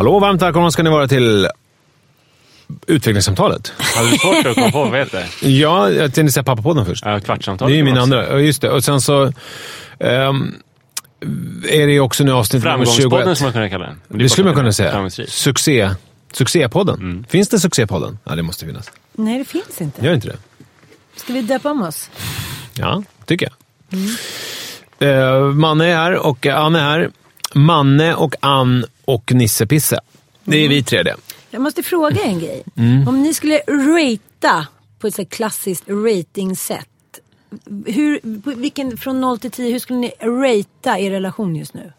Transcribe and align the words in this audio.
Hallå, 0.00 0.18
varmt 0.18 0.42
välkomna 0.42 0.70
ska 0.70 0.82
ni 0.82 0.90
vara 0.90 1.08
till 1.08 1.48
utvecklingssamtalet. 2.86 3.72
Hade 3.78 4.10
du 4.10 4.18
svårt 4.18 4.46
att 4.46 4.54
komma 4.54 4.70
på 4.70 4.84
vad 4.84 4.98
heter? 4.98 5.26
Ja, 5.40 5.90
jag 5.90 6.14
tänkte 6.14 6.32
säga 6.32 6.44
pappapodden 6.44 6.86
först. 6.86 7.04
Ja, 7.06 7.20
kvartssamtalet. 7.20 7.72
Det 7.72 7.74
är 7.74 7.76
ju 7.76 7.84
min 7.84 7.94
man 7.94 8.02
andra. 8.02 8.40
Just 8.40 8.62
det. 8.62 8.70
Och 8.70 8.84
sen 8.84 9.00
så 9.00 9.32
ehm, 9.98 10.54
är 11.68 11.86
det 11.86 11.92
ju 11.92 12.00
också 12.00 12.24
nu 12.24 12.32
avsnitt 12.32 12.64
nummer 12.64 12.84
21. 12.84 12.88
Framgångspodden 12.88 13.36
som 13.36 13.44
man 13.44 13.52
kunde 13.52 13.68
kalla 13.68 13.86
den. 13.86 14.00
Det 14.08 14.24
är 14.24 14.28
skulle 14.28 14.44
man 14.44 14.54
kunna 14.54 14.72
säga. 14.72 15.10
Succé. 15.28 15.90
Succépodden. 16.32 16.94
Mm. 16.94 17.24
Finns 17.28 17.48
det 17.48 17.60
Succépodden? 17.60 18.18
Ja, 18.24 18.34
det 18.34 18.42
måste 18.42 18.66
finnas. 18.66 18.90
Nej, 19.12 19.38
det 19.38 19.44
finns 19.44 19.80
inte. 19.80 20.04
Gör 20.04 20.14
inte 20.14 20.28
det? 20.28 20.36
Ska 21.16 21.32
vi 21.32 21.42
döpa 21.42 21.70
om 21.70 21.82
oss? 21.82 22.10
Ja, 22.74 23.02
tycker 23.24 23.48
jag. 23.48 23.56
Eh, 25.08 25.44
Manne 25.44 25.86
är 25.86 25.96
här 25.96 26.16
och 26.16 26.46
Ann 26.46 26.74
är 26.74 26.80
här. 26.80 27.10
Manne 27.54 28.14
och 28.14 28.34
Ann 28.40 28.84
och 29.14 29.32
Nisse 29.34 29.66
Pisse. 29.66 30.00
Det 30.44 30.56
är 30.56 30.68
vi 30.68 30.82
tre 30.82 31.02
det. 31.02 31.16
Jag 31.50 31.62
måste 31.62 31.82
fråga 31.82 32.22
en 32.22 32.38
grej. 32.38 32.62
Mm. 32.76 33.08
Om 33.08 33.22
ni 33.22 33.34
skulle 33.34 33.60
ratea 33.68 34.66
på 34.98 35.06
ett 35.06 35.14
så 35.14 35.24
klassiskt 35.24 35.84
ratingsätt. 35.88 36.86
Hur, 37.86 38.40
på 38.40 38.50
vilken, 38.50 38.96
från 38.96 39.20
0 39.20 39.38
till 39.38 39.50
10, 39.50 39.72
hur 39.72 39.78
skulle 39.78 39.98
ni 39.98 40.12
ratea 40.20 40.98
er 40.98 41.10
relation 41.10 41.56
just 41.56 41.74
nu? 41.74 41.92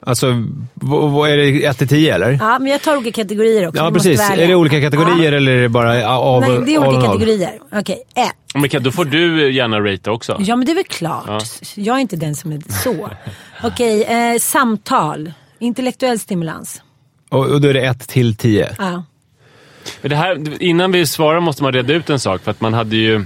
Alltså, 0.00 0.44
vad, 0.74 1.30
är 1.30 1.36
det? 1.36 1.64
1 1.64 1.78
till 1.78 1.88
10 1.88 2.14
eller? 2.14 2.32
Ja, 2.40 2.58
men 2.58 2.72
jag 2.72 2.82
tar 2.82 2.96
olika 2.96 3.22
kategorier 3.22 3.68
också. 3.68 3.82
Ja, 3.82 3.90
precis. 3.90 4.20
Är 4.30 4.48
det 4.48 4.54
olika 4.54 4.80
kategorier 4.80 5.32
eller 5.32 5.52
är 5.52 5.62
det 5.62 5.68
bara 5.68 6.18
av 6.18 6.40
Nej, 6.40 6.60
det 6.66 6.74
är 6.74 6.86
olika 6.86 7.06
kategorier. 7.06 7.58
Okej, 7.72 8.02
ett. 8.14 8.70
Men 8.72 8.82
då 8.82 8.92
får 8.92 9.04
du 9.04 9.52
gärna 9.52 9.80
ratea 9.80 10.12
också. 10.12 10.36
Ja, 10.40 10.56
men 10.56 10.66
det 10.66 10.72
är 10.72 10.74
väl 10.74 10.84
klart. 10.84 11.44
Jag 11.74 11.96
är 11.96 12.00
inte 12.00 12.16
den 12.16 12.34
som 12.34 12.52
är 12.52 12.82
så. 12.82 13.10
Okej, 13.62 14.04
eh, 14.04 14.38
samtal. 14.38 15.32
Intellektuell 15.58 16.18
stimulans. 16.18 16.82
Och, 17.28 17.46
och 17.46 17.60
då 17.60 17.68
är 17.68 17.74
det 17.74 17.86
1 17.86 18.08
till 18.08 18.36
10? 18.36 18.74
Ja. 18.78 19.02
Men 20.00 20.10
det 20.10 20.16
här, 20.16 20.62
innan 20.62 20.92
vi 20.92 21.06
svarar 21.06 21.40
måste 21.40 21.62
man 21.62 21.72
reda 21.72 21.94
ut 21.94 22.10
en 22.10 22.20
sak. 22.20 22.42
För 22.42 22.50
att 22.50 22.60
man 22.60 22.74
hade 22.74 22.96
ju... 22.96 23.24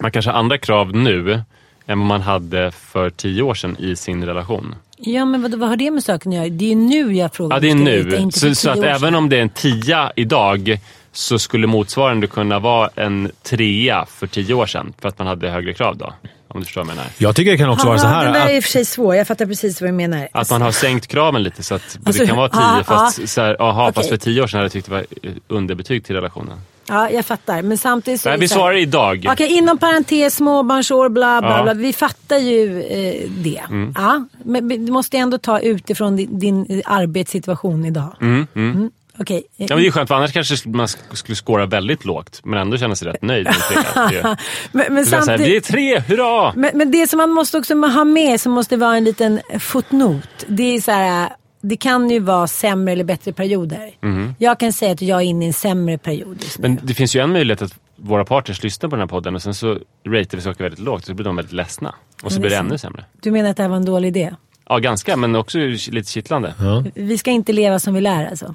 Man 0.00 0.10
kanske 0.10 0.30
har 0.30 0.38
andra 0.38 0.58
krav 0.58 0.96
nu 0.96 1.42
än 1.86 1.98
vad 1.98 2.08
man 2.08 2.20
hade 2.20 2.70
för 2.70 3.10
tio 3.10 3.42
år 3.42 3.54
sedan 3.54 3.76
i 3.78 3.96
sin 3.96 4.24
relation. 4.24 4.74
Ja, 4.96 5.24
men 5.24 5.42
vad, 5.42 5.54
vad 5.54 5.68
har 5.68 5.76
det 5.76 5.90
med 5.90 6.04
saken 6.04 6.32
att 6.32 6.36
göra? 6.36 6.48
Det 6.48 6.72
är 6.72 6.76
nu 6.76 7.14
jag 7.14 7.34
frågar. 7.34 7.56
Ja, 7.56 7.60
det 7.60 7.70
är 7.70 7.74
nu. 7.74 8.16
inte 8.16 8.40
Så, 8.40 8.54
så 8.54 8.70
att 8.70 8.78
även 8.78 9.14
om 9.14 9.28
det 9.28 9.36
är 9.36 9.42
en 9.42 9.48
tia 9.48 10.12
idag 10.16 10.78
så 11.12 11.38
skulle 11.38 11.66
motsvarande 11.66 12.26
kunna 12.26 12.58
vara 12.58 12.90
en 12.94 13.30
trea 13.42 14.06
för 14.06 14.26
tio 14.26 14.54
år 14.54 14.66
sedan. 14.66 14.92
För 14.98 15.08
att 15.08 15.18
man 15.18 15.26
hade 15.26 15.50
högre 15.50 15.72
krav 15.74 15.96
då. 15.96 16.12
Om 16.54 16.60
du 16.60 16.64
förstår 16.66 16.80
vad 16.80 16.88
jag 16.90 16.96
menar. 16.96 17.10
Jag 17.18 17.36
tycker 17.36 17.50
det 17.50 17.58
kan 17.58 17.68
också 17.68 17.86
vara 17.86 17.98
så 17.98 18.06
här. 18.06 18.24
Den 18.24 18.32
där 18.32 18.40
är 18.46 18.50
i 18.50 18.52
Att, 18.52 18.58
och 18.58 18.64
för 18.64 18.70
sig 18.70 18.84
svår. 18.84 19.14
Jag 19.16 19.26
fattar 19.26 19.46
precis 19.46 19.80
vad 19.80 19.88
du 19.88 19.94
menar. 19.94 20.28
Att 20.32 20.50
man 20.50 20.62
har 20.62 20.72
sänkt 20.72 21.06
kraven 21.06 21.42
lite 21.42 21.62
så 21.62 21.74
att 21.74 21.98
Alltså, 22.06 22.22
det 22.22 22.28
kan 22.28 22.36
vara 22.36 22.48
tio 22.48 22.60
ja, 22.60 22.82
fast, 22.84 23.18
ja. 23.18 23.26
så 23.26 23.40
här, 23.40 23.62
aha, 23.62 23.86
fast 23.86 23.98
Okej. 23.98 24.08
för 24.10 24.16
tio 24.16 24.42
år 24.42 24.46
sedan 24.46 24.58
hade 24.58 24.64
jag 24.64 24.72
tyckt 24.72 24.86
det 24.86 24.92
var 24.92 25.06
eh, 25.22 25.30
underbetyg 25.48 26.04
till 26.04 26.14
relationen. 26.14 26.58
Ja, 26.88 27.10
jag 27.10 27.26
fattar. 27.26 27.62
Men 27.62 27.78
samtidigt 27.78 28.20
så 28.20 28.28
Nej, 28.28 28.38
vi 28.38 28.48
svarar 28.48 28.76
idag. 28.76 29.26
Okej, 29.32 29.48
inom 29.58 29.78
parentes, 29.78 30.34
småbarnsår, 30.36 31.08
bla 31.08 31.40
bla 31.40 31.56
Ja. 31.56 31.62
bla. 31.62 31.74
Vi 31.74 31.92
fattar 31.92 32.38
ju 32.38 32.82
eh, 32.82 33.30
det. 33.30 33.60
Ja, 33.94 34.24
men 34.44 34.66
men 34.66 34.86
du 34.86 34.92
måste 34.92 35.16
ändå 35.16 35.38
ta 35.38 35.60
utifrån 35.60 36.16
din, 36.16 36.38
din 36.38 36.82
arbetssituation 36.84 37.84
idag. 37.84 38.16
Mm, 38.20 38.46
mm. 38.54 38.90
Okej. 39.18 39.36
eh, 39.36 39.42
Ja, 39.68 39.74
men 39.74 39.78
det 39.78 39.86
är 39.86 39.90
skönt, 39.90 40.08
för 40.08 40.14
annars 40.14 40.32
kanske 40.32 40.68
man 40.68 40.86
sk- 40.86 41.14
skulle 41.14 41.36
skåra 41.36 41.66
väldigt 41.66 42.04
lågt, 42.04 42.40
men 42.44 42.58
ändå 42.58 42.76
känna 42.76 42.96
sig 42.96 43.08
rätt 43.08 43.22
nöjd. 43.22 43.46
Det- 44.10 44.36
men, 44.72 44.84
men, 44.88 44.94
det 44.94 45.00
är 45.00 45.04
så 45.04 45.16
här, 45.16 45.22
samtidigt, 45.22 45.48
Vi 45.50 45.56
är 45.56 45.60
tre, 45.60 45.98
hurra! 46.16 46.52
men, 46.56 46.70
men 46.74 46.90
det 46.90 47.06
som 47.06 47.16
man 47.16 47.30
måste 47.30 47.58
också 47.58 47.74
ha 47.74 48.04
med 48.04 48.40
som 48.40 48.52
måste 48.52 48.76
vara 48.76 48.96
en 48.96 49.04
liten 49.04 49.40
fotnot. 49.60 50.28
Det 50.46 50.62
är 50.76 50.80
så 50.80 50.90
här, 50.90 51.28
det 51.60 51.76
kan 51.76 52.10
ju 52.10 52.18
vara 52.20 52.46
sämre 52.46 52.92
eller 52.92 53.04
bättre 53.04 53.32
perioder. 53.32 53.90
Jag 54.38 54.60
kan 54.60 54.72
säga 54.72 54.92
att 54.92 55.02
jag 55.02 55.18
är 55.18 55.24
inne 55.24 55.44
i 55.44 55.48
en 55.48 55.52
sämre 55.54 55.98
period 55.98 56.36
just 56.42 56.58
nu. 56.58 56.68
Men 56.68 56.78
det 56.82 56.94
finns 56.94 57.16
ju 57.16 57.20
en 57.20 57.32
möjlighet 57.32 57.62
att 57.62 57.74
våra 57.96 58.24
partners 58.24 58.62
lyssnar 58.62 58.90
på 58.90 58.96
den 58.96 59.00
här 59.00 59.06
podden 59.08 59.34
och 59.34 59.42
sen 59.42 59.54
så 59.54 59.78
ratear 60.06 60.36
vi 60.36 60.40
saker 60.40 60.62
väldigt 60.64 60.80
lågt 60.80 61.00
och 61.02 61.06
så 61.06 61.14
blir 61.14 61.24
de 61.24 61.36
väldigt 61.36 61.52
ledsna. 61.52 61.94
Och 62.22 62.32
så 62.32 62.36
Ja, 62.38 62.38
det 62.38 62.40
blir 62.40 62.50
det 62.50 62.56
är 62.56 62.60
ännu 62.60 62.78
sämre. 62.78 63.04
Du 63.22 63.30
menar 63.30 63.50
att 63.50 63.56
det 63.56 63.62
här 63.62 63.70
var 63.70 63.76
en 63.76 63.84
dålig 63.84 64.08
idé? 64.08 64.34
Ja, 64.68 64.78
ganska, 64.78 65.16
men 65.16 65.34
också 65.36 65.58
lite 65.58 66.10
kittlande. 66.12 66.54
Vi 66.94 67.18
ska 67.18 67.30
inte 67.30 67.52
leva 67.52 67.78
som 67.78 67.94
vi 67.94 68.00
lär 68.00 68.26
alltså. 68.26 68.54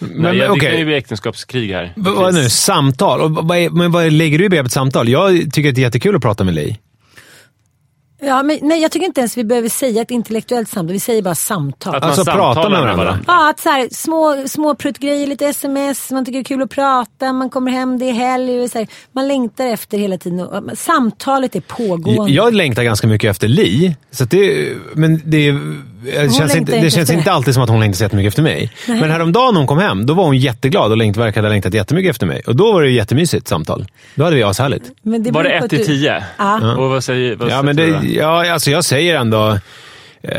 Nej, 0.00 0.10
men, 0.16 0.36
ja, 0.36 0.44
det 0.44 0.50
okej. 0.50 0.70
kan 0.70 0.78
ju 0.78 0.84
bli 0.84 0.94
äktenskapskrig 0.94 1.72
här. 1.72 1.92
vad 1.96 2.14
vad 2.14 2.28
är 2.28 2.32
nu? 2.32 2.48
Samtal? 2.48 3.20
Och 3.20 3.30
vad, 3.30 3.58
är, 3.58 3.70
men 3.70 3.92
vad 3.92 4.12
lägger 4.12 4.38
du 4.38 4.44
i 4.44 4.48
begreppet 4.48 4.72
samtal? 4.72 5.08
Jag 5.08 5.52
tycker 5.52 5.68
att 5.68 5.74
det 5.74 5.80
är 5.80 5.84
jättekul 5.84 6.16
att 6.16 6.22
prata 6.22 6.44
med 6.44 6.54
Li. 6.54 6.78
Ja, 8.22 8.42
men, 8.42 8.58
nej, 8.62 8.82
jag 8.82 8.92
tycker 8.92 9.06
inte 9.06 9.20
ens 9.20 9.36
vi 9.36 9.44
behöver 9.44 9.68
säga 9.68 10.02
ett 10.02 10.10
intellektuellt 10.10 10.68
samtal. 10.68 10.92
Vi 10.92 11.00
säger 11.00 11.22
bara 11.22 11.34
samtal. 11.34 11.94
Att 11.94 12.02
man 12.02 12.10
Alltså, 12.10 12.24
prata 12.24 12.68
med 12.68 12.80
varandra. 12.80 13.18
Ja, 13.26 13.50
att 13.50 13.60
så 13.60 13.68
här, 13.68 13.88
små, 13.92 14.44
små 14.48 14.74
pruttgrejer, 14.74 15.26
lite 15.26 15.46
sms, 15.46 16.10
man 16.10 16.24
tycker 16.24 16.38
det 16.38 16.42
är 16.42 16.44
kul 16.44 16.62
att 16.62 16.70
prata, 16.70 17.32
man 17.32 17.50
kommer 17.50 17.70
hem, 17.70 17.98
det 17.98 18.04
är 18.04 18.12
helg. 18.12 18.60
Och 18.60 18.70
så 18.70 18.78
här, 18.78 18.88
man 19.12 19.28
längtar 19.28 19.66
efter 19.66 19.98
hela 19.98 20.18
tiden. 20.18 20.40
Och, 20.40 20.78
samtalet 20.78 21.56
är 21.56 21.60
pågående. 21.60 22.32
Jag 22.32 22.54
längtar 22.54 22.82
ganska 22.82 23.06
mycket 23.06 23.30
efter 23.30 23.48
Li. 23.48 23.96
Så 24.10 24.24
att 24.24 24.30
det, 24.30 24.68
men 24.94 25.22
det, 25.24 25.54
det 26.04 26.12
känns, 26.12 26.38
längtar 26.38 26.56
inte, 26.58 26.80
det 26.80 26.90
känns 26.90 27.10
inte 27.10 27.32
alltid 27.32 27.54
som 27.54 27.62
att 27.62 27.68
hon 27.68 27.80
längtar 27.80 27.96
så 27.96 28.04
jättemycket 28.04 28.28
efter 28.28 28.42
mig. 28.42 28.72
Men 28.86 29.10
häromdagen 29.10 29.54
när 29.54 29.60
hon 29.60 29.66
kom 29.66 29.78
hem, 29.78 30.06
då 30.06 30.14
var 30.14 30.24
hon 30.24 30.36
jätteglad 30.38 30.90
och 30.90 30.96
längt, 30.96 31.16
verkade 31.16 31.46
ha 31.48 31.52
längtat 31.52 31.74
jättemycket 31.74 32.10
efter 32.10 32.26
mig. 32.26 32.42
Och 32.46 32.56
då 32.56 32.72
var 32.72 32.82
det 32.82 32.90
jättemysigt 32.90 33.48
samtal. 33.48 33.86
Då 34.14 34.24
hade 34.24 34.36
vi 34.36 34.42
ashärligt. 34.42 34.84
Men 35.02 35.22
det 35.22 35.30
Var 35.30 35.42
det 35.42 35.48
beror 35.48 35.58
på 35.58 35.64
1 35.64 35.64
att 35.64 35.70
till 35.70 35.78
du- 35.78 35.84
10? 35.84 36.24
Ja. 36.38 36.76
Och 36.76 36.90
vad 36.90 37.04
säger, 37.04 37.36
vad 37.36 37.50
Ja, 37.50 37.62
men 37.62 37.76
det, 37.76 37.86
ja, 38.02 38.52
alltså 38.52 38.70
jag 38.70 38.84
säger 38.84 39.16
ändå... 39.16 39.58
Eh, 40.22 40.30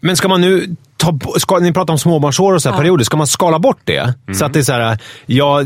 men 0.00 0.16
ska 0.16 0.28
man 0.28 0.40
nu... 0.40 0.76
Ta, 0.96 1.18
ska, 1.36 1.58
ni 1.58 1.72
pratar 1.72 1.92
om 1.92 1.98
småbarnsår 1.98 2.52
och 2.52 2.62
så 2.62 2.70
här 2.70 2.76
perioder. 2.76 3.04
Ska 3.04 3.16
man 3.16 3.26
skala 3.26 3.58
bort 3.58 3.80
det? 3.84 3.98
Mm. 3.98 4.34
Så 4.34 4.44
att 4.44 4.52
det 4.52 4.58
är 4.58 4.62
så 4.62 4.72
här, 4.72 4.98
ja, 5.26 5.64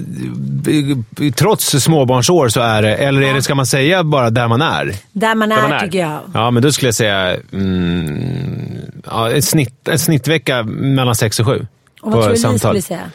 trots 1.35 1.71
småbarnsår 1.71 2.49
så 2.49 2.61
är 2.61 2.83
det... 2.83 2.97
Eller 2.97 3.23
är 3.23 3.35
det, 3.35 3.43
ska 3.43 3.55
man 3.55 3.67
säga 3.67 4.05
bara 4.05 4.31
där 4.31 4.49
man 4.49 4.63
är? 4.63 4.95
Där 5.13 5.35
man 5.35 5.53
är, 5.53 5.63
man 5.63 5.73
är. 5.73 5.81
tycker 5.81 5.99
jag. 5.99 6.21
Ja, 6.35 6.51
men 6.51 6.63
då 6.63 6.73
skulle 6.73 6.89
jag 6.89 6.95
säga 6.95 7.37
mm, 7.53 9.03
ja, 9.07 9.31
en, 9.31 9.43
snitt, 9.43 9.89
en 9.89 9.99
snittvecka 9.99 10.63
mellan 10.63 11.15
6 11.15 11.41
och 11.41 11.47
7. 11.47 11.67
Och 12.03 12.13
vad 12.13 12.25
tror 12.25 12.49
du 12.49 12.53
Li 12.53 12.59
skulle 12.59 12.83
säga? 12.83 13.11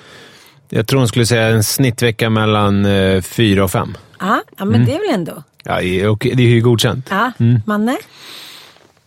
Jag 0.70 0.88
tror 0.88 1.00
hon 1.00 1.08
skulle 1.08 1.26
säga 1.26 1.48
en 1.48 1.64
snittvecka 1.64 2.30
mellan 2.30 2.86
4 3.22 3.64
och 3.64 3.72
5. 3.72 3.98
Ja, 4.20 4.42
ja 4.58 4.66
men 4.66 4.86
det 4.86 4.96
är 4.96 5.00
väl 5.00 5.20
ändå. 5.20 5.44
Ja, 5.64 5.76
det 6.20 6.44
är 6.44 6.48
ju 6.48 6.62
godkänt. 6.62 7.08
Ja, 7.10 7.32
Manne? 7.66 7.98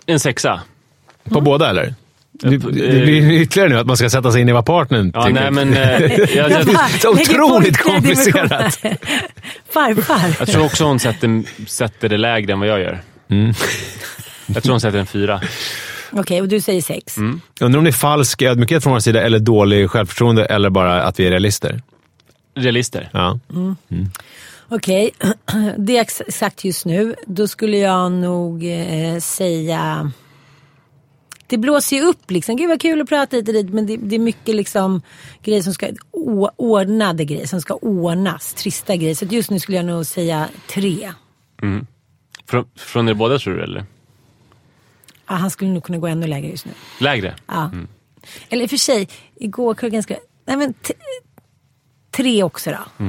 En 0.07 0.21
sexa. 0.21 0.61
På 1.31 1.35
Mm. 1.39 1.45
båda 1.45 1.71
eller? 1.71 1.95
Det, 2.33 2.51
det 2.51 2.59
blir 2.59 3.31
ytterligare 3.33 3.69
nu 3.71 3.79
att 3.79 3.87
man 3.87 3.97
ska 3.97 4.11
sätta 4.11 4.33
sig 4.33 4.41
in 4.41 4.49
i 4.49 4.53
vad 4.53 4.67
partnern 4.67 5.11
Ja, 5.15 5.23
tycker. 5.27 5.51
nej, 5.51 5.51
men, 5.51 5.75
eh, 5.75 6.03
jag, 6.37 6.51
jag, 6.51 6.67
Så 7.01 7.11
otroligt 7.13 7.77
komplicerat. 7.79 8.79
Farfar. 9.71 10.37
jag 10.39 10.49
tror 10.49 10.65
också 10.65 10.85
hon 10.85 10.99
sätter, 11.01 11.43
sätter 11.67 12.09
det 12.09 12.17
lägre 12.17 12.53
än 12.53 12.59
vad 12.61 12.69
jag 12.69 12.81
gör. 12.81 13.01
Mm. 13.31 13.53
Jag 14.47 14.63
tror 14.63 14.73
hon 14.73 14.81
sätter 14.81 14.99
en 14.99 15.07
fyra. 15.07 15.41
Okej, 16.13 16.41
och 16.41 16.49
du 16.49 16.61
säger 16.61 16.83
sex. 16.83 17.17
Mm. 17.17 17.41
Undrar 17.61 17.79
om 17.79 17.85
det 17.85 17.91
är 17.91 17.93
falsk 17.93 18.43
ödmjukhet 18.43 18.83
från 18.83 18.93
vår 18.93 19.01
sida 19.01 19.23
eller 19.23 19.39
dålig 19.39 19.91
självförtroende 19.91 20.45
eller 20.45 20.71
bara 20.71 21.03
att 21.03 21.21
vi 21.21 21.27
är 21.27 21.31
realister. 21.31 21.83
Realister. 22.57 23.09
Ja. 23.13 23.39
Okej, 24.69 25.11
det 25.79 25.97
är 25.97 26.01
exakt 26.01 26.65
just 26.65 26.85
nu. 26.87 27.15
Då 27.27 27.49
skulle 27.49 27.77
jag 27.77 28.13
nog 28.13 28.65
eh, 28.65 29.19
säga... 29.19 30.13
Det 31.51 31.59
blåser 31.59 31.97
ju 31.97 32.03
upp 32.03 32.31
liksom. 32.31 32.57
Gud 32.57 32.69
vad 32.69 32.81
kul 32.81 33.01
att 33.01 33.09
prata 33.09 33.37
hit 33.37 33.49
och 33.49 33.55
dit. 33.55 33.71
Men 33.71 33.87
det, 33.87 33.97
det 33.97 34.15
är 34.15 34.19
mycket 34.19 34.55
liksom 34.55 35.03
grejer 35.43 35.63
som 35.63 35.75
ska... 35.75 35.89
Å, 36.11 36.51
ordnade 36.57 37.25
grejer 37.25 37.47
som 37.47 37.61
ska 37.61 37.75
ordnas. 37.75 38.55
Trista 38.55 38.97
grejer. 38.97 39.15
Så 39.15 39.25
just 39.25 39.51
nu 39.51 39.59
skulle 39.59 39.77
jag 39.77 39.87
nog 39.87 40.07
säga 40.07 40.49
tre. 40.69 41.13
Från, 42.47 42.65
från 42.77 43.09
er 43.09 43.15
båda 43.15 43.39
tror 43.39 43.55
du 43.55 43.63
eller? 43.63 43.85
Ja, 45.29 45.35
han 45.35 45.51
skulle 45.51 45.71
nog 45.71 45.85
kunna 45.85 45.99
gå 45.99 46.07
ännu 46.07 46.27
lägre 46.27 46.49
just 46.49 46.67
nu. 46.67 46.73
Lägre? 47.01 47.35
Ja. 47.47 47.71
Eller 48.49 48.63
i 48.63 48.67
och 48.67 48.71
för 48.71 48.77
sig, 48.77 49.09
igår 49.37 49.75
kunde 49.75 49.87
jag 49.87 49.93
ganska... 49.93 50.17
Nej 50.47 50.57
men 50.57 50.75
tre 52.11 52.43
också 52.43 52.71
då. 52.71 53.05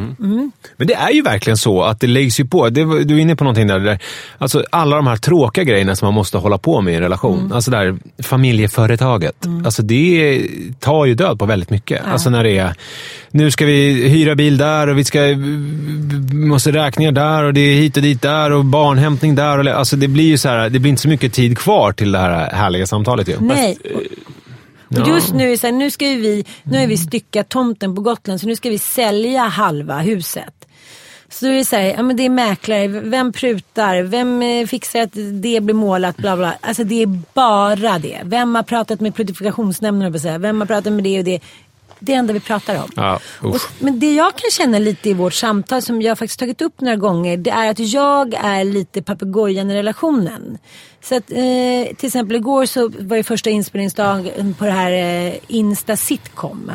Men 0.78 0.88
det 0.88 0.94
är 0.94 1.10
ju 1.10 1.22
verkligen 1.22 1.58
så 1.58 1.84
att 1.84 2.00
det 2.00 2.08
läggs 2.08 2.40
ju 2.40 2.46
på. 2.46 2.70
Det, 2.70 3.04
du 3.04 3.18
är 3.18 3.20
inne 3.20 3.36
på 3.36 3.44
någonting 3.44 3.68
där. 3.68 3.80
där 3.80 4.00
alltså 4.38 4.64
alla 4.70 4.96
de 4.96 5.08
här 5.08 5.16
tråkiga 5.16 5.64
grejerna 5.64 5.96
som 5.96 6.06
man 6.06 6.14
måste 6.14 6.38
hålla 6.38 6.58
på 6.58 6.82
med 6.82 6.94
i 6.94 6.96
en 6.98 7.02
relation. 7.02 7.40
Mm. 7.40 7.52
Alltså 7.52 7.72
där 7.72 7.98
familjeföretaget. 8.24 9.48
Alltså 9.66 9.82
det 9.82 10.42
tar 10.80 11.06
ju 11.06 11.14
död 11.14 11.40
på 11.40 11.46
väldigt 11.46 11.70
mycket. 11.70 12.02
Alltså 12.06 12.30
när 12.30 12.44
det 12.44 12.58
är, 12.58 12.74
nu 13.32 13.52
ska 13.52 13.66
vi 13.66 14.10
hyra 14.10 14.36
bil 14.36 14.58
där 14.58 14.88
och 14.88 14.98
vi 14.98 15.04
ska, 15.04 15.22
vi 15.22 16.34
måste 16.34 16.72
räkningar 16.72 17.12
där 17.12 17.44
och 17.44 17.54
det 17.54 17.62
är 17.62 17.76
hit 17.76 17.98
och 17.98 18.04
dit 18.04 18.22
där 18.22 18.52
och 18.52 18.66
barnhämtning 18.66 19.36
där. 19.36 19.58
Och, 19.58 19.68
alltså 19.68 19.96
det 19.96 20.08
blir 20.08 20.28
ju 20.28 20.38
så 20.38 20.50
här, 20.50 20.70
det 20.70 20.80
blir 20.80 20.90
inte 20.90 21.02
så 21.02 21.10
mycket 21.10 21.34
tid 21.34 21.58
kvar 21.58 21.92
till 21.92 22.12
det 22.12 22.20
här 22.20 22.50
härliga 22.54 22.88
samtalet 22.88 23.28
ju. 23.28 23.36
Nej. 23.40 23.78
Och, 24.92 25.00
och 25.00 25.08
just 25.08 25.34
nu 25.34 25.52
är 25.52 25.58
så 25.58 25.68
här, 25.68 25.72
nu 25.74 25.92
ska 25.92 26.06
vi, 26.06 26.46
nu 26.64 26.80
har 26.80 26.88
vi 26.88 26.98
styckat 26.98 27.50
tomten 27.50 27.96
på 27.96 28.02
Gotland 28.02 28.42
så 28.42 28.48
nu 28.48 28.56
ska 28.56 28.70
vi 28.70 28.80
sälja 28.80 29.44
halva 29.44 30.00
huset. 30.00 30.66
Så 31.30 31.46
då 31.46 31.52
är 31.52 31.56
det 31.56 31.66
så 31.66 31.76
här, 31.76 31.84
ja 31.84 32.04
men 32.04 32.16
det 32.16 32.26
är 32.26 32.30
mäklare, 32.30 32.88
vem 32.88 33.34
prutar, 33.34 34.02
vem 34.02 34.42
eh, 34.42 34.68
fixar 34.68 35.02
att 35.02 35.12
det 35.14 35.64
blir 35.64 35.74
målat, 35.74 36.18
bla 36.18 36.38
bla. 36.38 36.54
Alltså 36.62 36.84
det 36.84 37.02
är 37.02 37.20
bara 37.34 38.00
det. 38.00 38.22
Vem 38.24 38.56
har 38.56 38.64
pratat 38.64 39.00
med 39.00 39.16
produktionsnämnden. 39.16 40.42
Vem 40.42 40.60
har 40.60 40.68
pratat 40.68 40.94
med 40.94 41.04
det 41.04 41.20
och 41.20 41.26
det. 41.26 41.40
Det 42.04 42.14
enda 42.14 42.34
vi 42.34 42.40
pratar 42.40 42.84
om. 42.84 42.90
Ja, 42.96 43.20
och, 43.40 43.58
men 43.80 44.00
det 44.00 44.14
jag 44.14 44.36
kan 44.36 44.52
känna 44.52 44.80
lite 44.80 45.10
i 45.10 45.14
vårt 45.14 45.34
samtal 45.34 45.82
som 45.82 46.02
jag 46.02 46.18
faktiskt 46.18 46.40
tagit 46.40 46.62
upp 46.62 46.82
några 46.82 46.96
gånger. 46.96 47.38
Det 47.38 47.50
är 47.50 47.72
att 47.72 47.80
jag 47.80 48.34
är 48.34 48.64
lite 48.64 49.02
papegojan 49.02 49.72
i 49.72 49.76
relationen. 49.76 50.58
Så 51.02 51.16
att 51.16 51.32
eh, 51.32 51.96
till 51.98 52.08
exempel 52.08 52.36
igår 52.36 52.66
så 52.66 52.90
var 53.00 53.18
det 53.18 53.24
första 53.24 53.50
inspelningsdagen 53.50 54.54
på 54.54 54.66
det 54.66 54.72
här 54.72 54.92
eh, 54.92 55.34
Insta 55.48 55.96
sitcom. 55.96 56.72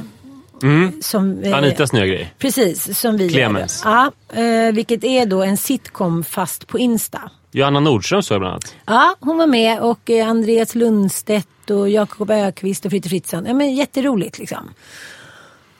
Som, 1.00 1.42
eh, 1.42 1.56
Anitas 1.56 1.92
nya 1.92 2.06
grej. 2.06 2.34
Precis, 2.38 2.98
som 2.98 3.16
vi 3.16 3.28
Clemens. 3.28 3.82
Ja, 3.84 4.12
eh, 4.32 4.72
vilket 4.72 5.04
är 5.04 5.26
då 5.26 5.42
en 5.42 5.56
sitcom 5.56 6.24
fast 6.24 6.66
på 6.66 6.78
Insta. 6.78 7.30
Johanna 7.52 7.80
Nordström 7.80 8.22
såg 8.22 8.34
jag 8.34 8.40
bland 8.40 8.52
annat. 8.52 8.74
Ja, 8.86 9.16
hon 9.20 9.38
var 9.38 9.46
med 9.46 9.80
och 9.80 10.10
eh, 10.10 10.28
Andreas 10.28 10.74
Lundstedt 10.74 11.70
och 11.70 11.88
Jakob 11.88 12.30
Ökvist 12.30 12.84
och 12.84 12.90
Fritte 12.90 13.08
Fritzson. 13.08 13.46
Ja, 13.46 13.54
men 13.54 13.74
jätteroligt 13.74 14.38
liksom. 14.38 14.70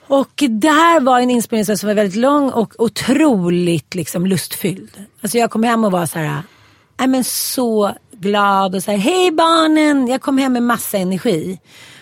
Och 0.07 0.43
det 0.49 0.69
här 0.69 0.99
var 0.99 1.19
en 1.19 1.29
inspelning 1.29 1.77
som 1.77 1.87
var 1.87 1.93
väldigt 1.93 2.19
lång 2.19 2.49
och 2.49 2.73
otroligt 2.77 3.95
liksom 3.95 4.25
lustfylld. 4.25 4.91
Alltså 5.21 5.37
jag 5.37 5.51
kom 5.51 5.63
hem 5.63 5.83
och 5.83 5.91
var 5.91 6.05
så 6.05 6.19
här, 6.19 6.41
nej 6.99 7.07
men 7.07 7.23
så 7.23 7.93
glad 8.11 8.75
och 8.75 8.83
så 8.83 8.91
här, 8.91 8.97
hej 8.97 9.31
barnen! 9.31 10.07
Jag 10.07 10.21
kom 10.21 10.37
hem 10.37 10.53
med 10.53 10.63
massa 10.63 10.97
energi. 10.97 11.59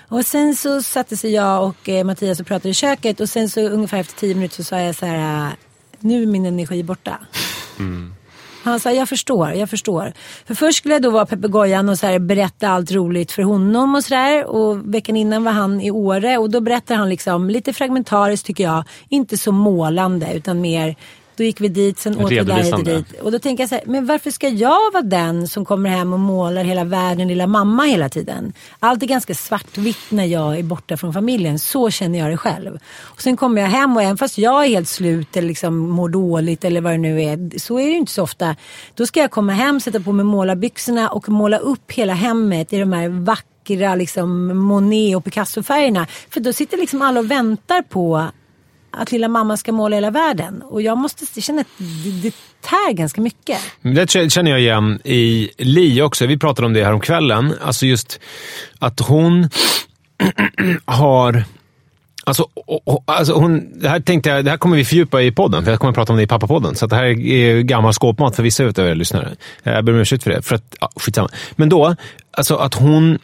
Och 0.08 0.26
sen 0.26 0.56
så 0.56 0.82
satte 0.82 1.18
sig 1.18 1.32
jag 1.32 1.68
och 1.68 1.90
eh, 1.90 2.04
Mattias 2.04 2.40
och 2.40 2.48
pratade 2.48 2.70
i 2.70 2.74
köket 2.74 3.20
och 3.20 3.30
sen 3.30 3.50
så 3.50 3.62
ungefär 3.62 3.98
efter 3.98 4.20
tio 4.20 4.36
minuter 4.36 4.56
så 4.56 4.64
sa 4.64 4.80
jag 4.80 4.96
så 4.96 5.06
här, 5.06 5.52
nu 6.00 6.24
är 6.24 6.28
min 6.28 6.46
energi 6.46 6.84
borta. 6.84 7.20
Mm. 7.80 8.15
Han 8.66 8.80
sa, 8.80 8.92
jag 8.92 9.10
förstår, 9.10 9.52
jag 9.52 9.70
förstår. 9.70 10.14
För 10.46 10.56
först 10.56 10.78
skulle 10.78 10.96
jag 10.96 11.02
då 11.02 11.10
vara 11.10 11.26
papegojan 11.26 11.90
och 11.90 12.00
så 12.00 12.08
här 12.08 12.20
berätta 12.20 12.70
allt 12.70 12.92
roligt 12.92 13.32
för 13.32 13.44
honom 13.44 13.96
och 13.96 14.04
sådär. 14.04 14.46
Och 14.46 14.94
veckan 14.94 15.16
innan 15.16 15.44
var 15.44 15.52
han 15.52 15.82
i 15.82 15.92
Åre 15.92 16.38
och 16.38 16.50
då 16.50 16.62
berättar 16.62 16.96
han 16.96 17.10
liksom 17.10 17.50
lite 17.50 17.74
fragmentariskt 17.74 18.46
tycker 18.46 18.64
jag. 18.64 18.84
Inte 19.10 19.38
så 19.38 19.52
målande 19.52 20.34
utan 20.34 20.62
mer 20.62 20.96
då 21.38 21.44
gick 21.44 21.62
vi 21.62 21.68
dit, 21.68 22.00
sen 22.00 22.18
åt 22.18 22.32
vi 22.32 22.40
där 22.40 22.84
dit. 22.84 23.22
Och 23.22 23.32
då 23.32 23.40
tänker 23.40 23.64
jag 23.64 23.70
så 23.70 23.76
här, 23.76 23.84
men 23.88 24.06
varför 24.06 24.32
ska 24.32 24.50
jag 24.50 24.92
vara 24.94 25.04
den 25.04 25.48
som 25.48 25.66
kommer 25.66 25.90
hem 25.90 26.14
och 26.14 26.20
målar 26.20 26.64
hela 26.64 26.84
världen 26.84 27.28
lilla 27.28 27.48
mamma 27.48 27.84
hela 27.84 28.10
tiden? 28.10 28.54
Allt 28.80 29.04
är 29.04 29.08
ganska 29.08 29.36
svartvitt 29.36 29.98
när 30.10 30.26
jag 30.26 30.60
är 30.60 30.64
borta 30.64 30.98
från 30.98 31.14
familjen. 31.14 31.60
Så 31.60 31.92
känner 31.92 32.20
jag 32.20 32.30
det 32.30 32.38
själv. 32.38 32.80
Och 33.00 33.22
sen 33.22 33.38
kommer 33.38 33.62
jag 33.62 33.70
hem 33.70 33.96
och 33.98 34.04
även 34.04 34.18
fast 34.18 34.38
jag 34.38 34.66
är 34.66 34.70
helt 34.70 34.88
slut 34.88 35.38
eller 35.38 35.48
liksom 35.48 35.78
mår 35.90 36.10
dåligt 36.10 36.66
eller 36.66 36.82
vad 36.82 36.94
det 36.94 36.98
nu 36.98 37.24
är. 37.24 37.60
Så 37.60 37.80
är 37.80 37.86
det 37.86 37.92
ju 37.92 37.98
inte 37.98 38.12
så 38.12 38.24
ofta. 38.24 38.56
Då 38.96 39.06
ska 39.06 39.20
jag 39.20 39.32
komma 39.32 39.54
hem, 39.54 39.80
sätta 39.80 40.00
på 40.00 40.12
mig 40.12 40.26
målarbyxorna 40.26 41.10
och 41.10 41.30
måla 41.30 41.58
upp 41.58 41.92
hela 41.92 42.14
hemmet 42.14 42.74
i 42.74 42.80
de 42.80 42.94
här 42.94 43.10
vackra 43.10 43.96
liksom 43.96 44.58
Monet 44.58 45.16
och 45.16 45.24
Picasso-färgerna. 45.24 46.08
För 46.30 46.40
då 46.40 46.54
sitter 46.54 46.78
liksom 46.78 47.02
alla 47.02 47.20
och 47.20 47.32
väntar 47.32 47.82
på 47.82 48.28
att 48.98 49.12
lilla 49.12 49.28
mamma 49.28 49.58
ska 49.58 49.72
måla 49.72 49.96
hela 49.96 50.12
världen. 50.12 50.62
Och 50.62 50.82
jag 50.82 50.98
måste 50.98 51.42
känna 51.42 51.62
att 51.62 51.68
det, 51.78 52.12
det 52.12 52.36
tär 52.62 52.94
ganska 52.94 53.22
mycket. 53.22 53.58
Det 53.82 54.32
känner 54.32 54.52
jag 54.52 54.60
igen 54.60 55.00
i 55.04 55.50
Li 55.58 56.02
också. 56.02 56.26
Vi 56.26 56.38
pratade 56.38 56.66
om 56.66 56.74
det 56.74 56.84
här 56.84 56.94
om 56.94 57.00
kvällen. 57.00 57.54
Alltså 57.62 57.86
just 57.86 58.20
att 58.80 59.00
hon 59.00 59.50
har... 60.86 61.44
Alltså, 62.28 62.48
och, 62.54 62.88
och, 62.88 63.04
alltså 63.06 63.34
hon, 63.34 63.80
det, 63.80 63.90
här 63.90 64.00
tänkte 64.00 64.30
jag, 64.30 64.46
det 64.46 64.52
här 64.52 64.58
kommer 64.58 64.78
vi 64.78 64.86
fördjupa 64.86 65.22
i 65.22 65.32
podden, 65.32 65.64
för 65.64 65.72
jag 65.72 65.80
kommer 65.80 65.90
att 65.90 65.96
prata 65.96 66.14
om 66.14 66.18
det 66.18 66.24
i 66.24 66.28
pappapodden. 66.28 66.76
Så 66.76 66.86
att 66.86 66.90
det 66.90 66.96
här 66.96 67.04
är 67.06 67.62
gammal 67.62 67.94
skåpmat 67.94 68.36
för 68.36 68.44
vissa 68.44 68.64
av 68.64 68.80
er 68.80 68.96
lyssnare. 68.96 69.36
Jag 69.64 69.86
ber 69.86 69.94
om 69.94 70.00
ursäkt 70.00 70.24
för 70.24 70.32
det. 70.32 70.42
För 70.42 70.56
att, 70.56 70.76
ja, 70.80 70.90
skitsamma. 70.96 71.30
Men 71.56 71.70
då, 71.70 71.96
alltså 72.32 72.56
att 72.56 72.74
hon... 72.74 73.20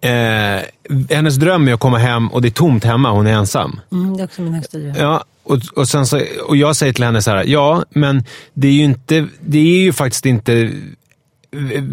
Eh, 0.00 0.62
hennes 1.10 1.36
dröm 1.36 1.68
är 1.68 1.74
att 1.74 1.80
komma 1.80 1.98
hem 1.98 2.28
och 2.28 2.42
det 2.42 2.48
är 2.48 2.52
tomt 2.52 2.84
hemma, 2.84 3.10
hon 3.10 3.26
är 3.26 3.32
ensam. 3.32 3.80
Mm, 3.92 4.16
det 4.16 4.22
är 4.22 4.24
också 4.24 4.42
min 4.42 4.54
högsta 4.54 4.78
dröm. 4.78 4.94
Ja, 4.98 5.24
och, 5.42 5.58
och, 5.76 5.88
sen 5.88 6.06
så, 6.06 6.20
och 6.48 6.56
jag 6.56 6.76
säger 6.76 6.92
till 6.92 7.04
henne 7.04 7.22
så 7.22 7.30
här, 7.30 7.44
ja, 7.46 7.84
men 7.90 8.24
det 8.54 8.68
är 8.68 8.72
ju, 8.72 8.84
inte, 8.84 9.26
det 9.40 9.58
är 9.58 9.80
ju 9.80 9.92
faktiskt 9.92 10.26
inte 10.26 10.72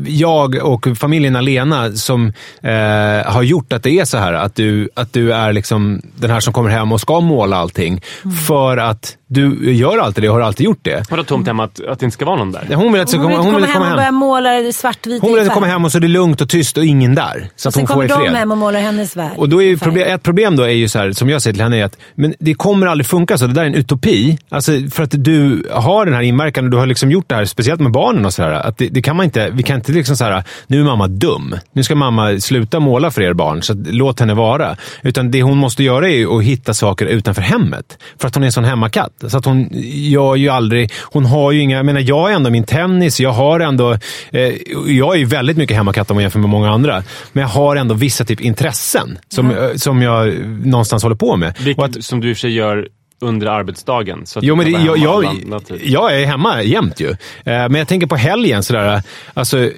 jag 0.07 0.55
och 0.55 0.87
familjen 0.97 1.35
Alena 1.35 1.91
som 1.91 2.33
eh, 2.61 3.31
har 3.31 3.43
gjort 3.43 3.73
att 3.73 3.83
det 3.83 3.99
är 3.99 4.05
så 4.05 4.17
här. 4.17 4.33
Att 4.33 4.55
du, 4.55 4.89
att 4.93 5.13
du 5.13 5.33
är 5.33 5.53
liksom 5.53 6.01
den 6.15 6.29
här 6.29 6.39
som 6.39 6.53
kommer 6.53 6.69
hem 6.69 6.91
och 6.91 7.01
ska 7.01 7.19
måla 7.19 7.57
allting. 7.57 8.01
För 8.47 8.77
att 8.77 9.17
du 9.27 9.73
gör 9.73 9.97
alltid 9.97 10.23
det 10.23 10.29
och 10.29 10.35
har 10.35 10.41
alltid 10.41 10.65
gjort 10.65 10.79
det. 10.81 11.03
Vadå 11.09 11.23
tomt 11.23 11.47
hemma 11.47 11.63
att, 11.63 11.79
att 11.85 11.99
det 11.99 12.03
inte 12.05 12.13
ska 12.13 12.25
vara 12.25 12.35
någon 12.35 12.51
där? 12.51 12.75
Hon 12.75 12.93
vill, 12.93 13.01
att, 13.01 13.11
Hon 13.13 13.27
vill 13.27 13.37
hon 13.37 13.45
komma 13.45 13.57
vill 13.57 13.65
hem 13.65 13.73
komma 13.73 13.85
och 13.85 13.87
hem. 13.89 13.95
börja 13.97 14.11
måla 14.11 14.71
svartvit 14.71 15.21
Hon 15.21 15.31
vill 15.31 15.39
att 15.39 15.45
färg. 15.47 15.53
komma 15.53 15.65
hem 15.67 15.85
och 15.85 15.91
så 15.91 15.97
är 15.97 15.99
det 16.01 16.07
lugnt 16.07 16.41
och 16.41 16.49
tyst 16.49 16.77
och 16.77 16.85
ingen 16.85 17.15
där. 17.15 17.49
Så 17.55 17.67
Och 17.67 17.71
att 17.71 17.75
hon 17.75 17.87
får 17.87 17.93
kommer 17.93 18.05
i 18.05 18.07
de 18.07 18.13
fred. 18.19 18.33
hem 18.35 18.51
och 18.51 18.57
målar 18.57 18.79
hennes 18.79 19.15
värld. 19.17 19.31
Och 19.37 19.49
då 19.49 19.61
är 19.63 19.77
problem, 19.77 20.07
ett 20.15 20.23
problem 20.23 20.55
då 20.55 20.63
är 20.63 20.67
ju 20.69 20.87
så 20.89 20.99
här, 20.99 21.11
som 21.11 21.29
jag 21.29 21.41
säger 21.41 21.53
till 21.53 21.63
henne, 21.63 21.77
är 21.77 21.83
att 21.85 21.97
men 22.15 22.33
det 22.39 22.53
kommer 22.53 22.87
aldrig 22.87 23.05
funka 23.05 23.37
så. 23.37 23.47
Det 23.47 23.53
där 23.53 23.61
är 23.61 23.65
en 23.67 23.75
utopi. 23.75 24.37
Alltså, 24.49 24.71
för 24.91 25.03
att 25.03 25.11
du 25.23 25.67
har 25.71 26.05
den 26.05 26.13
här 26.15 26.21
inverkan 26.21 26.65
och 26.65 26.71
du 26.71 26.77
har 26.77 26.85
liksom 26.85 27.11
gjort 27.11 27.29
det 27.29 27.35
här, 27.35 27.45
speciellt 27.45 27.81
med 27.81 27.91
barnen 27.91 28.25
och 28.25 28.33
sådär. 28.33 28.51
Att 28.51 28.77
det, 28.77 28.87
det 28.87 29.01
kan 29.01 29.15
man 29.15 29.23
inte, 29.23 29.49
vi 29.53 29.63
kan 29.63 29.75
inte 29.75 29.91
liksom 29.91 30.17
så 30.17 30.23
här, 30.23 30.43
nu 30.67 30.79
är 30.79 30.83
mamma 30.83 31.07
dum. 31.07 31.55
Nu 31.73 31.83
ska 31.83 31.95
mamma 31.95 32.39
sluta 32.39 32.79
måla 32.79 33.11
för 33.11 33.21
er 33.21 33.33
barn, 33.33 33.61
så 33.61 33.73
att, 33.73 33.79
låt 33.87 34.19
henne 34.19 34.33
vara. 34.33 34.75
Utan 35.03 35.31
det 35.31 35.41
hon 35.41 35.57
måste 35.57 35.83
göra 35.83 36.09
är 36.09 36.15
ju 36.15 36.37
att 36.37 36.43
hitta 36.43 36.73
saker 36.73 37.05
utanför 37.05 37.41
hemmet. 37.41 37.97
För 38.19 38.27
att 38.27 38.35
hon 38.35 38.43
är 38.43 38.45
en 38.47 38.51
sån 38.51 38.63
hemmakatt. 38.63 39.13
Så 39.27 39.37
att 39.37 39.45
hon 39.45 39.69
gör 40.11 40.35
ju 40.35 40.49
aldrig, 40.49 40.91
hon 41.01 41.25
har 41.25 41.51
ju 41.51 41.59
inga, 41.61 41.77
jag 41.77 41.85
menar 41.85 42.01
jag 42.05 42.31
är 42.31 42.35
ändå 42.35 42.49
min 42.49 42.63
tennis, 42.63 43.19
jag 43.19 43.31
har 43.31 43.59
ändå, 43.59 43.91
eh, 44.31 44.53
jag 44.87 45.15
är 45.15 45.19
ju 45.19 45.25
väldigt 45.25 45.57
mycket 45.57 45.77
hemmakatt 45.77 46.11
om 46.11 46.15
man 46.15 46.21
jämför 46.21 46.39
med 46.39 46.49
många 46.49 46.71
andra. 46.71 47.03
Men 47.33 47.41
jag 47.41 47.49
har 47.49 47.75
ändå 47.75 47.95
vissa 47.95 48.25
typ 48.25 48.41
intressen 48.41 49.19
som, 49.29 49.51
eh, 49.51 49.73
som 49.75 50.01
jag 50.01 50.33
någonstans 50.65 51.03
håller 51.03 51.15
på 51.15 51.35
med. 51.35 51.53
Vilket, 51.59 51.83
att, 51.97 52.03
som 52.03 52.19
du 52.21 52.29
i 52.29 52.33
och 52.33 52.37
för 52.37 52.41
sig 52.41 52.51
gör 52.51 52.87
under 53.21 53.47
arbetsdagen. 53.47 54.25
Så 54.25 54.39
Jo, 54.43 54.55
men 54.55 54.65
det, 54.65 54.71
jag, 54.71 54.97
jag, 54.97 55.25
andra 55.25 55.59
tid. 55.59 55.81
jag 55.83 56.21
är 56.21 56.25
hemma 56.25 56.63
jämt 56.63 56.99
ju. 56.99 57.09
Eh, 57.09 57.15
Men 57.43 57.75
jag 57.75 57.87
tänker 57.87 58.07
på 58.07 58.15
helgen 58.15 58.63
sådär. 58.63 59.01
Alltså, 59.33 59.69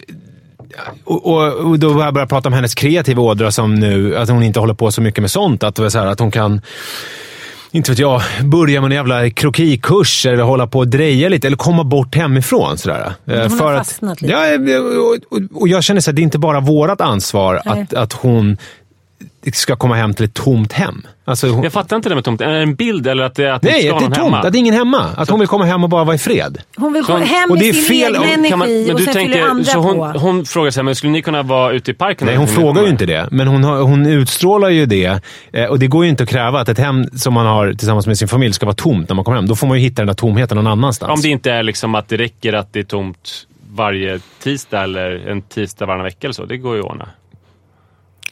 och, 1.03 1.25
och, 1.25 1.53
och 1.53 1.79
då 1.79 1.93
har 1.93 2.05
jag 2.19 2.29
prata 2.29 2.49
om 2.49 2.53
hennes 2.53 2.75
kreativa 2.75 3.21
ådra 3.21 3.51
som 3.51 3.75
nu, 3.75 4.17
att 4.17 4.29
hon 4.29 4.43
inte 4.43 4.59
håller 4.59 4.73
på 4.73 4.91
så 4.91 5.01
mycket 5.01 5.21
med 5.21 5.31
sånt. 5.31 5.63
Att, 5.63 5.75
så 5.77 5.99
här, 5.99 6.05
att 6.05 6.19
hon 6.19 6.31
kan, 6.31 6.61
inte 7.71 7.91
vet 7.91 7.99
jag, 7.99 8.21
börja 8.43 8.81
med 8.81 8.91
en 8.91 8.95
jävla 8.95 9.29
krokikurs 9.29 10.25
eller 10.25 10.43
hålla 10.43 10.67
på 10.67 10.79
och 10.79 10.87
dreja 10.87 11.29
lite 11.29 11.47
eller 11.47 11.57
komma 11.57 11.83
bort 11.83 12.15
hemifrån. 12.15 12.77
Sådär. 12.77 13.13
Eh, 13.25 13.41
Hon 13.41 13.59
har 13.59 13.77
fastnat 13.77 14.21
lite. 14.21 14.33
Ja, 14.33 14.79
och, 14.79 15.37
och, 15.37 15.61
och 15.61 15.67
jag 15.67 15.83
känner 15.83 16.01
så 16.01 16.09
att 16.09 16.15
det 16.15 16.21
är 16.21 16.23
inte 16.23 16.39
bara 16.39 16.59
vårt 16.59 17.01
ansvar 17.01 17.61
Nej. 17.65 17.81
att, 17.81 17.93
att 17.93 18.13
hon 18.13 18.57
ska 19.53 19.75
komma 19.75 19.95
hem 19.95 20.13
till 20.13 20.25
ett 20.25 20.33
tomt 20.33 20.73
hem. 20.73 21.01
Alltså, 21.25 21.47
hon, 21.47 21.63
Jag 21.63 21.73
fattar 21.73 21.95
inte 21.95 22.09
det 22.09 22.15
med 22.15 22.23
tomt. 22.23 22.41
Är 22.41 22.47
det 22.49 22.57
en 22.61 22.75
bild 22.75 23.07
eller 23.07 23.23
att 23.23 23.35
det, 23.35 23.53
att 23.55 23.61
det 23.61 23.67
nej, 23.71 23.81
inte 23.81 23.95
att 23.95 24.01
ska 24.01 24.09
det 24.09 24.13
är 24.13 24.15
tomt. 24.15 24.25
hemma? 24.33 24.39
Att 24.47 24.51
det 24.53 24.57
är 24.57 24.59
ingen 24.59 24.73
hemma. 24.73 25.05
Att 25.17 25.29
hon 25.29 25.39
vill 25.39 25.47
komma 25.47 25.65
hem 25.65 25.83
och 25.83 25.89
bara 25.89 26.03
vara 26.03 26.15
i 26.15 26.19
fred. 26.19 26.57
Hon 26.77 26.93
vill 26.93 27.05
Så- 27.05 27.11
gå 27.13 27.17
hem 27.19 27.51
och 27.51 27.57
det 27.57 27.65
med 27.65 27.75
sin 27.75 27.83
fel- 27.83 28.15
egen 28.15 28.21
och- 28.21 28.25
energi 28.27 28.55
man, 28.55 28.59
men 28.59 28.91
och 28.91 28.99
du 28.99 29.05
sen 29.05 29.13
fyller 29.13 29.25
tänker, 29.33 29.49
andra 29.49 29.63
så 29.65 29.79
hon, 29.79 30.13
på. 30.13 30.19
hon 30.19 30.45
frågar 30.45 30.71
sig, 30.71 30.83
men 30.83 30.95
skulle 30.95 31.11
ni 31.11 31.21
kunna 31.21 31.43
vara 31.43 31.71
ute 31.71 31.91
i 31.91 31.93
parken? 31.93 32.25
Nej, 32.27 32.35
hon 32.35 32.47
frågar 32.47 32.83
ju 32.83 32.89
inte 32.89 33.05
det. 33.05 33.27
Men 33.31 33.47
hon, 33.47 33.63
har, 33.63 33.81
hon 33.81 34.05
utstrålar 34.05 34.69
ju 34.69 34.85
det. 34.85 35.21
Eh, 35.53 35.65
och 35.65 35.79
det 35.79 35.87
går 35.87 36.03
ju 36.03 36.09
inte 36.09 36.23
att 36.23 36.29
kräva 36.29 36.59
att 36.59 36.69
ett 36.69 36.79
hem 36.79 37.05
som 37.13 37.33
man 37.33 37.45
har 37.45 37.73
tillsammans 37.73 38.07
med 38.07 38.17
sin 38.17 38.27
familj 38.27 38.53
ska 38.53 38.65
vara 38.65 38.75
tomt 38.75 39.09
när 39.09 39.15
man 39.15 39.25
kommer 39.25 39.35
hem. 39.37 39.47
Då 39.47 39.55
får 39.55 39.67
man 39.67 39.77
ju 39.77 39.83
hitta 39.83 40.01
den 40.01 40.07
där 40.07 40.13
tomheten 40.13 40.55
någon 40.55 40.67
annanstans. 40.67 41.11
Om 41.13 41.21
det 41.21 41.29
inte 41.29 41.51
är 41.51 41.63
liksom 41.63 41.95
att 41.95 42.07
det 42.09 42.17
räcker 42.17 42.53
att 42.53 42.73
det 42.73 42.79
är 42.79 42.83
tomt 42.83 43.45
varje 43.75 44.19
tisdag 44.43 44.83
eller 44.83 45.27
en 45.29 45.41
tisdag 45.41 45.85
varannan 45.85 46.03
vecka 46.03 46.17
eller 46.27 46.33
så. 46.33 46.45
Det 46.45 46.57
går 46.57 46.75
ju 46.75 46.81
att 46.81 46.85
ordna. 46.87 47.09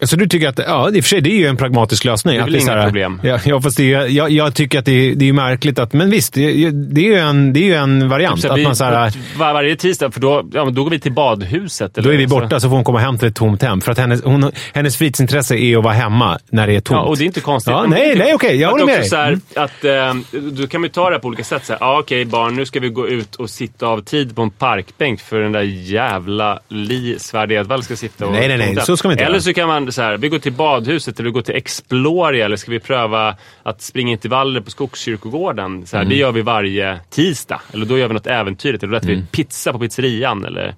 Så 0.02 0.16
du 0.16 0.28
tycker 0.28 0.48
att, 0.48 0.60
ja 0.60 0.90
i 0.90 1.00
och 1.00 1.04
för 1.04 1.10
sig 1.10 1.22
det 1.22 1.30
är 1.30 1.38
ju 1.38 1.48
en 1.48 1.58
pragmatisk 1.58 2.06
lösning. 2.06 2.36
Det 2.36 2.42
är 2.42 2.46
väl 2.46 2.62
så 2.62 2.68
inga 2.68 2.78
här- 2.78 2.86
problem. 2.86 3.22
Ja, 3.24 3.40
ja 3.46 3.62
fast 3.62 3.78
det 3.78 3.94
är, 3.94 4.08
jag, 4.08 4.32
jag 4.32 4.54
tycker 4.54 4.80
att 4.80 4.86
det 4.86 4.92
är, 4.92 5.16
det 5.16 5.30
är 5.30 5.34
märkligt 5.34 5.80
att, 5.80 5.94
men 5.94 6.10
visst, 6.10 6.34
det, 6.34 6.72
det 6.72 7.02
är 7.02 7.06
ju 7.06 7.18
en, 7.20 7.54
det 7.54 7.60
är 7.60 7.64
ju 7.64 7.74
en 7.74 8.10
variant. 8.10 8.42
Så 8.42 8.52
att 8.52 8.60
vi, 8.60 8.64
man 8.64 8.76
så 8.76 8.84
här, 8.84 9.14
var, 9.38 9.54
varje 9.54 9.76
tisdag, 9.76 10.12
för 10.12 10.20
då, 10.20 10.50
ja, 10.54 10.66
då 10.66 10.84
går 10.84 10.92
vi 10.92 11.00
till 11.00 11.12
badhuset. 11.12 11.96
då 11.96 12.02
eller 12.02 12.14
är 12.14 12.18
vi 12.18 12.30
så. 12.30 12.40
borta 12.40 12.60
så 12.60 12.70
får 12.70 12.76
hon 12.76 12.84
komma 12.84 13.00
hem 13.00 13.18
till 13.18 13.28
ett 13.28 13.36
tomt 13.36 13.62
hem. 13.62 13.82
För 13.82 13.92
att 13.92 13.98
hennes, 13.98 14.24
hon, 14.24 14.52
hennes 14.74 14.98
fritidsintresse 14.98 15.56
är 15.56 15.78
att 15.78 15.84
vara 15.84 15.94
hemma 15.94 16.40
när 16.50 16.68
det 16.68 16.76
är 16.76 16.82
tomt. 16.82 16.98
Ja, 16.98 17.02
och 17.02 17.18
det 17.18 17.24
är 17.24 17.26
inte 17.26 17.42
konstigt. 17.42 17.72
Ja, 17.72 17.86
nej, 17.88 18.34
okej, 18.34 18.56
jag 18.56 18.68
att 18.68 18.72
håller 18.72 18.86
med 18.86 19.00
dig. 19.00 19.10
Så 19.10 19.16
här, 19.16 19.40
att, 19.56 19.84
eh, 19.86 20.40
då 20.52 20.68
kan 20.68 20.82
vi 20.82 20.90
ta 20.90 21.10
det 21.10 21.16
här 21.16 21.20
på 21.20 21.28
olika 21.28 21.44
sätt. 21.44 21.66
Så 21.66 21.74
här, 21.74 21.80
ja, 21.82 22.00
okej 22.00 22.26
barn, 22.26 22.56
nu 22.56 22.66
ska 22.66 22.80
vi 22.80 22.90
gå 22.90 23.08
ut 23.08 23.36
och 23.36 23.50
sitta 23.50 23.88
av 23.88 24.02
tid 24.02 24.36
på 24.36 24.42
en 24.42 24.50
parkbänk 24.50 25.22
för 25.22 25.40
den 25.40 25.52
där 25.52 25.62
jävla 25.62 26.60
Li 26.70 27.20
Svärd 27.20 27.52
Edvall 27.52 27.84
ska 27.84 27.96
sitta 27.96 28.26
och 28.26 28.32
Nej, 28.32 28.48
nej, 28.48 28.58
nej, 28.58 28.86
så 28.86 28.98
ska 28.98 29.08
vi 29.08 29.14
inte 29.14 29.24
Eller 29.24 29.40
så 29.40 29.54
kan 29.54 29.68
man 29.68 29.87
så 29.92 30.02
här, 30.02 30.18
vi 30.18 30.30
går 30.30 30.40
till 30.40 30.54
badhuset 30.54 31.20
eller 31.20 31.30
vi 31.30 31.34
går 31.34 31.42
till 31.42 31.56
Exploria 31.56 32.46
eller 32.46 32.56
ska 32.58 32.72
vi 32.72 32.80
pröva 32.80 33.36
att 33.64 33.82
springa 33.82 34.12
intervaller 34.12 34.62
på 34.62 34.72
Skogskyrkogården. 34.72 35.86
Så 35.86 35.96
här, 35.98 36.04
Mm. 36.04 36.10
Det 36.14 36.20
gör 36.20 36.32
vi 36.32 36.42
varje 36.42 37.00
tisdag. 37.10 37.62
Eller 37.74 37.86
då 37.86 37.98
gör 37.98 38.08
vi 38.08 38.14
något 38.14 38.28
äventyrligt. 38.28 38.84
Eller 38.84 38.92
då 38.92 38.98
äter 38.98 39.08
vi 39.08 39.24
pizza 39.32 39.74
på 39.74 39.80
pizzerian. 39.80 40.46
Eller, 40.46 40.76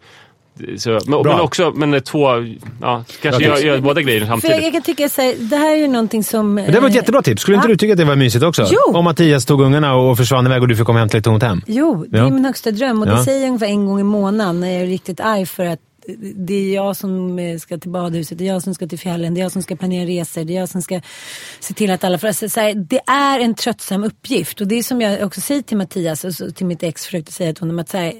så, 0.78 0.90
men, 0.90 1.14
Mm. 1.14 1.22
Men 1.28 1.40
också, 1.40 1.72
men 1.76 1.92
det 1.92 2.02
två, 2.02 2.28
ja, 2.82 3.04
kanske 3.22 3.44
gör, 3.44 3.58
gör 3.58 3.80
båda 3.80 4.02
grejerna 4.02 4.26
För 4.26 4.32
jag, 4.34 4.42
samtidigt. 4.42 4.64
jag 4.64 4.74
kan 4.74 4.82
tycka 4.82 5.10
så 5.10 5.22
här, 5.22 5.36
det 5.40 5.56
här 5.56 5.72
är 5.72 5.76
ju 5.78 5.88
någonting 5.88 6.24
som... 6.24 6.54
Men 6.54 6.72
det 6.72 6.80
var 6.80 6.90
ett 6.90 6.96
jättebra 6.96 7.22
tips. 7.22 7.42
Skulle 7.42 7.56
inte 7.58 7.68
Ja. 7.68 7.72
du 7.74 7.78
tycka 7.78 7.94
att 7.94 7.98
det 8.00 8.06
var 8.06 8.16
mysigt 8.16 8.44
också? 8.44 8.68
Jo. 8.72 8.98
Om 8.98 9.04
Mattias 9.06 9.46
tog 9.46 9.62
ungarna 9.62 9.96
och 9.96 10.18
försvann 10.18 10.46
iväg 10.46 10.62
och 10.62 10.68
du 10.68 10.76
fick 10.76 10.86
komma 10.86 11.00
hem 11.00 11.10
till 11.10 11.18
ett 11.18 11.24
tomt 11.24 11.44
hem. 11.44 11.62
Jo, 11.68 12.06
det 12.10 12.18
Ja. 12.18 12.26
är 12.28 12.32
min 12.32 12.46
högsta 12.46 12.72
dröm 12.72 13.02
och 13.02 13.08
Ja. 13.08 13.12
det 13.14 13.24
säger 13.24 13.40
jag 13.40 13.48
ungefär 13.48 13.66
en 13.68 13.86
gång 13.86 14.00
i 14.00 14.04
månaden 14.04 14.60
när 14.60 14.72
jag 14.72 14.82
är 14.82 14.86
riktigt 14.88 15.20
arg 15.20 15.46
för 15.46 15.66
att 15.66 15.80
det 16.36 16.54
är 16.54 16.76
jag 16.76 16.96
som 16.96 17.40
eh, 17.40 17.58
ska 17.58 17.78
till 17.78 17.90
badhuset, 17.92 18.38
det 18.38 18.44
är 18.44 18.54
jag 18.54 18.64
som 18.64 18.74
ska 18.74 18.88
till 18.88 19.00
fjällen, 19.00 19.34
det 19.34 19.40
är 19.40 19.44
jag 19.44 19.52
som 19.52 19.62
ska 19.62 19.76
planera 19.76 20.06
resor, 20.06 20.44
det 20.44 20.56
är 20.56 20.60
jag 20.60 20.70
som 20.70 20.82
ska 20.82 21.02
se 21.60 21.74
till 21.74 21.92
att 21.92 22.04
alla 22.04 22.18
får... 22.18 22.28
Alltså, 22.28 22.50
så 22.50 22.60
här, 22.60 22.74
det 22.74 23.00
är 23.08 23.40
en 23.40 23.56
tröttsam 23.56 24.04
uppgift 24.04 24.62
och 24.62 24.68
det 24.68 24.76
är 24.76 24.84
som 24.84 25.02
jag 25.02 25.26
också 25.28 25.42
säger 25.42 25.62
till 25.62 25.78
Mattias 25.78 26.24
och 26.42 26.56
till 26.56 26.66
mitt 26.66 26.84
ex 26.84 27.06
försökte 27.06 27.32
säga 27.32 27.54
till 27.54 27.62
honom 27.62 27.80
att 27.80 27.90
så 27.90 27.98
här, 27.98 28.14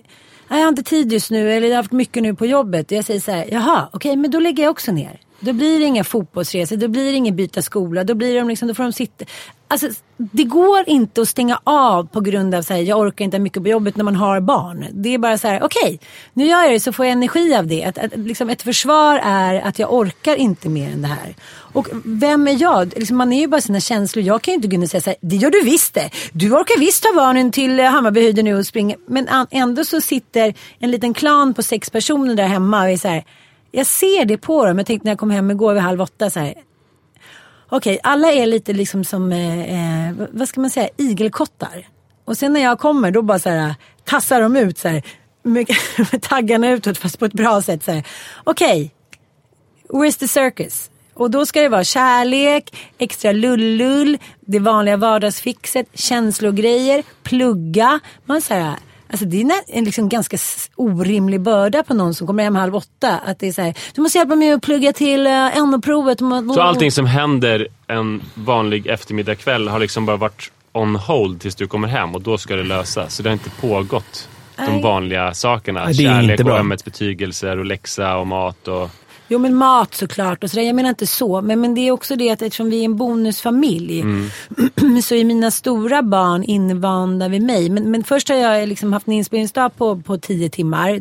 ah, 0.48 0.58
jag 0.58 0.64
har 0.64 0.70
inte 0.70 0.84
tid 0.84 1.14
just 1.14 1.32
nu 1.32 1.52
eller 1.52 1.68
jag 1.68 1.76
har 1.76 1.84
haft 1.84 1.92
mycket 1.92 2.24
nu 2.24 2.36
på 2.36 2.46
jobbet. 2.46 2.92
Och 2.92 2.98
jag 2.98 3.06
säger 3.06 3.20
så 3.20 3.32
här, 3.32 3.46
jaha, 3.52 3.90
okej 3.94 4.16
men 4.16 4.32
då 4.32 4.40
lägger 4.40 4.64
jag 4.64 4.72
också 4.72 4.92
ner. 4.92 5.20
Då 5.40 5.54
blir 5.54 5.80
det 5.80 5.86
inga 5.86 6.04
fotbollsresor, 6.04 6.76
då 6.76 6.88
blir 6.88 7.06
det 7.06 7.18
ingen 7.18 7.36
byta 7.36 7.62
skola, 7.62 8.04
då, 8.04 8.16
blir 8.16 8.36
de 8.36 8.48
liksom, 8.48 8.68
då 8.68 8.74
får 8.74 8.84
de 8.84 8.94
sitta. 8.94 9.26
Alltså, 9.72 9.88
det 10.18 10.44
går 10.44 10.84
inte 10.90 11.22
att 11.22 11.30
stänga 11.30 11.60
av 11.64 12.08
på 12.08 12.22
grund 12.22 12.56
av 12.56 12.60
att 12.60 12.70
jag 12.70 13.00
orkar 13.00 13.26
inte 13.26 13.40
mycket 13.40 13.64
på 13.64 13.70
jobbet 13.70 13.96
när 13.96 14.04
man 14.04 14.16
har 14.16 14.42
barn. 14.42 14.86
Det 14.92 15.14
är 15.14 15.18
bara 15.18 15.38
så 15.38 15.48
här, 15.48 15.64
okej, 15.64 16.00
nu 16.34 16.46
gör 16.46 16.64
jag 16.64 16.72
det 16.72 16.80
så 16.80 16.92
får 16.92 17.06
jag 17.06 17.14
energi 17.14 17.56
av 17.56 17.68
det. 17.68 17.84
Att, 17.84 17.98
att, 17.98 18.18
liksom 18.18 18.50
ett 18.50 18.62
försvar 18.62 19.20
är 19.24 19.62
att 19.62 19.80
jag 19.80 19.94
orkar 19.94 20.36
inte 20.36 20.70
mer 20.70 20.92
än 20.92 21.02
det 21.02 21.08
här. 21.08 21.36
Och 21.52 21.88
vem 22.06 22.48
är 22.48 22.62
jag? 22.62 22.94
Liksom, 22.98 23.18
man 23.18 23.34
är 23.34 23.40
ju 23.40 23.48
bara 23.48 23.62
sina 23.62 23.80
känslor. 23.80 24.26
Jag 24.26 24.42
kan 24.42 24.52
ju 24.52 24.56
inte 24.56 24.68
gå 24.68 24.74
in 24.74 24.84
och 24.84 24.90
säga 24.90 25.02
så 25.02 25.10
här, 25.10 25.18
det 25.22 25.36
gör 25.36 25.52
du 25.52 25.62
visst 25.64 25.94
det. 25.94 26.10
Du 26.32 26.52
orkar 26.52 26.80
visst 26.80 27.04
ta 27.04 27.14
barnen 27.16 27.52
till 27.52 27.80
eh, 27.80 27.86
Hammarbyhöjden 27.86 28.46
nu 28.46 28.58
och 28.58 28.66
springa. 28.66 28.96
Men 29.08 29.28
an- 29.28 29.48
ändå 29.52 29.86
så 29.86 30.02
sitter 30.02 30.54
en 30.80 30.92
liten 30.92 31.14
klan 31.14 31.54
på 31.54 31.64
sex 31.64 31.90
personer 31.90 32.36
där 32.36 32.48
hemma 32.48 32.82
och 32.82 32.90
är 32.90 32.98
så 32.98 33.08
här, 33.08 33.24
jag 33.72 33.86
ser 33.86 34.26
det 34.26 34.38
på 34.38 34.66
dem. 34.66 34.78
Jag 34.78 34.88
tänkte 34.88 35.06
när 35.06 35.12
jag 35.12 35.20
kom 35.20 35.32
hem 35.32 35.52
igår 35.52 35.74
vid 35.74 35.84
halv 35.84 36.02
åtta 36.02 36.30
så 36.30 36.40
här. 36.40 36.54
Okej, 37.70 38.00
alla 38.04 38.32
är 38.32 38.46
lite 38.46 38.74
liksom 38.74 39.04
som, 39.04 39.32
eh, 39.32 40.08
eh 40.08 40.28
vad- 40.32 40.50
ska 40.50 40.62
man 40.62 40.70
säga, 40.70 40.90
igelkottar. 40.98 41.88
Och 42.26 42.38
sen 42.38 42.54
när 42.54 42.60
jag 42.60 42.80
kommer 42.80 43.12
då 43.12 43.22
bara 43.22 43.40
så 43.40 43.50
här 43.50 43.76
tassar 44.06 44.42
de 44.42 44.56
ut 44.56 44.78
så 44.78 44.88
här. 44.88 45.04
Med, 45.44 45.68
med 46.12 46.22
taggarna 46.30 46.70
utåt 46.70 46.98
fast 46.98 47.20
på 47.20 47.26
ett 47.26 47.34
bra 47.34 47.62
sätt 47.62 47.82
Okej, 47.84 48.00
okay, 48.00 48.04
Okej, 48.44 48.92
where's 49.90 50.20
the 50.20 50.28
circus? 50.28 50.90
Och 51.14 51.32
då 51.32 51.46
ska 51.46 51.62
det 51.62 51.70
vara 51.70 51.84
kärlek, 51.84 52.76
extra 52.98 53.32
lullull, 53.32 54.18
det 54.42 54.60
vanliga 54.60 54.98
vardagsfixet, 54.98 55.88
känslogrejer, 55.94 57.04
plugga. 57.24 58.00
Man 58.26 58.42
säger 58.42 58.76
Alltså 59.12 59.26
det 59.26 59.42
är 59.42 59.52
en 59.68 59.84
liksom 59.84 60.10
ganska 60.10 60.38
orimlig 60.76 61.42
börda 61.42 61.84
på 61.84 61.94
någon 61.94 62.14
som 62.14 62.28
kommer 62.28 62.44
hem 62.44 62.56
halv 62.56 62.76
åtta. 62.76 63.20
Att 63.26 63.40
det 63.40 63.48
är 63.48 63.52
så 63.52 63.62
här, 63.62 63.74
du 63.94 64.02
måste 64.02 64.18
hjälpa 64.18 64.36
mig 64.36 64.52
att 64.52 64.62
plugga 64.62 64.94
till 64.94 65.28
uh, 65.28 65.68
NO-provet. 65.68 66.20
Så 66.56 66.62
allting 66.62 66.92
som 66.92 67.06
händer 67.06 67.68
en 67.88 68.22
vanlig 68.34 68.88
eftermiddagkväll 68.88 69.68
har 69.68 69.80
liksom 69.80 70.06
bara 70.06 70.18
varit 70.18 70.52
on 70.72 70.96
hold 70.96 71.42
tills 71.42 71.56
du 71.56 71.68
kommer 71.68 71.88
hem 71.88 72.16
och 72.16 72.22
då 72.22 72.38
ska 72.38 72.56
det 72.56 72.64
lösas. 72.64 73.16
Så 73.16 73.24
det 73.24 73.30
har 73.30 73.34
inte 73.34 73.50
pågått 73.50 74.30
de 74.56 74.82
vanliga 74.82 75.34
sakerna. 75.34 75.86
Nej, 75.86 75.94
det 75.94 76.06
är 76.06 76.14
Kärlek 76.14 76.40
inte 76.40 76.52
och 76.52 76.60
ömhetsbetygelser 76.60 77.58
och 77.58 77.66
läxa 77.66 78.18
och 78.18 78.28
mat 78.28 78.68
och... 78.68 78.90
Jo 79.32 79.40
men 79.40 79.56
mat 79.56 79.96
såklart 79.96 80.44
och 80.44 80.50
sådär. 80.52 80.64
Jag 80.64 80.76
menar 80.76 80.90
inte 80.90 81.08
så. 81.08 81.42
Men, 81.42 81.62
men 81.62 81.76
det 81.76 81.82
är 81.88 81.92
också 81.92 82.16
det 82.16 82.30
att 82.30 82.42
eftersom 82.42 82.70
vi 82.70 82.80
är 82.82 82.86
en 82.86 82.98
bonusfamilj. 82.98 84.04
så 85.04 85.16
är 85.16 85.24
mina 85.26 85.52
stora 85.52 86.02
barn 86.04 86.44
invanda 86.44 87.28
vid 87.28 87.42
mig. 87.42 87.70
Men, 87.70 87.92
men 87.92 88.04
först 88.04 88.30
har 88.30 88.36
jag 88.36 88.70
liksom 88.70 88.94
haft 88.94 89.08
en 89.08 89.14
inspelningsdag 89.14 89.76
på, 89.78 90.02
på 90.02 90.18
tio 90.18 90.50
timmar. 90.50 91.00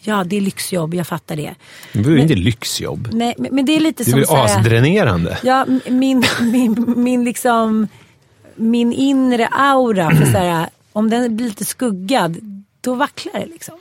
Ja 0.00 0.24
det 0.24 0.36
är 0.36 0.40
lyxjobb, 0.40 0.94
jag 0.94 1.06
fattar 1.06 1.36
det. 1.36 1.54
Det 1.92 1.98
är 1.98 2.10
ju 2.10 2.20
inte 2.22 2.34
lyxjobb. 2.34 3.08
Nej, 3.12 3.34
men, 3.38 3.54
men 3.54 3.64
det 3.66 3.76
är 3.76 3.80
lite 3.80 4.04
Det 4.04 4.10
är 4.10 4.12
som 4.12 4.24
så 4.24 4.36
här- 4.36 4.44
asdränerande. 4.44 5.38
Ja, 5.42 5.66
min, 5.88 6.24
min, 6.40 6.94
min 6.96 7.24
liksom, 7.24 7.88
min 8.56 8.92
inre 8.92 9.46
aura, 9.46 10.10
för 10.10 10.24
så 10.24 10.38
här, 10.38 10.68
om 10.92 11.10
den 11.10 11.36
blir 11.36 11.46
lite 11.46 11.64
skuggad, 11.64 12.36
då 12.80 12.94
vacklar 12.94 13.40
det 13.40 13.46
liksom. 13.46 13.74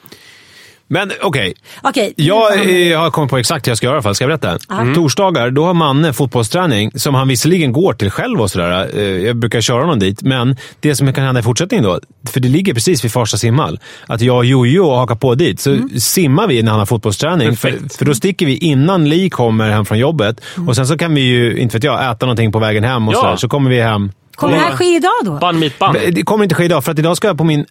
Men 0.89 1.11
okej, 1.21 1.53
Okej. 1.83 2.13
jag 2.15 2.91
eh, 2.91 2.99
har 2.99 3.11
kommit 3.11 3.29
på 3.29 3.37
exakt 3.37 3.67
hur 3.67 3.71
jag 3.71 3.77
ska 3.77 3.85
göra 3.87 3.93
i 3.93 3.97
alla 3.97 4.03
fall. 4.03 4.15
Ska 4.15 4.25
jag 4.27 4.39
berätta? 4.39 4.73
Mm. 4.81 4.95
Torsdagar, 4.95 5.49
då 5.51 5.65
har 5.65 5.73
Manne 5.73 6.13
fotbollsträning 6.13 6.91
som 6.95 7.15
han 7.15 7.27
visserligen 7.27 7.71
går 7.71 7.93
till 7.93 8.11
själv 8.11 8.41
och 8.41 8.51
sådär. 8.51 8.89
Eh, 8.97 9.03
Jag 9.03 9.35
brukar 9.35 9.61
köra 9.61 9.81
honom 9.81 9.99
dit. 9.99 10.21
Men 10.21 10.55
det 10.79 10.95
som 10.95 11.13
kan 11.13 11.23
hända 11.25 11.39
i 11.39 11.43
fortsättningen 11.43 11.83
då, 11.83 11.99
för 12.29 12.39
det 12.39 12.47
ligger 12.47 12.73
precis 12.73 13.05
vid 13.05 13.11
Farsta 13.11 13.37
simhall, 13.37 13.79
att 14.07 14.21
jag 14.21 14.37
och 14.37 14.45
Jojo 14.45 14.89
hakar 14.95 15.15
på 15.15 15.35
dit. 15.35 15.59
Så 15.59 15.69
Mm. 15.71 15.99
simmar 15.99 16.47
vi 16.47 16.63
när 16.63 16.71
han 16.71 16.79
har 16.79 16.85
fotbollsträning. 16.85 17.57
För, 17.57 17.97
för 17.97 18.05
då 18.05 18.13
sticker 18.13 18.45
vi 18.45 18.57
innan 18.57 19.09
Li 19.09 19.29
kommer 19.29 19.69
hem 19.69 19.85
från 19.85 19.99
jobbet. 19.99 20.41
Mm. 20.57 20.69
Och 20.69 20.75
sen 20.75 20.87
så 20.87 20.97
kan 20.97 21.15
vi 21.15 21.21
ju, 21.21 21.57
inte 21.57 21.75
vet 21.77 21.83
jag, 21.83 22.11
äta 22.11 22.25
någonting 22.25 22.51
på 22.51 22.59
vägen 22.59 22.83
hem 22.83 23.07
och 23.07 23.13
Ja. 23.13 23.19
sådär. 23.19 23.35
Så 23.35 23.49
kommer 23.49 23.69
vi 23.69 23.81
hem. 23.81 24.11
Kommer 24.35 24.53
det 24.53 24.59
här 24.59 24.71
ske 24.75 24.95
idag 24.95 25.11
då? 25.41 25.51
Meet 25.51 25.79
bun. 25.79 25.89
Men 25.93 26.13
Det 26.13 26.23
kommer 26.23 26.43
inte 26.43 26.55
ske 26.55 26.63
idag, 26.65 26.83
för 26.83 26.91
att 26.91 26.99
idag 26.99 27.17
ska 27.17 27.27
jag 27.27 27.37
på 27.37 27.43
min 27.43 27.65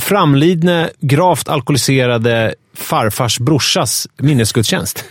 framlidne, 0.00 0.90
gravt 1.00 1.48
alkoholiserade 1.48 2.54
farfars 2.74 3.38
brorsas 3.38 4.08
minnesgudstjänst. 4.16 5.04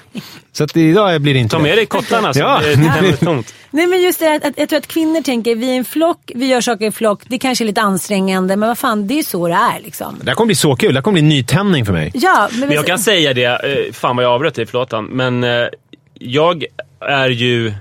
Så 0.51 0.63
att 0.63 0.77
idag 0.77 1.21
blir 1.21 1.33
det 1.33 1.39
inte 1.39 1.55
Ta 1.55 1.61
med 1.61 1.71
det. 1.71 1.75
dig 1.75 1.85
kottarna 1.85 2.33
så 2.33 2.39
Ja. 2.39 2.61
det 2.63 2.75
det 2.75 3.07
är 3.07 3.25
tomt. 3.25 3.53
Nej 3.71 3.87
men 3.87 4.01
just 4.01 4.19
det 4.19 4.35
att, 4.35 4.45
att 4.45 4.53
jag 4.57 4.69
tror 4.69 4.79
att 4.79 4.87
kvinnor 4.87 5.21
tänker, 5.21 5.55
vi 5.55 5.71
är 5.71 5.77
en 5.77 5.85
flock, 5.85 6.31
vi 6.35 6.45
gör 6.47 6.61
saker 6.61 6.85
i 6.87 6.91
flock, 6.91 7.21
det 7.27 7.39
kanske 7.39 7.63
är 7.63 7.65
lite 7.65 7.81
ansträngande, 7.81 8.55
men 8.55 8.69
vad 8.69 8.77
fan, 8.77 9.07
det 9.07 9.19
är 9.19 9.23
så 9.23 9.47
det 9.47 9.53
är 9.53 9.79
liksom. 9.83 10.19
Det 10.21 10.29
här 10.31 10.35
kommer 10.35 10.45
bli 10.47 10.55
så 10.55 10.75
kul. 10.75 10.93
Det 10.93 10.97
här 10.97 11.01
kommer 11.01 11.13
bli 11.13 11.21
en 11.21 11.29
nytändning 11.29 11.85
för 11.85 11.93
mig. 11.93 12.11
Ja, 12.13 12.49
men, 12.51 12.59
Men 12.59 12.71
jag 12.71 12.85
kan 12.87 12.99
säga 12.99 13.33
det, 13.33 13.43
eh, 13.45 13.93
fan 13.93 14.15
vad 14.15 14.25
jag 14.25 14.31
avbröt 14.31 14.55
dig, 14.55 14.65
förlåt. 14.65 14.93
Men 15.09 15.43
eh, 15.43 15.67
jag 16.13 16.65
är 16.99 17.29
ju 17.29 17.73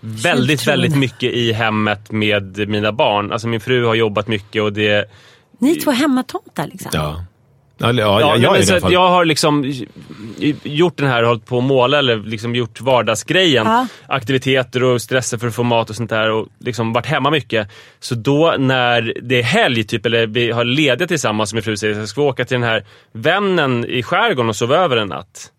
väldigt, 0.00 0.66
väldigt 0.68 0.96
mycket 0.96 1.32
i 1.32 1.52
hemmet 1.52 2.10
med 2.10 2.68
mina 2.68 2.92
barn. 2.92 3.32
Alltså 3.32 3.48
min 3.48 3.60
fru 3.60 3.84
har 3.84 3.94
jobbat 3.94 4.28
mycket 4.28 4.62
och 4.62 4.72
det... 4.72 5.10
Ni 5.58 5.74
två 5.74 5.90
hemmatomtar 5.90 6.66
liksom. 6.66 6.90
Ja. 6.94 7.24
Ja, 7.80 7.92
ja, 7.92 8.20
Ja, 8.20 8.36
jag, 8.36 8.56
jag 8.58 8.66
så 8.66 8.80
fall. 8.80 8.92
jag 8.92 9.08
har 9.08 9.24
liksom 9.24 9.72
gjort 10.62 10.96
den 10.96 11.06
här, 11.06 11.22
hållit 11.22 11.46
på 11.46 11.58
att 11.58 11.64
måla 11.64 11.98
eller 11.98 12.16
liksom 12.16 12.54
gjort 12.54 12.80
vardagsgrejen. 12.80 13.66
Ja. 13.66 13.86
Aktiviteter 14.06 14.84
och 14.84 15.02
stressa 15.02 15.38
för 15.38 15.46
att 15.46 15.54
få 15.54 15.62
mat 15.62 15.90
och 15.90 15.96
sånt 15.96 16.10
där 16.10 16.30
och 16.30 16.48
liksom 16.58 16.92
varit 16.92 17.06
hemma 17.06 17.30
mycket. 17.30 17.68
Så 18.00 18.14
då 18.14 18.54
när 18.58 19.14
det 19.22 19.38
är 19.38 19.42
helg, 19.42 19.84
typ, 19.84 20.06
eller 20.06 20.26
vi 20.26 20.50
har 20.50 20.64
ledigt 20.64 21.08
tillsammans, 21.08 21.50
som 21.50 21.56
min 21.56 21.62
fru 21.62 21.76
säger, 21.76 21.94
så 21.94 22.06
ska 22.06 22.20
vi 22.20 22.26
åka 22.28 22.44
till 22.44 22.54
den 22.54 22.68
här 22.68 22.84
vännen 23.12 23.84
i 23.84 24.02
skärgården 24.02 24.48
och 24.48 24.56
sova 24.56 24.76
över 24.76 24.96
en 24.96 25.08
natt. 25.08 25.52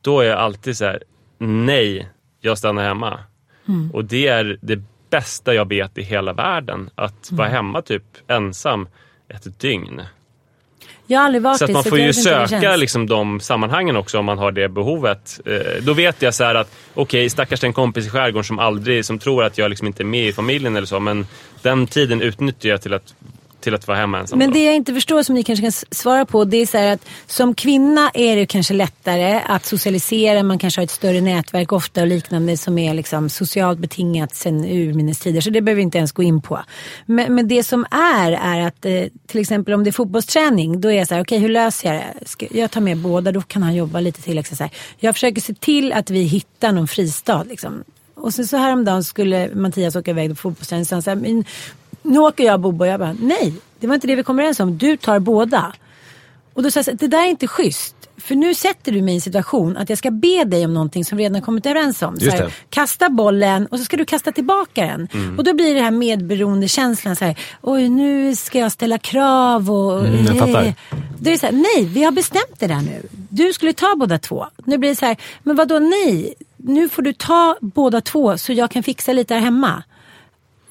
Då 0.00 0.20
är 0.20 0.24
jag 0.24 0.38
alltid 0.38 0.76
så 0.76 0.84
här: 0.84 1.02
nej, 1.38 2.08
jag 2.40 2.58
stannar 2.58 2.82
hemma. 2.82 3.18
Och 3.92 4.04
det 4.04 4.26
är 4.26 4.58
det 4.62 4.82
bästa 5.10 5.54
jag 5.54 5.68
vet 5.68 5.98
i 5.98 6.02
hela 6.02 6.32
världen. 6.32 6.90
Att 6.94 7.28
vara 7.32 7.48
hemma 7.48 7.82
typ 7.82 8.02
ensam 8.28 8.88
ett 9.28 9.60
dygn. 9.60 10.02
Jag 11.06 11.18
har 11.18 11.26
aldrig 11.26 11.42
varit 11.42 11.58
Så 11.58 11.64
att 11.64 11.70
man 11.70 11.84
får 11.84 11.98
ju 11.98 12.12
söka 12.12 12.76
liksom, 12.76 13.06
de 13.06 13.40
sammanhangen 13.40 13.96
också 13.96 14.18
om 14.18 14.24
man 14.24 14.38
har 14.38 14.52
det 14.52 14.68
behovet. 14.68 15.40
Eh, 15.46 15.82
då 15.82 15.92
vet 15.92 16.22
jag 16.22 16.34
så 16.34 16.44
här 16.44 16.54
att, 16.54 16.70
okej, 16.94 17.30
stackars 17.30 17.64
en 17.64 17.72
kompis 17.72 18.06
i 18.06 18.10
skärgården 18.10 18.44
som 18.44 18.58
aldrig, 18.58 19.04
som 19.04 19.18
tror 19.18 19.44
att 19.44 19.58
jag 19.58 19.68
liksom 19.68 19.86
inte 19.86 20.02
är 20.02 20.04
med 20.04 20.28
i 20.28 20.32
familjen 20.32 20.76
eller 20.76 20.86
så, 20.86 21.00
men 21.00 21.26
den 21.62 21.86
tiden 21.86 22.22
utnyttjar 22.22 22.70
jag 22.70 22.82
till 22.82 22.94
att 22.94 23.14
till 23.62 23.74
att 23.74 23.88
vara 23.88 23.98
hemma 23.98 24.18
ensam. 24.18 24.38
Men 24.38 24.48
då. 24.48 24.54
det 24.54 24.64
jag 24.64 24.74
inte 24.74 24.94
förstår 24.94 25.22
som 25.22 25.34
ni 25.34 25.42
kanske 25.42 25.62
kan 25.62 25.72
svara 25.90 26.26
på 26.26 26.44
det 26.44 26.56
är 26.56 26.66
så 26.66 26.78
att 26.78 27.08
som 27.26 27.54
kvinna 27.54 28.10
är 28.14 28.36
det 28.36 28.46
kanske 28.46 28.74
lättare 28.74 29.40
att 29.46 29.64
socialisera. 29.64 30.42
Man 30.42 30.58
kanske 30.58 30.80
har 30.80 30.84
ett 30.84 30.90
större 30.90 31.20
nätverk 31.20 31.72
ofta 31.72 32.00
och 32.00 32.06
liknande 32.06 32.56
som 32.56 32.78
är 32.78 32.94
liksom 32.94 33.30
socialt 33.30 33.78
betingat 33.78 34.34
sen 34.34 34.64
urminnes 34.64 35.18
tider. 35.18 35.40
Så 35.40 35.50
det 35.50 35.60
behöver 35.60 35.76
vi 35.76 35.82
inte 35.82 35.98
ens 35.98 36.12
gå 36.12 36.22
in 36.22 36.42
på. 36.42 36.60
Men, 37.06 37.34
men 37.34 37.48
det 37.48 37.62
som 37.62 37.86
är 37.90 38.32
är 38.32 38.66
att 38.66 38.86
eh, 38.86 39.04
till 39.26 39.40
exempel 39.40 39.74
om 39.74 39.84
det 39.84 39.90
är 39.90 39.92
fotbollsträning 39.92 40.80
då 40.80 40.88
är 40.88 40.98
jag 40.98 41.08
så 41.08 41.14
här 41.14 41.22
okej 41.22 41.38
hur 41.38 41.48
löser 41.48 41.94
jag 41.94 42.02
det? 42.02 42.28
Ska 42.28 42.46
jag 42.50 42.70
tar 42.70 42.80
med 42.80 42.96
båda 42.96 43.32
då 43.32 43.40
kan 43.40 43.62
han 43.62 43.74
jobba 43.74 44.00
lite 44.00 44.22
till. 44.22 44.36
Liksom 44.36 44.56
så 44.56 44.62
här. 44.62 44.72
Jag 44.98 45.14
försöker 45.14 45.40
se 45.40 45.54
till 45.54 45.92
att 45.92 46.10
vi 46.10 46.22
hittar 46.22 46.72
någon 46.72 46.88
fristad 46.88 47.42
liksom. 47.42 47.84
Och 48.14 48.34
sen 48.34 48.46
så 48.46 48.56
häromdagen 48.56 49.04
skulle 49.04 49.54
Mattias 49.54 49.96
åka 49.96 50.10
iväg 50.10 50.30
på 50.30 50.36
fotbollsträning. 50.36 50.86
Så 50.86 50.94
han 50.94 51.02
sa, 51.02 51.14
"Men 51.14 51.44
nu 52.02 52.18
åker 52.18 52.44
jag 52.44 52.60
Bobo. 52.60 52.84
Jag 52.84 53.00
bara, 53.00 53.16
nej, 53.20 53.54
det 53.80 53.86
var 53.86 53.94
inte 53.94 54.06
det 54.06 54.16
vi 54.16 54.22
kom 54.22 54.38
överens 54.38 54.60
om. 54.60 54.78
Du 54.78 54.96
tar 54.96 55.18
båda. 55.18 55.72
Och 56.54 56.62
då 56.62 56.70
sa 56.70 56.82
jag, 56.86 56.96
det 56.96 57.08
där 57.08 57.24
är 57.24 57.30
inte 57.30 57.46
schysst. 57.46 57.94
För 58.16 58.34
nu 58.34 58.54
sätter 58.54 58.92
du 58.92 59.02
mig 59.02 59.14
i 59.14 59.14
en 59.14 59.20
situation 59.20 59.76
att 59.76 59.88
jag 59.88 59.98
ska 59.98 60.10
be 60.10 60.44
dig 60.44 60.64
om 60.64 60.74
någonting 60.74 61.04
som 61.04 61.18
vi 61.18 61.24
redan 61.24 61.42
kommit 61.42 61.66
överens 61.66 62.02
om. 62.02 62.18
Här, 62.20 62.54
kasta 62.70 63.08
bollen 63.08 63.66
och 63.66 63.78
så 63.78 63.84
ska 63.84 63.96
du 63.96 64.04
kasta 64.04 64.32
tillbaka 64.32 64.86
den. 64.86 65.08
Och 65.38 65.44
då 65.44 65.54
blir 65.54 65.74
det 65.74 65.80
här 65.80 65.90
medberoendekänslan 65.90 67.16
så 67.16 67.24
här, 67.24 67.38
oj 67.60 67.88
nu 67.88 68.36
ska 68.36 68.58
jag 68.58 68.72
ställa 68.72 68.98
krav 68.98 69.70
och... 69.70 70.06
Mm, 70.06 70.26
jag 70.26 70.38
fattar. 70.38 70.74
Då 71.18 71.30
är 71.30 71.32
det 71.32 71.38
så 71.38 71.46
här, 71.46 71.52
nej 71.52 71.84
vi 71.84 72.04
har 72.04 72.12
bestämt 72.12 72.58
det 72.58 72.66
där 72.66 72.80
nu. 72.80 73.02
Du 73.28 73.52
skulle 73.52 73.72
ta 73.72 73.94
båda 73.96 74.18
två. 74.18 74.46
Nu 74.64 74.78
blir 74.78 74.90
det 74.90 74.96
så 74.96 75.06
här, 75.06 75.16
men 75.42 75.56
vad 75.56 75.68
då 75.68 75.78
nej? 75.78 76.34
Nu 76.56 76.88
får 76.88 77.02
du 77.02 77.12
ta 77.12 77.56
båda 77.60 78.00
två 78.00 78.38
så 78.38 78.52
jag 78.52 78.70
kan 78.70 78.82
fixa 78.82 79.12
lite 79.12 79.34
här 79.34 79.40
hemma. 79.40 79.82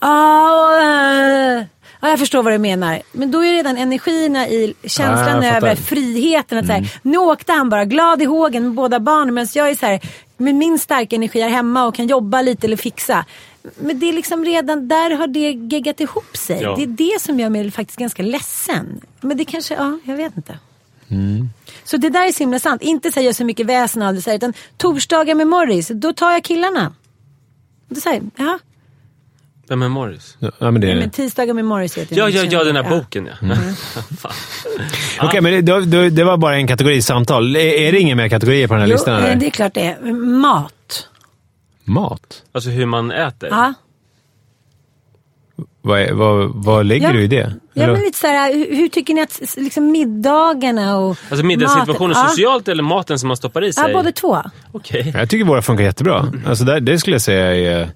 Ah, 0.02 0.78
eh. 0.82 1.64
Ja, 2.02 2.10
jag 2.10 2.20
förstår 2.20 2.44
vad 2.44 2.54
du 2.54 2.58
menar. 2.58 3.02
Men 3.12 3.32
då 3.32 3.46
är 3.46 3.52
redan 3.52 3.78
energierna 3.78 4.48
i 4.48 4.74
Ja, 4.82 4.90
känslan 4.90 5.42
fattar. 5.42 5.58
över 5.58 5.76
friheten. 5.76 6.58
Att 6.58 6.68
så 6.68 6.74
här, 6.74 7.00
nu 7.02 7.18
åkte 7.18 7.52
han 7.52 7.70
bara 7.70 7.86
glad 7.86 8.22
i 8.22 8.26
hågen 8.26 8.64
med 8.64 8.74
båda 8.74 9.00
barnen 9.00 9.34
medan 9.34 9.48
jag 9.54 9.70
är 9.70 9.76
så 9.76 9.86
här, 9.86 10.00
med 10.38 10.56
min 10.56 10.80
starka 10.80 11.16
energi 11.16 11.42
här 11.42 11.50
hemma 11.50 11.86
och 11.86 11.96
kan 11.96 12.08
jobba 12.08 12.42
lite 12.42 12.68
eller 12.68 12.78
fixa. 12.78 13.26
Men 13.80 14.00
det 14.00 14.10
är 14.10 14.14
liksom 14.14 14.46
redan, 14.46 14.88
där 14.88 15.12
har 15.16 15.28
det 15.28 15.52
geggat 15.52 16.00
ihop 16.00 16.38
sig. 16.38 16.62
Ja. 16.62 16.76
Det 16.76 16.84
är 16.84 16.88
det 16.88 17.22
som 17.22 17.40
gör 17.40 17.50
mig 17.50 17.72
faktiskt 17.72 18.00
ganska 18.00 18.24
ledsen. 18.24 19.02
Men 19.22 19.38
det 19.38 19.46
kanske, 19.46 19.74
ja, 19.74 20.00
jag 20.04 20.16
vet 20.16 20.38
inte. 20.38 20.60
Så 21.84 21.98
det 21.98 22.10
där 22.10 22.28
är 22.28 22.32
så 22.32 22.40
himla 22.40 22.60
sant. 22.60 22.82
Inte 22.82 23.12
säga 23.12 23.34
så 23.34 23.46
mycket 23.46 23.66
väsen 23.66 24.02
av 24.02 24.14
det, 24.14 24.22
så 24.22 24.30
här, 24.30 24.38
utan 24.38 24.54
torsdagar 24.78 25.36
med 25.36 25.48
Morris, 25.48 25.88
då 25.88 26.14
tar 26.14 26.32
jag 26.32 26.44
killarna. 26.44 26.94
Då 27.90 28.02
säger 28.02 28.22
ja, 28.36 28.60
Vem 29.72 29.82
är 29.82 29.90
Morris? 29.90 30.38
Ja, 30.40 30.72
men 30.72 30.82
det 30.82 30.92
är 30.92 30.96
men 30.96 31.10
tisdagar 31.10 31.54
med 31.54 31.66
Morris 31.66 31.98
jag 31.98 32.08
Ja, 32.10 32.28
inte. 32.28 32.38
ja, 32.40 32.46
ja, 32.52 32.64
den 32.64 32.76
här 32.76 32.90
boken 32.90 33.26
ja. 33.42 33.48
Mm. 33.48 33.58
Okej, 35.22 35.42
men 35.42 35.66
det, 35.66 35.86
det, 35.86 36.10
det 36.10 36.24
var 36.24 36.38
bara 36.38 36.56
en 36.56 36.68
kategori 36.68 37.02
samtal. 37.02 37.56
Är, 37.56 37.60
är 37.60 37.92
det 37.92 38.00
inga 38.00 38.16
mer 38.16 38.30
kategorier 38.30 38.68
på 38.68 38.74
den 38.74 38.82
här 38.82 38.88
Jo, 38.88 38.94
listan? 38.94 39.14
eh, 39.20 39.26
Eller? 39.26 39.36
det 39.36 39.46
är 39.46 39.50
klart 39.50 39.74
det 39.74 39.82
är. 39.86 40.12
Mat. 40.14 41.08
Mat? 41.84 42.44
Alltså 42.52 42.70
hur 42.70 42.86
man 42.86 43.12
äter. 43.12 43.50
Ja. 43.52 43.74
Vad, 45.82 46.12
vad, 46.12 46.52
vad 46.56 46.86
lägger 46.86 47.08
Ja. 47.08 47.14
du 47.14 47.22
i 47.24 47.28
det? 47.28 47.54
Ja, 47.74 47.84
Eller- 47.84 47.94
men 47.94 48.02
lite 48.02 48.20
så 48.20 48.28
här, 48.28 48.54
hur, 48.54 48.76
hur 48.76 48.88
tycker 48.88 49.14
ni 49.14 49.22
att 49.22 49.42
liksom, 49.58 49.92
middagarna 49.92 50.98
och 50.98 51.18
Alltså 51.30 51.46
middagssituationen 51.46 52.16
maten- 52.18 52.30
socialt 52.30 52.68
eller 52.68 52.84
maten 52.84 53.20
som 53.20 53.28
man 53.28 53.38
stoppar 53.38 53.64
i 53.64 53.68
Ja, 53.68 53.74
sig? 53.74 53.84
ja, 53.88 53.94
båda 53.98 54.12
två. 54.12 54.42
Okej. 54.72 55.12
Jag 55.16 55.30
tycker 55.30 55.46
våra 55.46 55.62
funkar 55.62 55.84
jättebra. 55.84 56.32
Alltså 56.48 56.64
där, 56.64 56.80
det 56.80 57.00
skulle 57.00 57.14
jag 57.14 57.22
säga 57.22 57.56
är... 57.82 57.90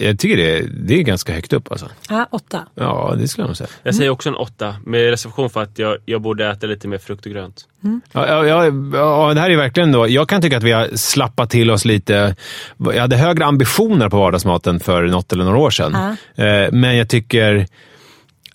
Jag 0.00 0.18
tycker 0.18 0.36
det, 0.36 0.60
det 0.86 0.94
är 0.94 1.02
ganska 1.02 1.32
högt 1.32 1.52
upp 1.52 1.70
alltså. 1.72 1.88
Ja, 2.08 2.26
åtta. 2.30 2.66
Ja, 2.74 3.14
det 3.18 3.28
skulle 3.28 3.42
jag 3.42 3.48
nog 3.48 3.56
säga. 3.56 3.68
Jag 3.82 3.94
säger 3.94 4.10
också 4.10 4.28
en 4.28 4.34
åtta 4.34 4.76
med 4.86 5.10
reservation 5.10 5.50
för 5.50 5.62
att 5.62 5.78
jag, 5.78 5.96
jag 6.04 6.22
borde 6.22 6.48
äta 6.50 6.66
lite 6.66 6.88
mer 6.88 6.98
frukt 6.98 7.26
och 7.26 7.32
grönt. 7.32 7.64
Ja, 8.12 8.26
ja, 8.26 8.46
ja, 8.46 8.64
ja, 8.92 9.34
det 9.34 9.40
här 9.40 9.50
är 9.50 9.56
verkligen 9.56 9.92
då... 9.92 10.08
Jag 10.08 10.28
kan 10.28 10.42
tycka 10.42 10.56
att 10.56 10.62
vi 10.62 10.72
har 10.72 10.88
slappat 10.96 11.50
till 11.50 11.70
oss 11.70 11.84
lite. 11.84 12.36
Jag 12.78 13.00
hade 13.00 13.16
högre 13.16 13.44
ambitioner 13.44 14.08
på 14.08 14.18
vardagsmaten 14.18 14.80
för 14.80 15.02
något 15.02 15.32
eller 15.32 15.44
några 15.44 15.58
år 15.58 15.70
sedan. 15.70 15.94
Eh, 16.34 16.72
Men 16.72 16.96
jag 16.96 17.08
tycker 17.08 17.66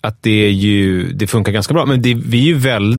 att 0.00 0.22
det, 0.22 0.46
är 0.46 0.50
ju, 0.50 1.12
det 1.12 1.26
funkar 1.26 1.52
ganska 1.52 1.74
bra. 1.74 1.86
Men 1.86 2.02
det, 2.02 2.14
vi 2.14 2.38
är 2.38 2.46
ju 2.46 2.54
väldigt 2.54 2.98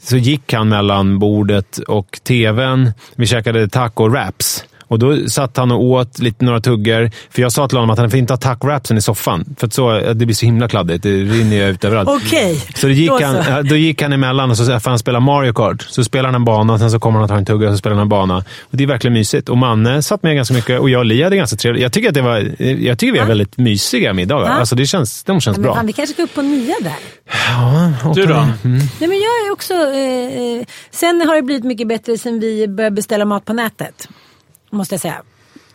så 0.00 0.16
gick 0.16 0.52
han 0.52 0.68
mellan 0.68 1.18
bordet 1.18 1.78
och 1.78 2.20
tvn. 2.22 2.92
Vi 3.16 3.26
käkade 3.26 3.68
taco 3.68 4.08
wraps. 4.08 4.64
Och 4.90 4.98
då 4.98 5.28
satt 5.28 5.56
han 5.56 5.70
och 5.70 5.84
åt 5.84 6.18
lite, 6.18 6.44
några 6.44 6.60
tuggor. 6.60 7.10
För 7.30 7.42
jag 7.42 7.52
sa 7.52 7.68
till 7.68 7.78
honom 7.78 7.90
att 7.90 7.98
han 7.98 8.10
får 8.10 8.18
inte 8.18 8.32
ha 8.32 8.38
taco-wrapsen 8.38 8.96
i 8.96 9.00
soffan. 9.00 9.44
För 9.58 9.66
att 9.66 9.72
så, 9.72 10.00
det 10.00 10.26
blir 10.26 10.34
så 10.34 10.46
himla 10.46 10.68
kladdigt. 10.68 11.02
Det 11.02 11.10
rinner 11.10 11.56
ju 11.56 11.68
ut 11.68 11.84
överallt. 11.84 12.08
Okej. 12.08 12.62
Så 12.74 12.86
då 12.86 12.92
gick, 12.92 13.10
Då 13.10 13.18
så. 13.18 13.24
han, 13.24 13.36
ja, 13.48 13.62
då 13.62 13.76
gick 13.76 14.02
han 14.02 14.12
emellan 14.12 14.50
och 14.50 14.56
så 14.56 14.64
får 14.80 14.90
han 14.90 14.98
spela 14.98 15.20
Mario 15.20 15.52
Kart. 15.52 15.86
Så 15.88 16.04
spelar 16.04 16.24
han 16.24 16.34
en 16.34 16.44
bana, 16.44 16.72
och 16.72 16.78
sen 16.78 16.90
så 16.90 16.98
kommer 17.00 17.18
han 17.18 17.24
att 17.24 17.30
ta 17.30 17.36
en 17.36 17.44
tugga 17.44 17.68
och 17.68 17.74
så 17.74 17.78
spelar 17.78 17.96
han 17.96 18.02
en 18.02 18.08
bana. 18.08 18.36
Och 18.36 18.44
Det 18.70 18.84
är 18.84 18.88
verkligen 18.88 19.14
mysigt. 19.14 19.48
Och 19.48 19.58
Manne 19.58 20.02
satt 20.02 20.22
med 20.22 20.36
ganska 20.36 20.54
mycket 20.54 20.80
och 20.80 20.90
jag 20.90 20.98
och 20.98 21.04
Li 21.04 21.22
hade 21.22 21.36
ganska 21.36 21.56
trevligt. 21.56 21.82
Jag 21.82 21.92
tycker, 21.92 22.08
att 22.08 22.14
det 22.14 22.22
var, 22.22 22.62
jag 22.62 22.98
tycker 22.98 23.12
vi 23.12 23.18
har 23.18 23.26
väldigt 23.26 23.58
mysiga 23.58 24.12
middagar. 24.12 24.46
Ja. 24.46 24.52
Alltså 24.52 24.74
det 24.76 24.86
känns, 24.86 25.24
de 25.24 25.40
känns 25.40 25.56
Men 25.56 25.62
bra. 25.62 25.74
fan, 25.74 25.86
vi 25.86 25.92
kanske 25.92 26.12
ska 26.14 26.22
upp 26.22 26.34
på 26.34 26.42
nya 26.42 26.74
där. 26.80 28.14
Du 28.14 28.26
då? 28.26 28.34
Nej, 28.34 28.88
men 28.98 29.10
jag 29.10 29.46
är 29.46 29.52
också... 29.52 29.74
Eh, 29.74 30.58
eh, 30.58 30.64
sen 30.90 31.20
har 31.20 31.34
det 31.36 31.42
blivit 31.42 31.64
mycket 31.64 31.88
bättre 31.88 32.18
sen 32.18 32.40
vi 32.40 32.68
började 32.68 32.96
beställa 32.96 33.24
mat 33.24 33.44
på 33.44 33.52
nätet. 33.52 34.08
Måste 34.70 34.94
jag 34.94 35.00
säga. 35.00 35.22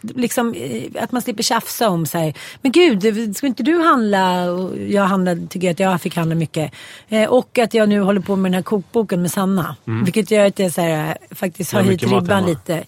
Liksom, 0.01 0.53
eh, 0.53 1.03
att 1.03 1.11
man 1.11 1.21
slipper 1.21 1.43
tjafsa 1.43 1.89
om 1.89 2.05
så 2.05 2.17
här, 2.17 2.33
men 2.61 2.71
gud, 2.71 3.37
ska 3.37 3.47
inte 3.47 3.63
du 3.63 3.79
handla? 3.79 4.51
Och 4.51 4.77
jag 4.77 5.03
handlade, 5.03 5.47
tycker 5.47 5.71
att 5.71 5.79
jag 5.79 6.01
fick 6.01 6.15
handla 6.15 6.35
mycket. 6.35 6.71
Eh, 7.09 7.29
och 7.29 7.57
att 7.57 7.73
jag 7.73 7.89
nu 7.89 7.99
håller 7.99 8.21
på 8.21 8.35
med 8.35 8.51
den 8.51 8.55
här 8.55 8.61
kokboken 8.61 9.21
med 9.21 9.31
Sanna. 9.31 9.75
Vilket 10.03 10.31
gör 10.31 10.45
att 10.45 10.59
jag 10.59 10.73
så 10.73 10.81
här, 10.81 11.09
eh, 11.09 11.35
faktiskt 11.35 11.73
har 11.73 11.81
höjt 11.81 12.03
ribban 12.03 12.45
lite. 12.45 12.83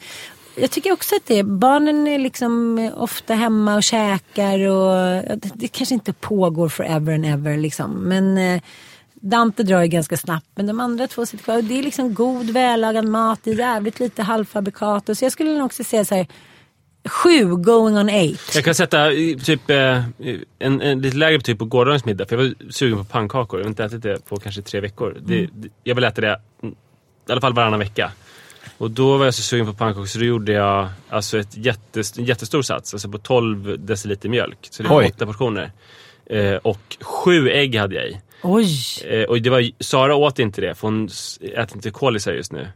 Jag 0.59 0.71
tycker 0.71 0.91
också 0.91 1.15
att 1.15 1.25
det, 1.25 1.43
barnen 1.43 2.07
är 2.07 2.19
liksom 2.19 2.77
eh, 2.77 3.01
ofta 3.01 3.33
hemma 3.33 3.75
och 3.75 3.83
käkar 3.83 4.67
och 4.67 4.95
det, 5.37 5.51
det 5.53 5.67
kanske 5.67 5.95
inte 5.95 6.13
pågår 6.13 6.69
forever 6.69 7.13
and 7.13 7.25
ever 7.25 7.57
liksom. 7.57 7.91
Men 7.91 8.37
eh, 8.37 8.61
Dante 9.21 9.63
drar 9.63 9.81
ju 9.81 9.87
ganska 9.87 10.17
snabbt 10.17 10.47
men 10.55 10.67
de 10.67 10.79
andra 10.79 11.07
två 11.07 11.25
sitter 11.25 11.43
kvar. 11.43 11.57
Och 11.57 11.63
det 11.63 11.79
är 11.79 11.83
liksom 11.83 12.13
god 12.13 12.49
vällagad 12.49 13.07
mat, 13.07 13.39
det 13.43 13.51
är 13.51 13.55
jävligt 13.55 13.99
lite 13.99 14.23
halvfabrikat. 14.23 15.09
Och 15.09 15.17
så 15.17 15.25
jag 15.25 15.31
skulle 15.31 15.53
nog 15.53 15.65
också 15.65 15.83
säga 15.83 16.05
så 16.05 16.15
här 16.15 16.27
sju 17.05 17.45
going 17.55 17.97
on 17.97 18.09
eight. 18.09 18.55
Jag 18.55 18.63
kan 18.63 18.75
sätta 18.75 19.11
eh, 19.11 19.37
typ 19.37 19.69
eh, 19.69 20.03
en, 20.59 20.81
en 20.81 21.01
lite 21.01 21.17
lägre 21.17 21.37
betyg 21.37 21.59
på 21.59 21.65
gårdagens 21.65 22.05
middag. 22.05 22.25
För 22.25 22.37
jag 22.37 22.43
var 22.43 22.71
sugen 22.71 22.97
på 22.97 23.03
pannkakor. 23.03 23.59
Jag 23.59 23.65
har 23.65 23.69
inte 23.69 23.83
ätit 23.83 24.03
det 24.03 24.25
på 24.25 24.37
kanske 24.37 24.61
tre 24.61 24.79
veckor. 24.79 25.17
Det, 25.25 25.49
det, 25.53 25.69
jag 25.83 25.95
vill 25.95 26.03
äta 26.03 26.21
det 26.21 26.39
mm, 26.63 26.75
i 27.27 27.31
alla 27.31 27.41
fall 27.41 27.53
varannan 27.53 27.79
vecka. 27.79 28.11
Och 28.77 28.91
då 28.91 29.17
var 29.17 29.25
jag 29.25 29.33
så 29.33 29.41
sugen 29.41 29.65
på 29.65 29.73
pannkakor 29.73 30.05
så 30.05 30.19
då 30.19 30.25
gjorde 30.25 30.51
jag 30.51 30.89
alltså 31.09 31.39
ett 31.39 31.57
jättest, 31.57 32.17
en 32.17 32.25
jättestor 32.25 32.61
sats. 32.61 32.93
Alltså 32.93 33.09
på 33.09 33.17
12 33.17 33.85
deciliter 33.85 34.29
mjölk. 34.29 34.67
Så 34.71 34.83
det 34.83 34.89
var 34.89 35.05
åtta 35.05 35.25
portioner. 35.25 35.71
Eh, 36.25 36.55
och 36.55 36.97
sju 37.01 37.49
ägg 37.49 37.75
hade 37.75 37.95
jag 37.95 38.05
i. 38.05 38.17
Oj! 38.49 38.67
Eh, 39.09 39.23
och 39.23 39.41
det 39.41 39.49
var, 39.49 39.83
Sara 39.83 40.15
åt 40.15 40.39
inte 40.39 40.61
det 40.61 40.75
för 40.75 40.87
hon 40.87 41.09
äter 41.55 41.75
inte 41.77 41.91
kolisar 41.91 42.33
just 42.33 42.51
nu. 42.51 42.67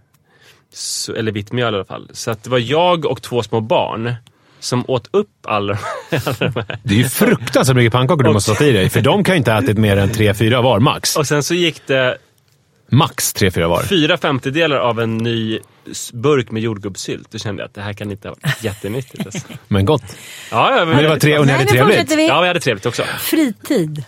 Så, 0.73 1.13
eller 1.13 1.31
vitt 1.31 1.51
mjöl 1.51 1.73
i 1.73 1.77
alla 1.77 1.86
fall. 1.86 2.10
Så 2.13 2.31
att 2.31 2.43
det 2.43 2.49
var 2.49 2.60
jag 2.60 3.05
och 3.05 3.21
två 3.21 3.43
små 3.43 3.62
barn 3.62 4.13
som 4.60 4.86
åt 4.88 5.07
upp 5.12 5.29
alla, 5.47 5.79
alla 6.12 6.36
de 6.39 6.45
här. 6.67 6.79
Det 6.84 6.93
är 6.93 6.97
ju 6.97 7.10
fruktansvärt 7.10 7.75
mycket 7.75 7.93
pannkakor 7.93 8.23
du 8.23 8.29
Och- 8.29 8.34
måste 8.34 8.51
ha 8.51 8.65
i 8.65 8.71
dig. 8.71 8.89
För 8.89 9.01
de 9.01 9.23
kan 9.23 9.36
ju 9.36 9.38
inte 9.38 9.51
ha 9.51 9.60
ätit 9.63 9.77
mer 9.77 9.97
än 9.97 10.10
tre 10.10 10.34
fyra 10.34 10.62
var, 10.62 10.79
max. 10.79 11.15
Och 11.15 11.27
sen 11.27 11.43
så 11.43 11.53
gick 11.53 11.88
det 11.88 12.17
Max 12.93 13.34
tre 13.34 13.51
fyra 13.51 13.67
var. 13.67 13.84
fyra 13.84 14.17
femtedelar 14.17 14.77
av 14.77 14.99
en 14.99 15.17
ny 15.17 15.60
burk 16.13 16.51
med 16.51 16.62
jordgubbssylt. 16.63 17.31
Då 17.31 17.38
kände 17.38 17.62
jag 17.63 17.67
att 17.67 17.73
det 17.73 17.81
här 17.81 17.93
kan 17.93 18.12
inte 18.12 18.27
ha 18.27 18.36
varit 18.43 18.63
jättenyttigt. 18.63 19.25
Alltså. 19.25 19.47
Men 19.67 19.86
gott. 19.86 20.03
Ja, 20.51 20.77
ja, 20.77 20.86
Men 20.86 20.97
det 21.03 21.10
var 21.10 21.17
tre 21.17 21.38
och 21.38 21.45
ni 21.45 21.51
hade 21.51 21.65
trevligt. 21.65 22.12
Ja, 22.27 22.41
vi 22.41 22.47
hade 22.47 22.60
trevligt 22.60 22.86
också. 22.86 23.03
Fritid. 23.19 24.03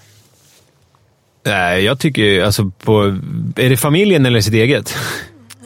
Nej, 1.46 1.84
jag 1.84 2.00
tycker 2.00 2.22
ju, 2.22 2.42
alltså 2.42 2.72
på... 2.84 3.04
Är 3.56 3.70
det 3.70 3.78
familjen 3.78 4.26
eller 4.26 4.42
sitt 4.42 4.54
eget? 4.54 4.96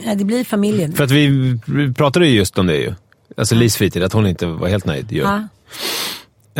Ja, 0.05 0.15
det 0.15 0.25
blir 0.25 0.43
familjen. 0.43 0.93
För 0.93 1.03
att 1.03 1.11
vi 1.11 1.59
pratade 1.97 2.27
ju 2.27 2.37
just 2.37 2.57
om 2.57 2.67
det 2.67 2.75
ju. 2.75 2.93
Alltså 3.37 3.55
Lis 3.55 3.77
fritid, 3.77 4.03
att 4.03 4.13
hon 4.13 4.27
inte 4.27 4.45
var 4.45 4.67
helt 4.67 4.85
nöjd 4.85 5.11
ju. 5.11 5.21
Ja. 5.21 5.47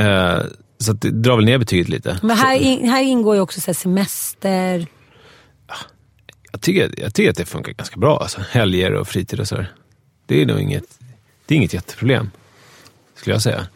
Eh, 0.04 0.42
så 0.80 0.92
att 0.92 1.02
det 1.02 1.12
drar 1.12 1.36
väl 1.36 1.46
ner 1.46 1.58
betyget 1.58 1.90
lite. 1.90 2.20
Men 2.22 2.38
här, 2.38 2.56
in, 2.56 2.90
här 2.90 3.02
ingår 3.02 3.36
ju 3.36 3.42
också 3.42 3.62
så 3.62 3.74
semester. 3.74 4.88
Jag 6.52 6.62
tycker, 6.62 6.94
jag 6.98 7.14
tycker 7.14 7.30
att 7.30 7.38
det 7.38 7.46
funkar 7.46 7.72
ganska 7.72 8.00
bra. 8.00 8.20
Alltså. 8.20 8.42
Helger 8.50 8.94
och 8.94 9.08
fritid 9.08 9.40
och 9.40 9.48
sådär. 9.48 9.72
Det 10.26 10.42
är 10.42 10.46
nog 10.46 10.60
inget, 10.60 11.00
det 11.46 11.56
är 11.56 11.58
inget 11.58 11.74
jätteproblem. 11.74 12.32
Skulle 13.16 13.36
jag 13.36 13.42
säga. 13.42 13.68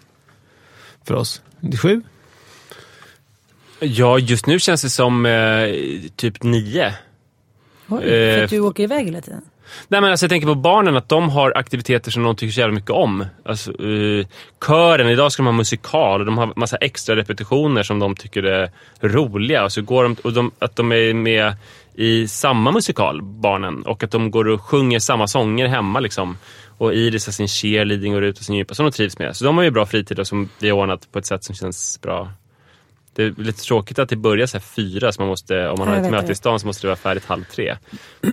För 1.04 1.14
oss. 1.14 1.42
97? 1.60 2.02
Ja, 3.84 4.20
just 4.20 4.46
nu 4.46 4.60
känns 4.60 4.82
det 4.82 4.90
som 4.90 5.26
eh, 5.26 5.70
typ 6.16 6.44
nio. 6.44 6.94
Oj, 7.88 8.02
för 8.02 8.38
Eh, 8.38 8.44
att 8.44 8.50
du 8.50 8.60
åker 8.60 8.84
iväg 8.84 9.06
hela 9.06 9.22
tiden. 9.22 9.42
Nej, 9.88 10.02
men 10.02 10.12
alltså, 10.12 10.24
jag 10.24 10.30
tänker 10.30 10.48
på 10.48 10.56
barnen, 10.56 10.98
att 10.98 11.10
de 11.10 11.30
har 11.30 11.58
aktiviteter 11.58 12.12
som 12.12 12.24
de 12.24 12.36
tycker 12.36 12.54
så 12.54 12.60
jävla 12.60 12.76
mycket 12.76 12.92
om. 12.92 13.26
Alltså, 13.46 13.72
eh, 13.72 14.26
kören, 14.68 15.10
idag 15.10 15.32
ska 15.32 15.44
de 15.44 15.48
ha 15.48 15.54
musikal 15.54 16.20
och 16.20 16.26
de 16.26 16.38
har 16.38 16.54
massa 16.56 16.78
extra 16.78 17.16
repetitioner 17.16 17.84
som 17.84 18.00
de 18.00 18.16
tycker 18.16 18.44
är 18.44 18.72
roliga. 19.02 19.64
Och 19.64 19.72
så 19.72 19.82
går 19.82 20.04
de, 20.04 20.16
och 20.24 20.34
de, 20.34 20.52
att 20.60 20.76
de 20.76 20.92
är 20.92 21.14
med 21.14 21.54
i 21.96 22.28
samma 22.28 22.72
musikal, 22.72 23.22
barnen. 23.22 23.84
Och 23.84 24.04
att 24.04 24.12
de 24.12 24.32
går 24.32 24.48
och 24.48 24.62
sjunger 24.62 25.00
samma 25.00 25.28
sånger 25.28 25.68
hemma. 25.68 26.00
Liksom. 26.00 26.38
Och 26.78 26.94
Iris 26.94 27.26
har 27.26 27.34
sin 27.34 27.48
cheerleading 27.48 28.16
och 28.16 28.22
Rut 28.22 28.38
har 28.38 28.44
sin 28.44 28.56
djupa 28.56 28.74
som 28.74 28.86
de 28.86 28.92
trivs 28.92 29.20
med. 29.20 29.36
Så 29.36 29.46
de 29.46 29.58
har 29.58 29.64
ju 29.64 29.72
bra 29.72 29.86
fritid 29.86 30.20
och 30.20 30.28
som 30.28 30.50
vi 30.60 30.70
har 30.70 30.78
ordnat 30.78 31.12
på 31.12 31.20
ett 31.20 31.26
sätt 31.26 31.44
som 31.44 31.56
känns 31.56 32.02
bra. 32.02 32.32
Det 33.16 33.24
är 33.24 33.34
lite 33.38 33.62
tråkigt 33.62 34.00
att 34.00 34.10
det 34.10 34.16
börjar 34.16 34.48
så 34.48 34.60
fyra, 34.60 35.12
så 35.12 35.22
man 35.22 35.28
måste, 35.28 35.68
om 35.68 35.80
man 35.80 35.88
har 35.88 35.96
ett 35.96 36.12
möte 36.12 36.28
det. 36.28 36.32
i 36.32 36.36
stan 36.36 36.60
så 36.60 36.68
måste 36.68 36.82
det 36.82 36.88
vara 36.88 36.98
färdigt 36.98 37.26
halv 37.26 37.44
tre. 37.44 37.78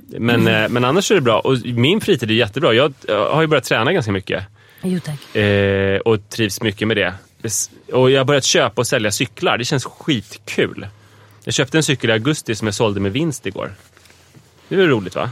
Men, 0.07 0.47
eh, 0.49 0.69
men 0.69 0.85
annars 0.85 1.11
är 1.11 1.15
det 1.15 1.21
bra. 1.21 1.41
Och 1.41 1.59
min 1.65 2.01
fritid 2.01 2.31
är 2.31 2.35
jättebra. 2.35 2.75
Jag 2.75 2.93
har 3.09 3.41
ju 3.41 3.47
börjat 3.47 3.65
träna 3.65 3.93
ganska 3.93 4.13
mycket. 4.13 4.45
Jo 4.83 5.01
tack. 5.01 5.37
Eh, 5.37 6.01
och 6.01 6.29
trivs 6.29 6.63
mycket 6.63 6.89
med 6.89 6.97
det. 6.97 7.15
Och 7.93 8.11
jag 8.11 8.21
har 8.21 8.25
börjat 8.25 8.45
köpa 8.45 8.81
och 8.81 8.87
sälja 8.87 9.11
cyklar. 9.11 9.59
Det 9.59 9.65
känns 9.65 9.85
skitkul. 9.85 10.87
Jag 11.45 11.55
köpte 11.55 11.79
en 11.79 11.83
cykel 11.83 12.11
i 12.11 12.13
augusti 12.13 12.55
som 12.55 12.67
jag 12.67 12.75
sålde 12.75 13.01
med 13.01 13.13
vinst 13.13 13.47
igår. 13.47 13.73
Det 14.69 14.75
är 14.75 14.79
väl 14.79 14.89
roligt 14.89 15.15
va? 15.15 15.31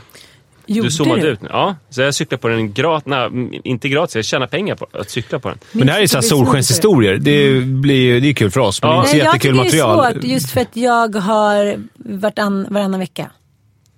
Gjorde 0.66 0.88
du 0.88 0.92
zoomade 0.92 1.20
du? 1.22 1.28
ut 1.28 1.42
nu. 1.42 1.48
Ja, 1.52 1.76
så 1.90 2.00
jag 2.00 2.14
cyklar 2.14 2.38
på 2.38 2.48
den 2.48 2.72
gratis. 2.72 3.06
Nej, 3.06 3.60
inte 3.64 3.88
gratis. 3.88 4.16
Jag 4.16 4.24
tjänar 4.24 4.46
pengar 4.46 4.74
på 4.74 4.86
att 4.92 5.10
cykla 5.10 5.38
på 5.38 5.48
den. 5.48 5.58
Men 5.72 5.86
det 5.86 5.92
här 5.92 6.00
är 6.00 6.06
så 6.06 6.16
här 6.16 6.22
solskenshistorier. 6.22 7.16
Det, 7.16 7.60
blir, 7.60 8.20
det 8.20 8.28
är 8.28 8.32
kul 8.34 8.50
för 8.50 8.60
oss, 8.60 8.82
men 8.82 8.90
Ja. 8.90 8.94
det 8.96 8.98
är 8.98 9.00
inte 9.02 9.10
så 9.10 9.16
Nej, 9.16 9.24
jag 9.24 9.34
jättekul 9.34 9.52
tycker 9.52 9.64
material. 9.64 10.02
det 10.02 10.08
är 10.08 10.12
svårt 10.20 10.24
just 10.30 10.50
för 10.50 10.60
att 10.60 10.76
jag 10.76 11.14
har 11.16 11.76
vartann, 11.96 12.66
varannan 12.70 13.00
vecka. 13.00 13.30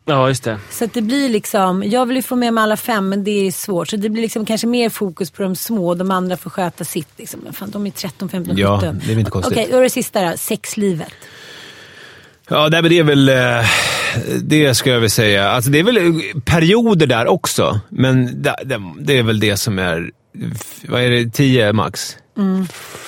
Ja, 0.04 0.28
just 0.28 0.44
det. 0.44 0.59
Så 0.70 0.85
att 0.85 0.92
det 0.94 1.02
blir 1.02 1.28
liksom, 1.28 1.83
jag 1.87 2.07
vill 2.07 2.16
ju 2.16 2.22
få 2.22 2.37
med 2.37 2.54
mig 2.54 2.62
alla 2.62 2.76
fem 2.76 3.09
men 3.09 3.24
det 3.24 3.46
är 3.46 3.52
svårt. 3.52 3.88
Så 3.88 3.96
det 3.96 4.09
blir 4.09 4.22
liksom 4.22 4.46
kanske 4.46 4.66
mer 4.66 4.88
fokus 4.90 5.31
på 5.31 5.42
de 5.42 5.57
små, 5.57 5.94
de 5.94 6.11
andra 6.11 6.37
får 6.37 6.50
sköta 6.50 6.85
sitt. 6.85 7.09
Liksom. 7.16 7.40
Men 7.44 7.52
Fan, 7.52 7.70
de 7.70 7.87
är 7.87 7.90
13, 7.90 8.28
15, 8.28 8.57
17. 8.57 8.59
Ja, 8.59 8.92
det 9.07 9.12
är 9.12 9.18
inte 9.18 9.31
konstigt. 9.31 9.59
Okej, 9.59 9.74
och 9.76 9.83
det 9.83 9.90
sista 9.90 10.31
då, 10.31 10.37
sexlivet. 10.37 11.12
Ja, 12.48 12.68
nej, 12.70 12.82
men 12.82 12.90
det 12.90 12.98
är 12.98 13.02
väl... 13.02 13.28
eh, 13.28 13.66
Det 14.42 14.74
ska 14.74 14.90
jag 14.90 15.00
väl 15.00 15.11
säga. 15.11 15.48
Alltså, 15.48 15.70
det 15.70 15.78
är 15.78 15.82
väl 15.82 16.22
perioder 16.44 17.06
där 17.06 17.26
också, 17.26 17.80
men 17.88 18.42
det, 18.42 19.18
är 19.18 19.22
väl 19.22 19.40
det 19.40 19.56
som 19.56 19.78
är... 19.78 20.11
Vad 20.88 21.02
är 21.02 21.11
det? 21.11 21.30
Tio 21.30 21.72
max? 21.72 22.16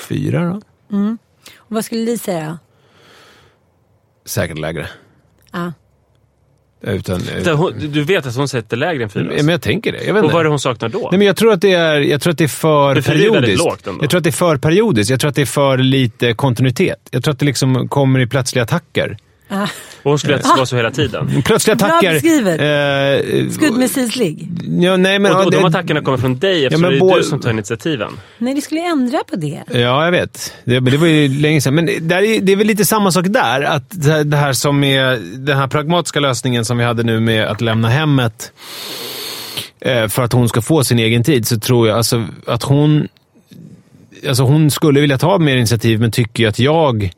Fyra 0.09 0.45
då? 0.51 0.61
Och 1.59 1.67
vad 1.69 1.85
skulle 1.85 2.01
Li 2.05 2.19
säga? 2.19 2.59
Säkert 4.27 4.59
lägre. 4.59 4.87
Ja. 5.53 5.73
Utan, 6.83 7.21
Så 7.45 7.53
hon- 7.53 7.75
Du 7.79 8.05
vet 8.05 8.27
att 8.27 8.37
hon 8.37 8.49
sätter 8.49 8.77
lägre 8.77 9.03
än 9.05 9.11
fyra? 9.11 9.25
men 9.37 9.49
jag 9.49 9.63
tänker 9.63 9.93
det. 9.93 10.05
Jag 10.05 10.15
vet 10.15 10.25
och 10.25 10.33
vad 10.33 10.41
är 10.41 10.45
det 10.45 10.51
hon 10.51 10.59
saknar 10.61 10.89
då? 10.89 11.09
Nej, 11.11 11.19
men 11.19 11.27
jag 11.27 11.37
tror 11.37 11.53
att 11.53 11.61
det 11.61 11.73
är, 11.73 12.01
jag 12.01 12.21
tror 12.21 12.31
att 12.31 12.39
det 12.39 12.45
är 12.45 12.49
för 12.49 12.95
Det 12.95 13.03
periodiskt. 13.03 13.59
lågt 13.65 13.87
ändå. 13.87 14.05
Jag 14.05 14.11
tror 14.11 14.19
att 14.19 14.25
det 14.25 14.31
är 14.31 14.33
för 14.33 14.57
periodiskt. 14.57 15.11
Jag 15.11 15.21
tror 15.21 15.29
att 15.29 15.35
det 15.35 15.43
är 15.43 15.47
för 15.47 15.79
lite 15.79 16.35
kontinuitet. 16.35 17.09
Jag 17.11 17.25
tror 17.25 17.33
att 17.33 17.39
det 17.39 17.47
liksom 17.47 17.89
kommer 17.89 18.21
i 18.21 18.27
plötsliga 18.27 18.63
attacker. 18.63 19.17
Ah. 19.53 19.63
Och 20.03 20.11
hon 20.11 20.19
skulle 20.19 20.37
det 20.37 20.43
var 20.57 20.65
så 20.65 20.77
hela 20.77 20.91
tiden. 20.91 21.43
Plötsliga 21.47 21.77
Bra 21.77 21.87
attacker. 21.87 22.13
beskrivet. 22.13 22.61
Eh, 22.61 23.51
Skuddmissilslig? 23.53 24.49
ja, 24.81 24.97
nej, 24.97 25.19
men, 25.19 25.33
Och, 25.33 25.39
och 25.39 25.45
ja, 25.47 25.51
de 25.51 25.57
det- 25.63 25.67
attackerna 25.69 26.01
kommer 26.01 26.19
från 26.19 26.39
dig 26.39 26.67
eftersom 26.67 26.83
men 26.83 26.91
det 26.91 27.15
är 27.15 27.17
du 27.17 27.23
som 27.23 27.41
tar 27.41 27.51
initiativen. 27.51 28.13
Nej, 28.39 28.55
vi 28.55 28.61
skulle 28.61 28.81
ju 28.81 28.87
ändra 28.87 29.19
på 29.31 29.37
det. 29.37 29.63
Ja, 29.71 30.05
jag 30.05 30.11
vet. 30.13 30.55
Det, 30.65 30.81
det 30.81 30.97
var 30.97 31.07
ju 31.07 31.29
länge 31.29 31.61
sedan. 31.61 31.75
Men 31.75 31.87
där 32.09 32.23
är, 32.23 32.41
det 32.41 32.53
är 32.53 32.57
väl 32.57 32.67
lite 32.67 32.85
samma 32.85 33.13
sak 33.13 33.27
där. 33.29 33.63
Att 33.63 33.85
det 34.25 34.37
här- 34.37 34.53
som 34.53 34.85
är 34.85 35.19
den 35.39 35.57
här 35.59 35.67
pragmatiska 35.69 36.21
lösningen 36.21 36.65
som 36.65 36.79
vi 36.79 36.85
hade 36.85 37.03
nu 37.03 37.21
med 37.21 37.47
att 37.47 37.61
lämna 37.61 37.89
hemmet 37.89 38.53
eh, 39.81 40.09
för 40.09 40.23
att 40.23 40.33
hon 40.33 40.49
ska 40.49 40.63
få 40.63 40.85
sin 40.85 40.99
egen 40.99 41.25
tid, 41.25 41.47
så 41.47 41.59
tror 41.61 41.89
jag 41.89 41.97
alltså 41.97 42.27
att 42.47 42.63
hon... 42.63 43.09
Alltså 44.29 44.43
hon 44.43 44.71
skulle 44.71 45.01
vilja 45.01 45.19
ta 45.19 45.39
mer 45.39 45.57
initiativ, 45.57 46.01
men 46.01 46.11
tycker 46.11 46.43
ju 46.43 46.49
att 46.49 46.59
jag 46.59 47.11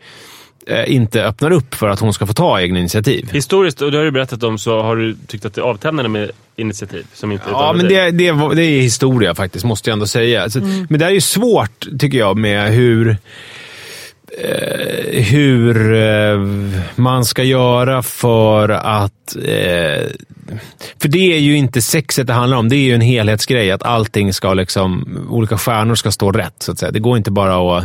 inte 0.86 1.24
öppnar 1.24 1.50
upp 1.50 1.74
för 1.74 1.88
att 1.88 2.00
hon 2.00 2.12
ska 2.12 2.26
få 2.26 2.32
ta 2.32 2.60
egna 2.60 2.78
initiativ. 2.78 3.28
Historiskt, 3.32 3.82
och 3.82 3.92
det 3.92 3.98
har 3.98 4.04
du 4.04 4.10
berättat 4.10 4.42
om, 4.42 4.58
så 4.58 4.82
har 4.82 4.96
du 4.96 5.16
tyckt 5.26 5.44
att 5.44 5.54
det 5.54 5.60
är 5.60 5.62
avtändande 5.62 6.08
med 6.08 6.30
initiativ 6.56 7.06
som 7.14 7.32
inte 7.32 7.44
Ja, 7.50 7.72
men 7.76 7.88
det, 7.88 8.10
det, 8.10 8.54
det 8.54 8.62
är 8.62 8.80
historia 8.80 9.34
faktiskt, 9.34 9.64
måste 9.64 9.90
jag 9.90 9.92
ändå 9.92 10.06
säga. 10.06 10.50
Så, 10.50 10.60
Men 10.60 11.00
det 11.00 11.06
är 11.06 11.10
ju 11.10 11.20
svårt, 11.20 11.86
tycker 11.98 12.18
jag, 12.18 12.36
med 12.36 12.72
hur 12.72 13.08
eh, 13.08 13.16
Eh, 14.38 15.22
hur 15.22 15.94
eh, 15.94 16.40
man 16.96 17.24
ska 17.24 17.42
göra 17.42 18.02
för 18.02 18.68
att... 18.68 19.36
Eh, 19.36 20.06
för 20.98 21.08
det 21.08 21.34
är 21.34 21.38
ju 21.38 21.56
inte 21.56 21.82
sexet 21.82 22.26
det 22.26 22.32
handlar 22.32 22.56
om. 22.56 22.68
Det 22.68 22.76
är 22.76 22.84
ju 22.84 22.94
en 22.94 23.00
helhetsgrej. 23.00 23.70
Att 23.70 23.82
allting 23.82 24.32
ska 24.32 24.54
liksom... 24.54 25.18
Olika 25.30 25.58
stjärnor 25.58 25.94
ska 25.94 26.10
stå 26.10 26.32
rätt, 26.32 26.54
så 26.58 26.72
att 26.72 26.78
säga. 26.78 26.92
Det 26.92 26.98
går 26.98 27.16
inte 27.16 27.30
bara 27.30 27.78
att... 27.78 27.84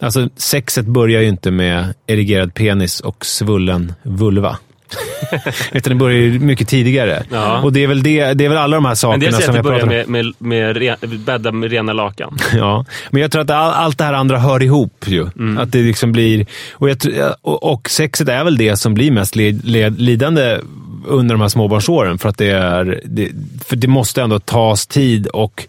Alltså, 0.00 0.28
sexet 0.36 0.86
börjar 0.86 1.22
ju 1.22 1.28
inte 1.28 1.50
med 1.50 1.94
erigerad 2.06 2.54
penis 2.54 3.00
och 3.00 3.26
svullen 3.26 3.92
vulva. 4.02 4.58
Utan 5.72 5.90
det 5.90 5.94
börjar 5.94 6.18
ju 6.18 6.38
mycket 6.38 6.68
tidigare. 6.68 7.22
Ja. 7.30 7.62
Och 7.62 7.72
det 7.72 7.82
är, 7.82 7.86
väl 7.86 8.02
det, 8.02 8.34
det 8.34 8.44
är 8.44 8.48
väl 8.48 8.58
alla 8.58 8.76
de 8.76 8.84
här 8.84 8.90
Men 8.90 8.96
sakerna 8.96 9.20
det 9.20 9.26
är 9.26 9.30
som 9.30 9.38
att 9.40 9.46
jag 9.46 9.54
det 9.54 9.62
börjar 9.62 9.80
pratar 9.80 10.04
om. 10.04 10.12
med, 10.12 10.24
med, 10.24 10.34
med 10.38 10.76
re, 10.76 10.96
bädda 11.18 11.52
med 11.52 11.70
rena 11.70 11.92
lakan. 11.92 12.38
Ja, 12.54 12.84
men 13.10 13.22
jag 13.22 13.30
tror 13.32 13.42
att 13.42 13.50
all, 13.50 13.72
allt 13.72 13.98
det 13.98 14.04
här 14.04 14.12
andra 14.12 14.38
hör 14.38 14.62
ihop 14.62 15.04
ju. 15.06 15.26
Mm. 15.38 15.58
Att 15.58 15.72
det 15.72 15.78
liksom 15.78 16.12
blir... 16.12 16.46
Och, 16.72 16.90
jag, 16.90 16.96
och, 17.42 17.72
och 17.72 17.90
sexet 17.90 18.28
är 18.28 18.44
väl 18.44 18.56
det 18.56 18.76
som 18.76 18.94
blir 18.94 19.10
mest 19.10 19.36
led, 19.36 19.64
led, 19.64 20.00
lidande 20.00 20.58
under 21.06 21.34
de 21.34 21.40
här 21.40 21.48
småbarnsåren. 21.48 22.18
För 22.18 22.28
att 22.28 22.38
det 22.38 22.50
är... 22.50 23.00
Det, 23.04 23.30
för 23.66 23.76
det 23.76 23.88
måste 23.88 24.22
ändå 24.22 24.38
tas 24.38 24.86
tid 24.86 25.26
och 25.26 25.66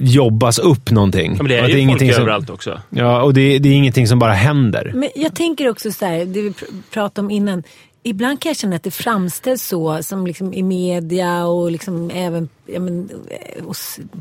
jobbas 0.00 0.58
upp 0.58 0.90
någonting. 0.90 1.32
Ja, 1.36 1.42
men 1.42 1.48
det 1.48 1.54
är 1.56 1.58
Och 1.58 1.64
att 1.64 1.70
ju 1.70 1.74
folk 1.74 1.82
ingenting 1.82 2.12
som, 2.12 2.22
överallt 2.22 2.50
också. 2.50 2.80
Ja, 2.90 3.22
och 3.22 3.34
det, 3.34 3.58
det 3.58 3.68
är 3.68 3.72
ingenting 3.72 4.06
som 4.06 4.18
bara 4.18 4.32
händer. 4.32 4.92
Men 4.94 5.08
jag 5.14 5.34
tänker 5.34 5.68
också 5.68 5.92
så 5.92 6.06
här, 6.06 6.18
det 6.24 6.42
vi 6.42 6.48
pr- 6.50 6.82
pratade 6.92 7.24
om 7.24 7.30
innan. 7.30 7.62
Ibland 8.02 8.40
kan 8.40 8.50
jag 8.50 8.56
känna 8.56 8.76
att 8.76 8.82
det 8.82 8.90
framställs 8.90 9.68
så, 9.68 10.02
som 10.02 10.26
liksom 10.26 10.54
i 10.54 10.62
media 10.62 11.46
och 11.46 11.70
liksom 11.70 12.10
även 12.10 12.48
ja, 12.66 12.80
men, 12.80 13.10
eh, 13.30 13.64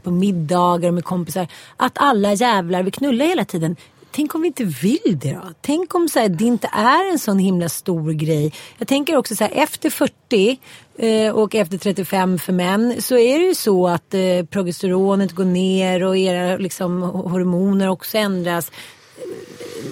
på 0.03 0.11
middagar 0.11 0.91
med 0.91 1.03
kompisar, 1.03 1.47
att 1.77 1.93
alla 1.95 2.33
jävlar 2.33 2.83
vill 2.83 2.93
knulla 2.93 3.25
hela 3.25 3.45
tiden. 3.45 3.75
Tänk 4.11 4.35
om 4.35 4.41
vi 4.41 4.47
inte 4.47 4.63
vill 4.63 5.19
det 5.21 5.33
då? 5.33 5.43
Tänk 5.61 5.95
om 5.95 6.09
så 6.09 6.19
här, 6.19 6.29
det 6.29 6.43
inte 6.43 6.69
är 6.73 7.11
en 7.11 7.19
sån 7.19 7.39
himla 7.39 7.69
stor 7.69 8.11
grej. 8.11 8.53
Jag 8.77 8.87
tänker 8.87 9.15
också 9.15 9.35
så 9.35 9.43
här, 9.43 9.51
efter 9.51 9.89
40 9.89 10.59
eh, 10.97 11.31
och 11.31 11.55
efter 11.55 11.77
35 11.77 12.39
för 12.39 12.53
män 12.53 13.01
så 13.01 13.17
är 13.17 13.39
det 13.39 13.45
ju 13.45 13.55
så 13.55 13.87
att 13.87 14.13
eh, 14.13 14.45
progesteronet 14.49 15.31
går 15.31 15.45
ner 15.45 16.03
och 16.03 16.17
era 16.17 16.57
liksom, 16.57 17.01
hormoner 17.01 17.89
också 17.89 18.17
ändras 18.17 18.71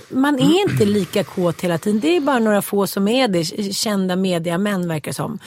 man 0.09 0.39
är 0.39 0.71
inte 0.71 0.85
lika 0.85 1.23
kåt 1.23 1.61
hela 1.61 1.77
tiden. 1.77 1.99
Det 1.99 2.15
är 2.15 2.21
bara 2.21 2.39
några 2.39 2.61
få 2.61 2.87
som 2.87 3.07
är 3.07 3.27
det. 3.27 3.73
Kända 3.73 4.15
mediamän 4.15 4.87
verkar 4.87 5.11
som. 5.11 5.39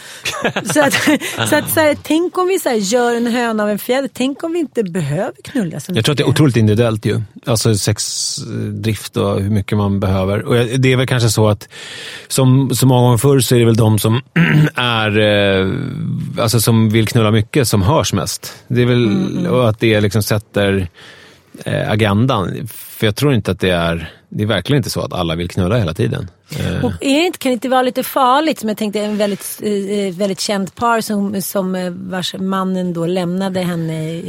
så 0.74 0.80
att, 0.80 0.94
så 1.48 1.56
att 1.56 1.70
så 1.70 1.80
här, 1.80 1.96
tänk 2.02 2.38
om 2.38 2.48
vi 2.48 2.58
så 2.58 2.68
här, 2.68 2.76
gör 2.76 3.14
en 3.14 3.26
höna 3.26 3.62
av 3.62 3.70
en 3.70 3.78
fjäder. 3.78 4.10
Tänk 4.12 4.44
om 4.44 4.52
vi 4.52 4.58
inte 4.58 4.82
behöver 4.82 5.34
knulla 5.44 5.80
så 5.80 5.92
mycket. 5.92 5.96
Jag 5.96 6.04
tror 6.04 6.12
att 6.12 6.18
det 6.18 6.24
är 6.24 6.28
otroligt 6.28 6.56
individuellt 6.56 7.06
ju. 7.06 7.22
Alltså 7.46 7.74
sexdrift 7.74 9.16
och 9.16 9.40
hur 9.40 9.50
mycket 9.50 9.78
man 9.78 10.00
behöver. 10.00 10.42
Och 10.42 10.54
det 10.54 10.92
är 10.92 10.96
väl 10.96 11.06
kanske 11.06 11.28
så 11.28 11.48
att 11.48 11.68
som 12.28 12.74
så 12.74 12.86
många 12.86 13.02
gånger 13.02 13.18
förr 13.18 13.40
så 13.40 13.54
är 13.54 13.58
det 13.58 13.64
väl 13.64 13.76
de 13.76 13.98
som 13.98 14.22
är 14.74 15.18
eh, 15.18 15.72
alltså 16.42 16.60
som 16.60 16.90
vill 16.90 17.08
knulla 17.08 17.30
mycket 17.30 17.68
som 17.68 17.82
hörs 17.82 18.12
mest. 18.12 18.54
Det 18.68 18.82
är 18.82 18.86
väl 18.86 19.06
mm. 19.06 19.46
och 19.46 19.68
att 19.68 19.80
det 19.80 20.00
liksom 20.00 20.22
sätter 20.22 20.88
eh, 21.64 21.90
agendan. 21.90 22.68
För 23.00 23.06
jag 23.06 23.16
tror 23.16 23.34
inte 23.34 23.50
att 23.50 23.60
det 23.60 23.70
är, 23.70 24.12
det 24.28 24.42
är 24.42 24.46
verkligen 24.46 24.76
inte 24.76 24.90
så 24.90 25.00
att 25.00 25.12
alla 25.12 25.34
vill 25.34 25.48
knulla 25.48 25.76
hela 25.76 25.94
tiden. 25.94 26.30
Eh. 26.58 26.84
Och 26.84 26.92
är 27.00 27.20
det 27.20 27.26
inte, 27.26 27.38
kan 27.38 27.50
det 27.50 27.54
inte 27.54 27.68
vara 27.68 27.82
lite 27.82 28.02
farligt, 28.02 28.58
som 28.58 28.68
jag 28.68 28.78
tänkte 28.78 29.00
en 29.00 29.16
väldigt, 29.16 29.60
eh, 29.62 30.14
väldigt 30.14 30.40
känt 30.40 30.74
par 30.74 31.00
som, 31.00 31.42
som 31.42 31.74
eh, 31.74 31.90
vars 31.90 32.34
mannen 32.38 32.92
då 32.92 33.06
lämnade 33.06 33.60
henne 33.60 34.22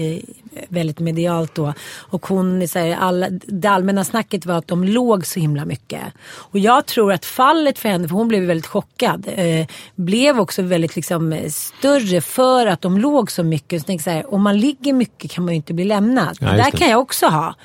väldigt 0.68 1.00
medialt 1.00 1.56
då. 1.56 1.74
Och 1.98 2.26
hon, 2.26 2.68
så 2.68 2.80
här, 2.80 2.96
alla, 2.96 3.28
det 3.30 3.70
allmänna 3.70 4.04
snacket 4.04 4.46
var 4.46 4.56
att 4.56 4.68
de 4.68 4.84
låg 4.84 5.26
så 5.26 5.40
himla 5.40 5.66
mycket. 5.66 6.02
Och 6.28 6.60
jag 6.60 6.86
tror 6.86 7.14
att 7.14 7.26
fallet 7.26 7.80
för 7.80 7.90
henne, 7.90 8.08
för 8.08 8.16
hon 8.16 8.28
blev 8.28 8.44
väldigt 8.44 8.68
chockad, 8.68 9.28
eh, 9.36 9.68
blev 9.96 10.40
också 10.40 10.62
väldigt 10.62 10.96
liksom, 10.96 11.40
större 11.50 12.22
för 12.22 12.68
att 12.68 12.82
de 12.82 12.98
låg 12.98 13.32
så 13.32 13.44
mycket. 13.44 13.82
Så 13.82 13.86
tänk 13.86 14.02
så 14.02 14.10
här, 14.10 14.34
om 14.34 14.42
man 14.42 14.60
ligger 14.60 14.94
mycket 14.94 15.32
kan 15.32 15.46
man 15.46 15.54
ju 15.54 15.56
inte 15.56 15.74
bli 15.74 15.86
lämnad. 15.86 16.38
Ja, 16.40 16.52
det 16.52 16.58
där 16.58 16.72
kan 16.72 16.90
jag 16.90 17.00
också 17.00 17.26
ha. 17.26 17.56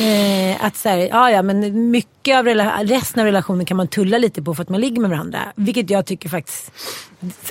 Eh, 0.00 0.47
Eh, 0.48 0.64
att 0.64 0.76
så 0.76 0.88
här, 0.88 0.98
ja, 0.98 1.30
ja, 1.30 1.42
men 1.42 1.90
mycket 1.90 2.36
av 2.36 2.46
resten 2.86 3.20
av 3.20 3.26
relationen 3.26 3.66
kan 3.66 3.76
man 3.76 3.88
tulla 3.88 4.18
lite 4.18 4.42
på 4.42 4.54
för 4.54 4.62
att 4.62 4.68
man 4.68 4.80
ligger 4.80 5.00
med 5.00 5.10
varandra. 5.10 5.40
Vilket 5.54 5.90
jag 5.90 6.06
tycker 6.06 6.28
faktiskt 6.28 6.72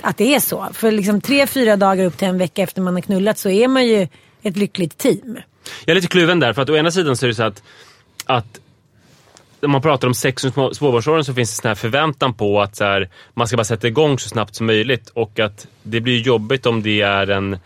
att 0.00 0.16
det 0.16 0.34
är 0.34 0.40
så. 0.40 0.68
För 0.72 0.90
liksom 0.90 1.20
tre, 1.20 1.46
fyra 1.46 1.76
dagar 1.76 2.04
upp 2.04 2.16
till 2.16 2.28
en 2.28 2.38
vecka 2.38 2.62
efter 2.62 2.82
man 2.82 2.94
har 2.94 3.00
knullat 3.00 3.38
så 3.38 3.50
är 3.50 3.68
man 3.68 3.86
ju 3.86 4.08
ett 4.42 4.56
lyckligt 4.56 4.98
team. 4.98 5.38
Jag 5.84 5.90
är 5.90 5.94
lite 5.94 6.08
kluven 6.08 6.40
där, 6.40 6.52
för 6.52 6.62
att 6.62 6.70
å 6.70 6.76
ena 6.76 6.90
sidan 6.90 7.16
så 7.16 7.26
är 7.26 7.28
det 7.28 7.34
så 7.34 7.42
att, 7.42 7.62
att 8.24 8.60
när 9.60 9.68
man 9.68 9.82
pratar 9.82 10.08
om 10.08 10.14
sex 10.14 10.44
och 10.44 10.76
småbarnsåren 10.76 11.24
så 11.24 11.34
finns 11.34 11.50
det 11.50 11.62
sån 11.62 11.68
här 11.68 11.74
förväntan 11.74 12.34
på 12.34 12.60
att 12.60 12.76
så 12.76 12.84
här, 12.84 13.08
man 13.34 13.48
ska 13.48 13.56
bara 13.56 13.64
sätta 13.64 13.86
igång 13.86 14.18
så 14.18 14.28
snabbt 14.28 14.54
som 14.54 14.66
möjligt 14.66 15.08
och 15.08 15.38
att 15.38 15.66
det 15.82 16.00
blir 16.00 16.20
jobbigt 16.20 16.66
om 16.66 16.82
det 16.82 17.00
är 17.00 17.30
en 17.30 17.58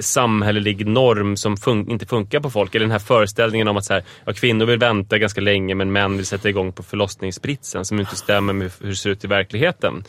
samhällelig 0.00 0.86
norm 0.86 1.36
som 1.36 1.56
fun 1.56 1.90
inte 1.90 2.06
funkar 2.06 2.40
på 2.40 2.50
folk. 2.50 2.74
Eller 2.74 2.84
den 2.84 2.92
här 2.92 2.98
föreställningen 2.98 3.68
om 3.68 3.76
att 3.76 3.84
så 3.84 3.92
här, 3.92 4.02
ja, 4.24 4.32
kvinnor 4.32 4.66
vill 4.66 4.78
vänta 4.78 5.18
ganska 5.18 5.40
länge 5.40 5.74
men 5.74 5.92
män 5.92 6.16
vill 6.16 6.26
sätta 6.26 6.48
igång 6.48 6.72
på 6.72 6.82
förlossningsspritsen 6.82 7.84
som 7.84 8.00
inte 8.00 8.16
stämmer 8.16 8.52
med 8.52 8.70
hur 8.80 8.88
det 8.88 8.96
ser 8.96 9.10
ut 9.10 9.24
i 9.24 9.26
verkligheten. 9.26 10.04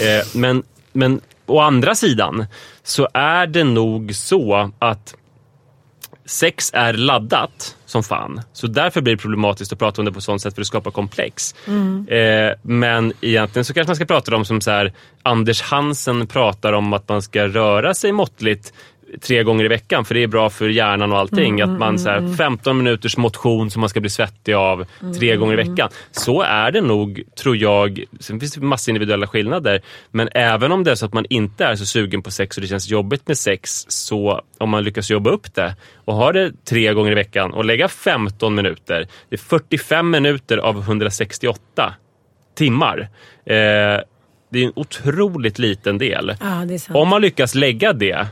Eh, 0.00 0.26
men, 0.34 0.62
men 0.92 1.20
å 1.46 1.60
andra 1.60 1.94
sidan 1.94 2.46
så 2.82 3.08
är 3.14 3.46
det 3.46 3.64
nog 3.64 4.14
så 4.14 4.72
att 4.78 5.14
sex 6.26 6.70
är 6.74 6.92
laddat 6.92 7.76
som 7.86 8.02
fan. 8.02 8.40
Så 8.52 8.66
därför 8.66 9.00
blir 9.00 9.16
det 9.16 9.22
problematiskt 9.22 9.72
att 9.72 9.78
prata 9.78 10.00
om 10.00 10.04
det 10.04 10.12
på 10.12 10.20
sånt 10.20 10.42
sätt 10.42 10.54
för 10.54 10.60
att 10.60 10.66
skapa 10.66 10.90
komplex. 10.90 11.54
Mm. 11.66 12.08
Eh, 12.08 12.54
men 12.62 13.12
egentligen 13.20 13.64
så 13.64 13.74
kanske 13.74 13.88
man 13.88 13.96
ska 13.96 14.04
prata 14.04 14.36
om 14.36 14.44
som 14.44 14.60
så 14.60 14.70
här, 14.70 14.92
Anders 15.22 15.62
Hansen 15.62 16.26
pratar 16.26 16.72
om 16.72 16.92
att 16.92 17.08
man 17.08 17.22
ska 17.22 17.48
röra 17.48 17.94
sig 17.94 18.12
måttligt 18.12 18.72
tre 19.20 19.42
gånger 19.42 19.64
i 19.64 19.68
veckan 19.68 20.04
för 20.04 20.14
det 20.14 20.22
är 20.22 20.26
bra 20.26 20.50
för 20.50 20.68
hjärnan 20.68 21.12
och 21.12 21.18
allting. 21.18 21.60
Mm, 21.60 21.72
att 21.72 21.78
man 21.78 21.98
så 21.98 22.08
här, 22.08 22.20
15 22.20 22.36
mm, 22.36 22.58
mm. 22.66 22.84
minuters 22.84 23.16
motion 23.16 23.70
som 23.70 23.80
man 23.80 23.88
ska 23.88 24.00
bli 24.00 24.10
svettig 24.10 24.52
av 24.52 24.84
tre 25.18 25.28
mm, 25.28 25.40
gånger 25.40 25.52
i 25.52 25.56
veckan. 25.56 25.88
Så 26.10 26.42
är 26.42 26.70
det 26.70 26.80
nog, 26.80 27.22
tror 27.36 27.56
jag. 27.56 28.04
Sen 28.20 28.40
finns 28.40 28.54
det 28.54 28.60
massa 28.60 28.90
individuella 28.90 29.26
skillnader. 29.26 29.82
Men 30.10 30.28
även 30.32 30.72
om 30.72 30.84
det 30.84 30.90
är 30.90 30.94
så 30.94 31.06
att 31.06 31.12
man 31.12 31.26
inte 31.30 31.64
är 31.64 31.76
så 31.76 31.86
sugen 31.86 32.22
på 32.22 32.30
sex 32.30 32.56
och 32.56 32.60
det 32.60 32.68
känns 32.68 32.90
jobbigt 32.90 33.28
med 33.28 33.38
sex. 33.38 33.86
Så 33.88 34.40
om 34.58 34.70
man 34.70 34.84
lyckas 34.84 35.10
jobba 35.10 35.30
upp 35.30 35.54
det 35.54 35.76
och 36.04 36.14
ha 36.14 36.32
det 36.32 36.52
tre 36.64 36.92
gånger 36.92 37.12
i 37.12 37.14
veckan 37.14 37.52
och 37.52 37.64
lägga 37.64 37.88
15 37.88 38.54
minuter. 38.54 39.06
Det 39.28 39.34
är 39.36 39.38
45 39.38 40.10
minuter 40.10 40.58
av 40.58 40.78
168 40.78 41.94
timmar. 42.54 43.08
Eh, 43.46 44.00
det 44.54 44.60
är 44.60 44.64
en 44.64 44.72
otroligt 44.76 45.58
liten 45.58 45.98
del. 45.98 46.36
Ja, 46.40 46.66
om 46.94 47.08
man 47.08 47.22
lyckas 47.22 47.54
lägga 47.54 47.92
det 47.92 48.26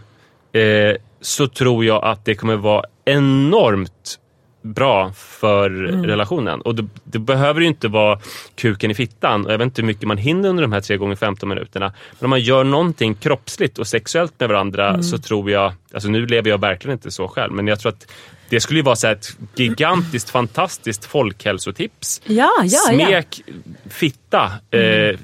eh, 0.52 0.96
så 1.20 1.48
tror 1.48 1.84
jag 1.84 2.04
att 2.04 2.24
det 2.24 2.34
kommer 2.34 2.56
vara 2.56 2.84
enormt 3.04 4.18
bra 4.62 5.12
för 5.12 5.70
mm. 5.70 6.06
relationen. 6.06 6.60
Och 6.60 6.74
det, 6.74 6.86
det, 7.04 7.18
behöver 7.18 7.60
ju 7.60 7.66
inte 7.66 7.88
vara 7.88 8.18
kuken 8.54 8.90
i 8.90 8.94
fittan. 8.94 9.46
Jag 9.48 9.58
vet 9.58 9.64
inte 9.64 9.82
hur 9.82 9.86
mycket 9.86 10.08
man 10.08 10.18
hinner 10.18 10.48
under 10.48 10.62
de 10.62 10.72
här 10.72 10.80
3 10.80 10.96
gånger 10.96 11.16
15 11.16 11.48
minuterna. 11.48 11.92
Men 12.18 12.26
om 12.26 12.30
man 12.30 12.40
gör 12.40 12.64
någonting 12.64 13.14
kroppsligt 13.14 13.78
och 13.78 13.86
sexuellt 13.86 14.40
med 14.40 14.48
varandra 14.48 14.88
mm. 14.88 15.02
så 15.02 15.18
tror 15.18 15.50
jag, 15.50 15.72
alltså 15.94 16.08
nu 16.08 16.26
lever 16.26 16.50
jag 16.50 16.60
verkligen 16.60 16.92
inte 16.92 17.10
så 17.10 17.28
själv, 17.28 17.52
men 17.52 17.66
jag 17.66 17.80
tror 17.80 17.92
att 17.92 18.12
det 18.48 18.60
skulle 18.60 18.78
ju 18.78 18.84
vara 18.84 18.96
så 18.96 19.06
ett 19.06 19.36
gigantiskt 19.54 20.30
fantastiskt 20.30 21.04
folkhälsotips. 21.04 22.20
Ja, 22.24 22.50
ja, 22.64 22.78
Smek, 22.88 23.42
ja. 23.46 23.54
fitta, 23.90 24.52
mm. 24.70 25.10
eh, 25.10 25.18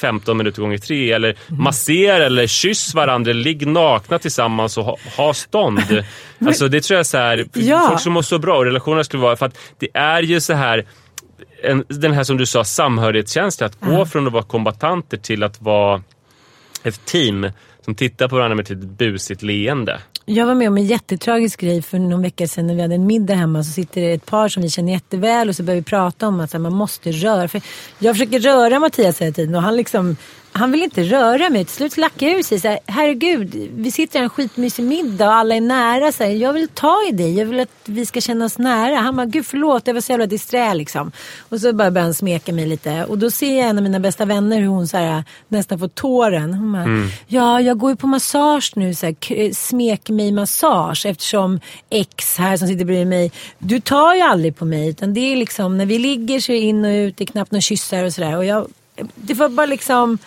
15 0.00 0.36
minuter 0.36 0.62
gånger 0.62 0.78
tre 0.78 1.12
eller 1.12 1.36
massera 1.48 2.26
eller 2.26 2.46
kyss 2.46 2.94
varandra, 2.94 3.32
ligg 3.32 3.66
nakna 3.66 4.18
tillsammans 4.18 4.78
och 4.78 4.84
ha, 4.84 4.98
ha 5.16 5.34
stånd. 5.34 6.04
alltså 6.46 6.68
det 6.68 6.80
tror 6.80 6.94
jag 6.94 7.00
är 7.00 7.04
så 7.04 7.18
här, 7.18 7.46
ja. 7.54 7.86
folk 7.88 8.00
som 8.00 8.12
mår 8.12 8.22
så 8.22 8.38
bra 8.38 8.56
och 8.56 8.64
relationer 8.64 9.02
skulle 9.02 9.22
vara, 9.22 9.36
för 9.36 9.46
att 9.46 9.58
det 9.78 9.88
är 9.94 10.22
ju 10.22 10.40
så 10.40 10.52
här 10.52 10.84
en, 11.62 11.84
den 11.88 12.12
här 12.12 12.24
som 12.24 12.36
du 12.36 12.46
sa, 12.46 12.64
samhörighetskänsla. 12.64 13.66
Att 13.66 13.80
gå 13.80 14.06
från 14.06 14.26
att 14.26 14.32
vara 14.32 14.42
kombatanter 14.42 15.16
till 15.16 15.42
att 15.42 15.62
vara 15.62 16.02
ett 16.82 17.04
team 17.04 17.50
som 17.84 17.94
tittar 17.94 18.28
på 18.28 18.36
varandra 18.36 18.54
med 18.54 18.70
ett 18.70 18.78
busigt 18.78 19.42
leende. 19.42 20.00
Jag 20.24 20.46
var 20.46 20.54
med 20.54 20.68
om 20.68 20.76
en 20.76 20.86
jättetragisk 20.86 21.60
grej 21.60 21.82
för 21.82 21.98
någon 21.98 22.22
vecka 22.22 22.48
sedan 22.48 22.66
när 22.66 22.74
vi 22.74 22.82
hade 22.82 22.94
en 22.94 23.06
middag 23.06 23.34
hemma. 23.34 23.64
Så 23.64 23.70
sitter 23.70 24.00
det 24.00 24.12
ett 24.12 24.26
par 24.26 24.48
som 24.48 24.62
vi 24.62 24.70
känner 24.70 24.92
jätteväl 24.92 25.48
och 25.48 25.56
så 25.56 25.62
börjar 25.62 25.80
vi 25.80 25.84
prata 25.84 26.28
om 26.28 26.40
att 26.40 26.52
här, 26.52 26.60
man 26.60 26.74
måste 26.74 27.12
röra. 27.12 27.48
För 27.48 27.62
jag 27.98 28.14
försöker 28.14 28.40
röra 28.40 28.78
Mattias 28.78 29.20
hela 29.20 29.32
tiden 29.32 29.54
och 29.54 29.62
han 29.62 29.76
liksom 29.76 30.16
han 30.52 30.72
vill 30.72 30.82
inte 30.82 31.02
röra 31.02 31.50
mig. 31.50 31.64
Till 31.64 31.74
slut 31.74 31.96
lackar 31.96 32.26
jag 32.26 32.38
ur 32.38 32.42
sig. 32.42 32.60
Så 32.60 32.68
här, 32.68 32.78
Herregud, 32.86 33.70
vi 33.74 33.90
sitter 33.90 34.20
i 34.20 34.22
en 34.22 34.30
skitmysig 34.30 34.84
middag 34.84 35.26
och 35.26 35.34
alla 35.34 35.54
är 35.54 35.60
nära. 35.60 36.12
Så 36.12 36.24
här, 36.24 36.30
jag 36.30 36.52
vill 36.52 36.68
ta 36.68 36.96
i 37.08 37.12
dig. 37.12 37.38
Jag 37.38 37.46
vill 37.46 37.60
att 37.60 37.68
vi 37.84 38.06
ska 38.06 38.20
känna 38.20 38.44
oss 38.44 38.58
nära. 38.58 38.96
Han 38.96 39.16
bara, 39.16 39.26
gud 39.26 39.46
förlåt, 39.46 39.86
jag 39.86 39.94
var 39.94 40.00
så 40.00 40.12
jävla 40.12 40.26
disträ 40.26 40.74
liksom. 40.74 41.12
Och 41.48 41.60
så 41.60 41.72
bara 41.72 41.90
börjar 41.90 42.04
han 42.04 42.14
smeka 42.14 42.52
mig 42.52 42.66
lite. 42.66 43.04
Och 43.04 43.18
då 43.18 43.30
ser 43.30 43.58
jag 43.58 43.68
en 43.68 43.78
av 43.78 43.82
mina 43.84 44.00
bästa 44.00 44.24
vänner 44.24 44.60
hur 44.60 44.66
hon 44.66 44.88
så 44.88 44.96
här, 44.96 45.24
nästan 45.48 45.78
får 45.78 45.88
tåren. 45.88 46.54
Hon 46.54 46.72
bara, 46.72 46.82
mm. 46.82 47.08
ja, 47.26 47.60
jag 47.60 47.78
går 47.78 47.90
ju 47.90 47.96
på 47.96 48.06
massage 48.06 48.72
nu. 48.76 48.94
Så 48.94 49.06
här, 49.06 49.54
smek 49.54 50.08
mig 50.08 50.32
massage. 50.32 51.06
Eftersom 51.06 51.60
X 51.90 52.38
här 52.38 52.56
som 52.56 52.68
sitter 52.68 52.84
bredvid 52.84 53.06
mig, 53.06 53.32
du 53.58 53.80
tar 53.80 54.14
ju 54.14 54.20
aldrig 54.20 54.56
på 54.56 54.64
mig. 54.64 54.88
Utan 54.88 55.14
det 55.14 55.20
är 55.20 55.36
liksom, 55.36 55.78
när 55.78 55.86
vi 55.86 55.98
ligger 55.98 56.40
så 56.40 56.52
är 56.52 56.60
in 56.60 56.84
och 56.84 56.90
ut. 56.90 57.16
Det 57.16 57.24
är 57.24 57.26
knappt 57.26 57.52
några 57.52 57.60
kyssar 57.60 58.04
och 58.04 58.12
sådär. 58.12 58.36
Och 58.36 58.44
jag, 58.44 58.66
det 59.14 59.34
var 59.34 59.48
bara 59.48 59.66
liksom 59.66 60.18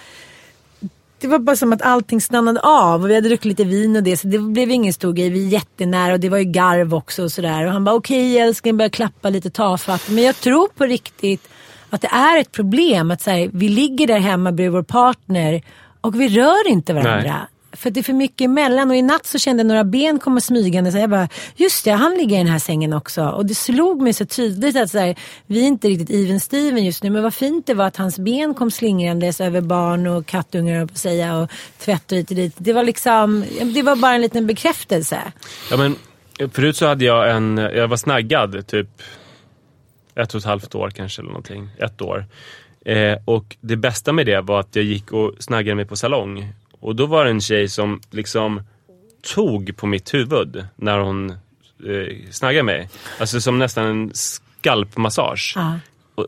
det 1.19 1.27
var 1.27 1.39
bara 1.39 1.55
som 1.55 1.73
att 1.73 1.81
allting 1.81 2.21
stannade 2.21 2.59
av 2.59 3.03
och 3.03 3.09
vi 3.09 3.15
hade 3.15 3.27
druckit 3.27 3.45
lite 3.45 3.63
vin 3.63 3.95
och 3.95 4.03
det 4.03 4.17
så 4.17 4.27
det 4.27 4.39
blev 4.39 4.71
ingen 4.71 4.93
stor 4.93 5.13
grej. 5.13 5.29
Vi 5.29 5.45
är 5.45 5.49
jättenära 5.49 6.13
och 6.13 6.19
det 6.19 6.29
var 6.29 6.37
ju 6.37 6.43
garv 6.43 6.93
också 6.93 7.23
och 7.23 7.31
sådär. 7.31 7.65
Och 7.65 7.71
han 7.71 7.83
bara 7.83 7.95
okej 7.95 8.31
okay, 8.31 8.47
älskling, 8.47 8.77
börja 8.77 8.89
klappa 8.89 9.29
lite 9.29 9.49
tafatt. 9.49 10.09
Men 10.09 10.23
jag 10.23 10.35
tror 10.35 10.67
på 10.67 10.83
riktigt 10.83 11.47
att 11.89 12.01
det 12.01 12.07
är 12.07 12.41
ett 12.41 12.51
problem 12.51 13.11
att 13.11 13.25
här, 13.25 13.49
vi 13.53 13.69
ligger 13.69 14.07
där 14.07 14.19
hemma 14.19 14.51
bredvid 14.51 14.73
vår 14.73 14.83
partner 14.83 15.61
och 16.01 16.19
vi 16.19 16.29
rör 16.29 16.67
inte 16.67 16.93
varandra. 16.93 17.21
Nej. 17.21 17.54
För 17.75 17.89
det 17.89 17.99
är 17.99 18.03
för 18.03 18.13
mycket 18.13 18.45
emellan 18.45 18.89
och 18.89 18.95
i 18.95 19.01
natt 19.01 19.25
så 19.25 19.39
kände 19.39 19.61
jag 19.61 19.67
några 19.67 19.83
ben 19.83 20.19
komma 20.19 20.41
smygande. 20.41 20.91
Så 20.91 20.97
jag 20.97 21.09
bara, 21.09 21.29
just 21.55 21.85
det, 21.85 21.91
han 21.91 22.11
ligger 22.17 22.35
i 22.35 22.37
den 22.37 22.47
här 22.47 22.59
sängen 22.59 22.93
också. 22.93 23.23
Och 23.23 23.45
det 23.45 23.55
slog 23.55 24.01
mig 24.01 24.13
så 24.13 24.25
tydligt 24.25 24.75
att 24.75 24.89
så 24.89 24.99
här, 24.99 25.15
vi 25.45 25.59
är 25.63 25.67
inte 25.67 25.87
riktigt 25.87 26.09
even 26.09 26.39
Steven 26.39 26.85
just 26.85 27.03
nu. 27.03 27.09
Men 27.09 27.23
vad 27.23 27.33
fint 27.33 27.67
det 27.67 27.73
var 27.73 27.85
att 27.85 27.97
hans 27.97 28.19
ben 28.19 28.53
kom 28.53 28.71
slingrandes 28.71 29.41
över 29.41 29.61
barn 29.61 30.07
och 30.07 30.25
kattungar 30.25 30.85
på 30.85 30.95
säga 30.95 31.37
och 31.37 31.51
tvätt 31.79 32.11
och 32.11 32.17
hit 32.17 32.29
och 32.29 32.35
dit. 32.35 32.53
Det 32.57 32.73
var 32.73 32.83
liksom, 32.83 33.45
det 33.73 33.81
var 33.81 33.95
bara 33.95 34.15
en 34.15 34.21
liten 34.21 34.47
bekräftelse. 34.47 35.19
Ja 35.71 35.77
men 35.77 35.95
förut 36.51 36.77
så 36.77 36.87
hade 36.87 37.05
jag 37.05 37.31
en, 37.31 37.57
jag 37.57 37.87
var 37.87 37.97
snaggad 37.97 38.67
typ 38.67 38.87
ett 40.15 40.33
och 40.33 40.39
ett 40.39 40.45
halvt 40.45 40.75
år 40.75 40.89
kanske 40.89 41.21
eller 41.21 41.29
någonting. 41.29 41.69
Ett 41.77 42.01
år. 42.01 42.25
Eh, 42.85 43.17
och 43.25 43.55
det 43.61 43.75
bästa 43.75 44.13
med 44.13 44.25
det 44.25 44.41
var 44.41 44.59
att 44.59 44.75
jag 44.75 44.85
gick 44.85 45.11
och 45.11 45.33
snaggade 45.39 45.75
mig 45.75 45.85
på 45.85 45.95
salong. 45.95 46.53
Och 46.85 46.95
då 46.95 47.05
var 47.05 47.25
det 47.25 47.31
en 47.31 47.41
tjej 47.41 47.69
som 47.69 48.01
liksom 48.11 48.61
tog 49.33 49.77
på 49.77 49.87
mitt 49.87 50.13
huvud 50.13 50.65
när 50.75 50.99
hon 50.99 51.29
eh, 51.29 52.31
snaggade 52.31 52.63
mig. 52.63 52.89
Alltså 53.19 53.41
som 53.41 53.59
nästan 53.59 53.85
en 53.85 54.11
skalpmassage. 54.13 55.53
Ja. 55.55 55.79
Och 56.15 56.27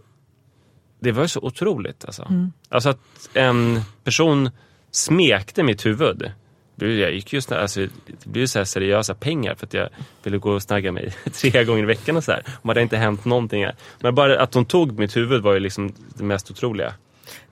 det 0.99 1.11
var 1.11 1.21
ju 1.21 1.27
så 1.27 1.39
otroligt 1.39 2.05
alltså. 2.05 2.23
Mm. 2.29 2.51
Alltså 2.69 2.89
att 2.89 2.99
en 3.33 3.81
person 4.03 4.49
smekte 4.91 5.63
mitt 5.63 5.85
huvud. 5.85 6.31
Jag 6.75 7.13
gick 7.13 7.33
just 7.33 7.51
alltså, 7.51 7.79
det 7.79 8.25
blev 8.25 8.41
ju 8.41 8.47
så 8.47 8.59
här 8.59 8.65
seriösa 8.65 9.15
pengar 9.15 9.55
för 9.55 9.65
att 9.65 9.73
jag 9.73 9.89
ville 10.23 10.37
gå 10.37 10.51
och 10.51 10.63
snagga 10.63 10.91
mig 10.91 11.13
tre 11.41 11.63
gånger 11.63 11.83
i 11.83 11.85
veckan 11.85 12.17
och 12.17 12.23
så 12.23 12.31
här. 12.31 12.39
Och 12.39 12.61
det 12.63 12.69
hade 12.69 12.81
inte 12.81 12.97
hänt 12.97 13.25
någonting. 13.25 13.65
Här. 13.65 13.75
Men 13.99 14.15
bara 14.15 14.41
att 14.41 14.53
hon 14.53 14.65
tog 14.65 14.99
mitt 14.99 15.17
huvud 15.17 15.41
var 15.41 15.53
ju 15.53 15.59
liksom 15.59 15.93
det 16.15 16.23
mest 16.23 16.51
otroliga. 16.51 16.93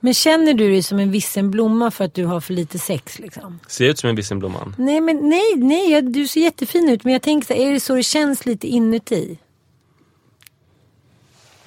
Men 0.00 0.14
känner 0.14 0.54
du 0.54 0.70
dig 0.70 0.82
som 0.82 0.98
en 0.98 1.10
vissen 1.10 1.50
blomma 1.50 1.90
för 1.90 2.04
att 2.04 2.14
du 2.14 2.24
har 2.24 2.40
för 2.40 2.54
lite 2.54 2.78
sex 2.78 3.18
liksom? 3.18 3.60
Ser 3.68 3.84
jag 3.84 3.90
ut 3.90 3.98
som 3.98 4.10
en 4.10 4.16
vissenblomman? 4.16 4.74
Nej, 4.78 5.00
men 5.00 5.28
nej, 5.28 5.54
nej, 5.56 6.02
du 6.02 6.26
ser 6.26 6.40
jättefin 6.40 6.88
ut. 6.88 7.04
Men 7.04 7.12
jag 7.12 7.22
tänker 7.22 7.46
så 7.46 7.54
här, 7.54 7.60
är 7.60 7.72
det 7.72 7.80
så 7.80 7.94
det 7.94 8.02
känns 8.02 8.46
lite 8.46 8.66
inuti? 8.66 9.38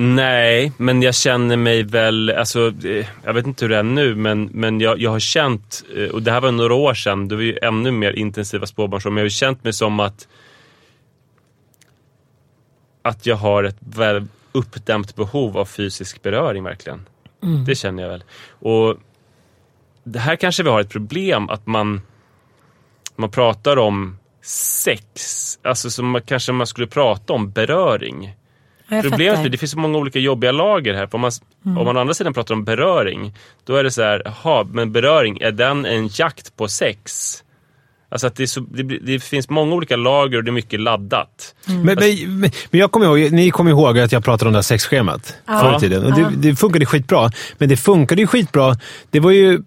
Nej, 0.02 0.72
men 0.78 1.02
jag 1.02 1.16
känner 1.16 1.58
mig 1.58 1.84
väl, 1.84 2.30
alltså, 2.30 2.74
eh, 2.86 3.06
jag 3.24 3.34
vet 3.34 3.48
inte 3.48 3.66
hur 3.66 3.70
det 3.70 3.78
är 3.78 3.84
nu, 3.84 4.16
men, 4.16 4.50
men 4.54 4.80
jag, 4.80 5.00
jag 5.00 5.12
har 5.12 5.20
känt, 5.20 5.84
eh, 5.96 6.10
och 6.10 6.22
det 6.22 6.32
här 6.32 6.42
var 6.42 6.52
några 6.52 6.74
år 6.74 6.94
sedan, 6.94 7.28
det 7.28 7.36
var 7.36 7.42
ju 7.44 7.58
ännu 7.62 7.92
mer 7.92 8.12
intensiva 8.12 8.66
småbarnsår, 8.66 9.10
men 9.10 9.18
jag 9.18 9.26
har 9.26 9.30
känt 9.30 9.64
mig 9.64 9.74
som 9.74 10.00
att 10.00 10.28
att 13.02 13.26
jag 13.26 13.36
har 13.36 13.64
ett 13.64 13.78
väl 13.80 14.28
uppdämt 14.52 15.16
behov 15.16 15.58
av 15.58 15.66
fysisk 15.66 16.22
beröring 16.22 16.64
verkligen. 16.64 17.06
Det 17.66 17.76
känner 17.76 18.04
jag 18.04 18.10
väl. 18.10 18.24
Och 18.60 18.98
det 20.04 20.20
här 20.20 20.36
kanske 20.36 20.64
vi 20.64 20.70
har 20.70 20.82
ett 20.82 20.90
problem 20.90 21.50
att 21.50 21.68
man, 21.68 22.02
man 23.16 23.32
pratar 23.32 23.78
om 23.78 24.18
sex, 24.42 25.60
alltså 25.64 25.90
som 25.90 26.10
man, 26.10 26.22
kanske 26.22 26.52
man 26.52 26.68
skulle 26.68 26.88
prata 26.88 27.34
om 27.34 27.52
beröring. 27.52 28.36
Ja, 28.88 28.96
jag 28.96 29.04
Problemet 29.04 29.22
är 29.32 29.36
fattar. 29.36 29.46
att 29.46 29.52
det 29.52 29.58
finns 29.58 29.72
så 29.72 29.80
många 29.80 29.98
olika 29.98 30.20
jobbiga 30.20 30.52
lager 30.52 30.94
här. 30.94 31.08
För 31.08 31.16
om, 31.16 31.22
man, 31.22 31.32
Mm. 31.66 31.78
om 31.78 31.86
man 31.86 31.98
å 31.98 32.00
andra 32.00 32.14
sidan 32.14 32.34
pratar 32.34 32.54
om 32.56 32.64
beröring, 32.64 33.34
då 33.66 33.76
är 33.76 33.84
det 33.84 33.92
så 33.92 34.02
här, 34.02 34.22
jaha, 34.26 34.68
men 34.72 34.92
beröring, 34.92 35.38
är 35.42 35.52
den 35.52 35.86
en 35.86 36.08
jakt 36.12 36.56
på 36.58 36.68
sex? 36.68 37.44
Alltså 38.10 38.28
att 38.28 38.36
det, 38.36 38.48
så, 38.48 38.60
det, 38.60 38.84
det 38.84 39.24
finns 39.24 39.50
många 39.50 39.76
olika 39.76 39.96
lager 39.96 40.38
och 40.38 40.44
det 40.44 40.50
är 40.50 40.54
mycket 40.54 40.80
laddat. 40.80 41.56
Mm. 41.68 41.82
Men, 41.82 41.96
men, 42.00 42.40
men 42.40 42.52
men 42.72 42.80
jag 42.80 42.92
kommer 42.92 43.06
ihåg, 43.06 43.32
ni 43.32 43.52
kommer 43.52 43.72
ihåg 43.72 44.00
att 44.00 44.12
jag 44.12 44.24
pratade 44.24 44.50
om 44.50 44.54
det 44.54 44.58
här 44.58 44.62
sexschemat 44.62 45.36
förr 45.46 45.76
i 45.78 45.80
tiden. 45.80 46.06
Och 46.06 46.14
det, 46.14 46.50
det 46.50 46.56
funkade 46.56 46.86
skitbra. 46.86 47.32
Men 47.58 47.70
det 47.70 47.78
funkade 47.78 48.22
ju 48.22 48.28
skitbra. 48.28 48.76
Det 49.12 49.20
var 49.20 49.32
ju 49.32 49.62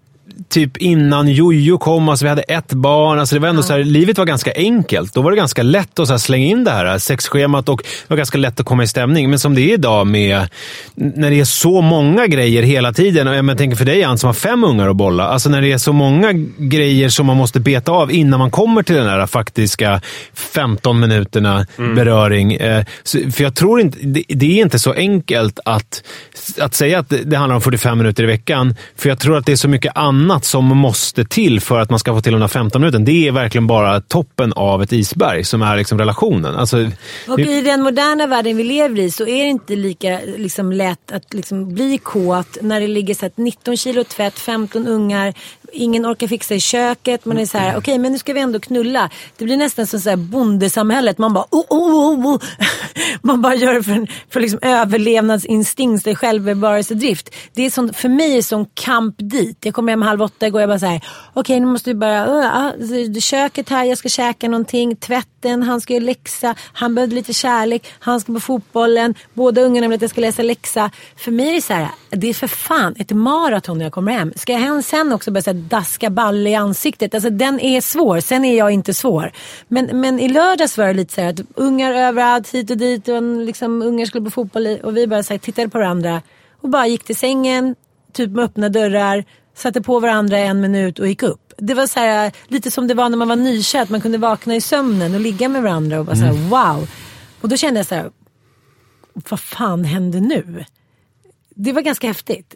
typ 0.49 0.77
innan 0.77 1.27
Jojo 1.27 1.77
kom, 1.77 2.09
alltså 2.09 2.25
vi 2.25 2.29
hade 2.29 2.41
ett 2.41 2.73
barn. 2.73 3.19
Alltså 3.19 3.35
det 3.35 3.39
var 3.39 3.49
ändå 3.49 3.63
så 3.63 3.73
här, 3.73 3.83
livet 3.83 4.17
var 4.17 4.25
ganska 4.25 4.51
enkelt. 4.55 5.13
Då 5.13 5.21
var 5.21 5.31
det 5.31 5.37
ganska 5.37 5.63
lätt 5.63 5.99
att 5.99 6.07
så 6.07 6.13
här 6.13 6.17
slänga 6.17 6.45
in 6.45 6.63
det 6.63 6.71
här 6.71 6.97
sexschemat 6.97 7.69
och 7.69 7.77
det 7.83 8.09
var 8.09 8.17
ganska 8.17 8.37
lätt 8.37 8.59
att 8.59 8.65
komma 8.65 8.83
i 8.83 8.87
stämning. 8.87 9.29
Men 9.29 9.39
som 9.39 9.55
det 9.55 9.61
är 9.61 9.73
idag 9.73 10.07
med 10.07 10.47
när 10.95 11.29
det 11.29 11.39
är 11.39 11.45
så 11.45 11.81
många 11.81 12.27
grejer 12.27 12.63
hela 12.63 12.93
tiden. 12.93 13.27
Och 13.27 13.35
jag 13.35 13.57
tänker 13.57 13.77
för 13.77 13.85
dig 13.85 14.03
Ann 14.03 14.17
som 14.17 14.27
har 14.27 14.33
fem 14.33 14.63
ungar 14.63 14.89
att 14.89 14.95
bolla. 14.95 15.27
Alltså 15.27 15.49
när 15.49 15.61
det 15.61 15.71
är 15.71 15.77
så 15.77 15.93
många 15.93 16.33
grejer 16.57 17.09
som 17.09 17.25
man 17.25 17.37
måste 17.37 17.59
beta 17.59 17.91
av 17.91 18.11
innan 18.11 18.39
man 18.39 18.51
kommer 18.51 18.83
till 18.83 18.95
den 18.95 19.09
här 19.09 19.27
faktiska 19.27 20.01
15 20.33 20.99
minuterna 20.99 21.65
beröring. 21.77 22.53
Eh, 22.53 22.85
så, 23.03 23.31
för 23.31 23.43
jag 23.43 23.55
tror 23.55 23.81
inte, 23.81 23.97
det, 24.01 24.23
det 24.27 24.59
är 24.59 24.61
inte 24.61 24.79
så 24.79 24.93
enkelt 24.93 25.59
att, 25.65 26.03
att 26.59 26.73
säga 26.73 26.99
att 26.99 27.09
det, 27.09 27.17
det 27.17 27.37
handlar 27.37 27.55
om 27.55 27.61
45 27.61 27.97
minuter 27.97 28.23
i 28.23 28.27
veckan. 28.27 28.75
För 28.95 29.09
jag 29.09 29.19
tror 29.19 29.37
att 29.37 29.45
det 29.45 29.51
är 29.51 29.55
så 29.55 29.67
mycket 29.67 29.97
annat 29.97 30.12
som 30.45 30.65
måste 30.65 31.25
till 31.25 31.61
för 31.61 31.79
att 31.79 31.89
man 31.89 31.99
ska 31.99 32.13
få 32.13 32.21
till 32.21 32.31
de 32.31 32.41
där 32.41 32.47
15 32.47 32.81
minuterna. 32.81 33.05
Det 33.05 33.27
är 33.27 33.31
verkligen 33.31 33.67
bara 33.67 34.01
toppen 34.01 34.53
av 34.53 34.83
ett 34.83 34.93
isberg 34.93 35.43
som 35.43 35.61
är 35.61 35.77
liksom 35.77 35.99
relationen. 35.99 36.55
Alltså, 36.55 36.89
Och 37.27 37.39
i 37.39 37.61
den 37.61 37.81
moderna 37.81 38.27
världen 38.27 38.57
vi 38.57 38.63
lever 38.63 38.99
i 38.99 39.11
så 39.11 39.23
är 39.23 39.43
det 39.43 39.49
inte 39.49 39.75
lika 39.75 40.19
liksom, 40.37 40.71
lätt 40.71 41.11
att 41.11 41.33
liksom, 41.33 41.73
bli 41.73 41.97
kåt 41.97 42.57
när 42.61 42.81
det 42.81 42.87
ligger 42.87 43.15
så 43.15 43.25
att 43.25 43.37
19 43.37 43.77
kilo 43.77 44.03
tvätt, 44.03 44.39
15 44.39 44.87
ungar, 44.87 45.33
ingen 45.73 46.05
orkar 46.05 46.27
fixa 46.27 46.55
i 46.55 46.59
köket. 46.59 47.25
Man 47.25 47.37
är 47.37 47.45
så 47.45 47.57
här, 47.57 47.77
okej 47.77 47.97
men 47.97 48.11
nu 48.11 48.17
ska 48.17 48.33
vi 48.33 48.39
ändå 48.39 48.59
knulla. 48.59 49.09
Det 49.37 49.45
blir 49.45 49.57
nästan 49.57 49.87
som 49.87 49.99
så 49.99 50.09
här 50.09 50.17
bondesamhället. 50.17 51.17
Man 51.17 51.33
bara, 51.33 51.45
oh, 51.51 51.65
oh, 51.69 51.95
oh, 51.95 52.27
oh. 52.33 52.41
Man 53.21 53.41
bara 53.41 53.55
gör 53.55 53.73
det 53.73 53.83
för, 53.83 53.91
en- 53.91 54.07
för 54.29 54.39
liksom 54.39 54.59
överlevnadsinstinkt, 54.61 56.05
det 56.05 56.15
självbevarelsedrift. 56.15 57.35
Det 57.53 57.65
är 57.65 57.69
sån, 57.69 57.93
för 57.93 58.09
mig 58.09 58.31
är 58.31 58.35
det 58.35 58.43
sån 58.43 58.65
kamp 58.73 59.15
dit. 59.17 59.57
Jag 59.65 59.73
kommer 59.73 59.91
hem 59.91 60.01
halv 60.01 60.21
åtta 60.21 60.47
igår 60.47 60.59
och 60.59 60.61
jag 60.61 60.69
bara 60.69 60.79
så 60.79 60.85
här, 60.85 61.01
okej 61.33 61.59
nu 61.59 61.65
måste 61.65 61.89
vi 61.89 61.95
bara, 61.95 62.27
uh, 62.27 62.91
uh, 62.91 63.19
köket 63.19 63.69
här, 63.69 63.83
jag 63.83 63.97
ska 63.97 64.09
käka 64.09 64.49
någonting, 64.49 64.95
tvätten, 65.43 65.63
han 65.63 65.81
ska 65.81 65.93
göra 65.93 66.03
läxa, 66.03 66.55
han 66.73 66.95
behövde 66.95 67.15
lite 67.15 67.33
kärlek, 67.33 67.93
han 67.99 68.19
ska 68.19 68.33
på 68.33 68.39
fotbollen, 68.39 69.15
båda 69.33 69.61
ungarna 69.61 69.87
vill 69.87 69.95
att 69.95 70.01
jag 70.01 70.11
ska 70.11 70.21
läsa 70.21 70.43
läxa. 70.43 70.91
För 71.15 71.31
mig 71.31 71.49
är 71.49 71.53
det 71.53 71.61
så 71.61 71.73
här, 71.73 71.87
det 72.09 72.29
är 72.29 72.33
för 72.33 72.47
fan 72.47 72.95
ett 72.99 73.11
maraton 73.11 73.77
när 73.77 73.85
jag 73.85 73.93
kommer 73.93 74.11
hem. 74.11 74.33
Ska 74.35 74.53
jag 74.53 74.59
hem 74.59 74.83
sen 74.83 75.13
också 75.13 75.31
börja 75.31 75.43
här, 75.45 75.53
daska 75.53 76.09
balle 76.09 76.49
i 76.49 76.55
ansiktet? 76.55 77.13
Alltså 77.13 77.29
den 77.29 77.59
är 77.59 77.81
svår, 77.81 78.19
sen 78.19 78.45
är 78.45 78.57
jag 78.57 78.71
inte 78.71 78.93
svår. 78.93 79.31
Men, 79.67 80.01
men 80.01 80.19
i 80.19 80.27
lördags 80.27 80.77
var 80.77 80.87
det 80.87 80.93
lite 80.93 81.13
så 81.13 81.21
här 81.21 81.29
att 81.29 81.41
ungar 81.55 81.93
överallt, 81.93 82.49
hit 82.49 82.71
och 82.71 82.77
dit 82.77 83.07
och 83.07 83.15
en, 83.15 83.45
liksom, 83.45 83.81
ungar 83.81 84.05
skulle 84.05 84.25
på 84.25 84.31
fotboll 84.31 84.67
och 84.83 84.97
vi 84.97 85.07
bara 85.07 85.23
så 85.23 85.33
här, 85.33 85.37
tittade 85.37 85.69
på 85.69 85.77
varandra 85.77 86.21
och 86.61 86.69
bara 86.69 86.87
gick 86.87 87.03
till 87.03 87.15
sängen, 87.15 87.75
typ 88.13 88.29
med 88.29 88.45
öppna 88.45 88.69
dörrar, 88.69 89.25
satte 89.55 89.81
på 89.81 89.99
varandra 89.99 90.37
en 90.37 90.61
minut 90.61 90.99
och 90.99 91.07
gick 91.07 91.23
upp. 91.23 91.42
Det 91.57 91.73
var 91.73 91.87
så 91.87 91.99
här, 91.99 92.31
lite 92.47 92.71
som 92.71 92.87
det 92.87 92.93
var 92.93 93.09
när 93.09 93.17
man 93.17 93.27
var 93.27 93.35
nykär, 93.35 93.81
att 93.81 93.89
man 93.89 94.01
kunde 94.01 94.17
vakna 94.17 94.55
i 94.55 94.61
sömnen 94.61 95.13
och 95.13 95.19
ligga 95.21 95.49
med 95.49 95.63
varandra 95.63 95.99
och 95.99 96.05
bara 96.05 96.15
så 96.15 96.21
här, 96.25 96.49
wow. 96.49 96.89
Och 97.41 97.49
då 97.49 97.57
kände 97.57 97.79
jag 97.79 97.87
så 97.87 97.95
här, 97.95 98.11
vad 99.13 99.39
fan 99.39 99.83
hände 99.85 100.19
nu? 100.19 100.65
Det 101.55 101.71
var 101.71 101.81
ganska 101.81 102.07
häftigt. 102.07 102.53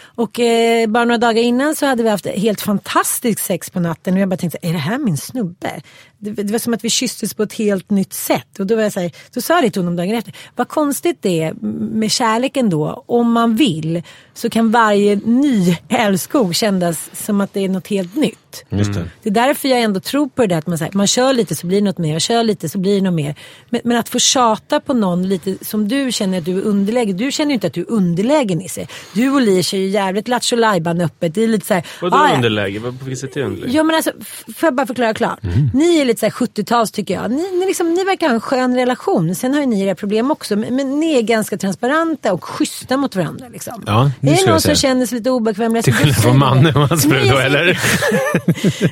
Och 0.00 0.40
eh, 0.40 0.86
bara 0.88 1.04
några 1.04 1.18
dagar 1.18 1.42
innan 1.42 1.74
så 1.76 1.86
hade 1.86 2.02
vi 2.02 2.08
haft 2.08 2.26
helt 2.26 2.60
fantastiskt 2.60 3.44
sex 3.44 3.70
på 3.70 3.80
natten 3.80 4.14
och 4.14 4.20
jag 4.20 4.28
bara 4.28 4.36
tänkte, 4.36 4.58
är 4.62 4.72
det 4.72 4.78
här 4.78 4.98
min 4.98 5.16
snubbe? 5.16 5.80
Det, 6.20 6.30
det 6.30 6.52
var 6.52 6.58
som 6.58 6.74
att 6.74 6.84
vi 6.84 6.90
kysstes 6.90 7.34
på 7.34 7.42
ett 7.42 7.52
helt 7.52 7.90
nytt 7.90 8.12
sätt. 8.12 8.58
Och 8.58 8.66
då 8.66 8.76
var 8.76 8.82
jag 8.82 8.92
så 8.92 9.00
här, 9.00 9.12
då 9.34 9.40
sa 9.40 9.54
jag 9.54 9.62
det 9.64 9.70
till 9.70 9.82
honom 9.82 9.96
dagen 9.96 10.14
efter, 10.14 10.34
vad 10.56 10.68
konstigt 10.68 11.18
det 11.20 11.42
är 11.42 11.54
med 11.94 12.10
kärleken 12.10 12.70
då, 12.70 13.04
om 13.06 13.32
man 13.32 13.56
vill 13.56 14.02
så 14.34 14.50
kan 14.50 14.70
varje 14.70 15.16
ny 15.16 15.76
älskog 15.88 16.54
kännas 16.54 17.10
som 17.12 17.40
att 17.40 17.52
det 17.54 17.60
är 17.64 17.68
något 17.68 17.86
helt 17.86 18.14
nytt. 18.16 18.64
Just 18.70 18.92
det. 18.94 19.00
Är 19.24 19.30
därför 19.30 19.68
jag 19.68 19.80
ändå 19.80 20.00
tror 20.00 20.28
på 20.28 20.42
det 20.42 20.48
där 20.48 20.58
att 20.58 20.66
man, 20.66 20.78
så 20.78 20.84
här, 20.84 20.92
man 20.94 21.06
kör 21.06 21.32
lite 21.32 21.54
så 21.54 21.66
blir 21.66 21.78
det 21.80 21.84
något 21.84 21.98
mer, 21.98 22.12
jag 22.12 22.22
kör 22.22 22.42
lite 22.44 22.68
så 22.68 22.78
blir 22.78 22.94
det 22.94 23.00
något 23.02 23.14
mer. 23.14 23.34
Men, 23.70 23.80
men 23.84 23.96
att 23.96 24.08
få 24.08 24.18
tjata 24.18 24.80
på 24.80 24.94
någon 24.94 25.28
lite 25.28 25.56
som 25.64 25.88
du 25.88 26.12
känner 26.12 26.38
att 26.38 26.44
du 26.44 26.58
är 26.58 26.62
underläge. 26.62 27.12
Du 27.12 27.32
känner 27.32 27.50
ju 27.50 27.54
inte 27.54 27.66
att 27.66 27.72
du 27.72 27.80
är 27.80 27.90
underläge 27.90 28.54
Nisse. 28.54 28.86
Du 29.14 29.30
och 29.30 29.40
Li 29.40 29.62
kör 29.62 29.78
ju 29.78 29.88
jävligt 29.88 30.28
lattjo 30.28 30.56
lajban 30.56 31.00
öppet. 31.00 31.34
Det 31.34 31.42
är 31.44 31.48
lite 31.48 31.66
så 31.66 31.74
här, 31.74 31.86
Vadå 32.02 32.16
"Ah, 32.16 32.28
ja." 32.28 32.34
underläge? 32.36 32.80
På 32.80 32.90
vilket 32.90 33.18
sätt 33.18 33.36
är 33.36 33.40
det 33.40 33.46
underläge? 33.46 33.72
Ja 33.76 33.82
men 33.82 33.96
alltså, 33.96 34.10
får 34.56 34.66
jag 34.66 34.74
bara 34.74 34.86
förklara 34.86 35.14
klart. 35.14 35.38
Ni 35.74 35.98
är 36.00 36.04
lite 36.08 36.20
såhär 36.20 36.30
70-tals 36.30 36.90
tycker 36.90 37.14
jag. 37.14 37.30
Ni, 37.30 37.50
ni, 37.58 37.66
liksom, 37.66 37.94
ni 37.94 38.04
verkar 38.04 38.26
ha 38.26 38.34
en 38.34 38.40
skön 38.40 38.74
relation. 38.76 39.34
Sen 39.34 39.54
har 39.54 39.60
ju 39.60 39.66
ni 39.66 39.82
era 39.82 39.94
problem 39.94 40.30
också. 40.30 40.56
Men, 40.56 40.76
men 40.76 41.00
ni 41.00 41.18
är 41.18 41.22
ganska 41.22 41.56
transparenta 41.58 42.32
och 42.32 42.44
schyssta 42.44 42.96
mot 42.96 43.16
varandra. 43.16 43.46
Liksom. 43.52 43.82
Ja, 43.86 44.10
det 44.20 44.30
är 44.30 44.44
det 44.44 44.50
någon 44.50 44.60
som 44.60 44.74
känner 44.74 45.06
sig 45.06 45.18
lite 45.18 45.30
obekväm? 45.30 45.82
Till 45.82 45.92
skillnad 45.94 46.16
från 46.16 46.38
mannen 46.38 46.76
och 46.76 46.88
hans 46.88 47.02
fru 47.04 47.28
då, 47.30 47.38
eller? 47.38 47.78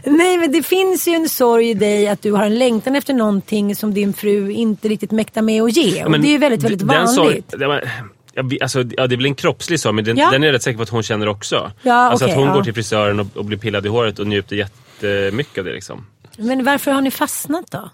Nej 0.18 0.38
men 0.38 0.52
det 0.52 0.62
finns 0.62 1.08
ju 1.08 1.12
en 1.12 1.28
sorg 1.28 1.70
i 1.70 1.74
dig 1.74 2.08
att 2.08 2.22
du 2.22 2.32
har 2.32 2.44
en 2.46 2.58
längtan 2.58 2.96
efter 2.96 3.14
någonting 3.14 3.76
som 3.76 3.94
din 3.94 4.12
fru 4.12 4.50
inte 4.50 4.88
riktigt 4.88 5.10
mäktar 5.10 5.42
med 5.42 5.62
att 5.62 5.76
ge. 5.76 6.04
Och 6.04 6.10
Men 6.10 6.22
det 6.22 6.28
är 6.28 6.30
ju 6.30 6.38
väldigt, 6.38 6.62
väldigt 6.62 6.82
vanligt. 6.82 7.16
sorg- 7.54 8.58
alltså, 8.62 8.84
ja, 8.96 9.06
det 9.06 9.14
är 9.14 9.16
väl 9.16 9.26
en 9.26 9.34
kroppslig 9.34 9.80
sorg, 9.80 9.94
men 9.94 10.04
den, 10.04 10.16
Ja. 10.16 10.30
den 10.30 10.42
är 10.42 10.46
jag 10.46 10.54
rätt 10.54 10.62
säker 10.62 10.76
på 10.76 10.82
att 10.82 10.88
hon 10.88 11.02
känner 11.02 11.28
också. 11.28 11.70
Ja, 11.82 11.94
alltså 11.94 12.24
okej, 12.24 12.32
att 12.32 12.38
hon 12.40 12.48
ja. 12.48 12.54
går 12.54 12.62
till 12.62 12.74
frisören 12.74 13.20
och, 13.20 13.26
och 13.34 13.44
blir 13.44 13.58
pillad 13.58 13.86
i 13.86 13.88
håret 13.88 14.18
och 14.18 14.26
njuter 14.26 14.56
jättemycket 14.56 15.58
av 15.58 15.64
det. 15.64 15.72
Liksom. 15.72 16.06
Men 16.36 16.64
varför 16.64 16.90
har 16.90 17.00
ni 17.00 17.10
fastnat 17.10 17.70
då? 17.70 17.90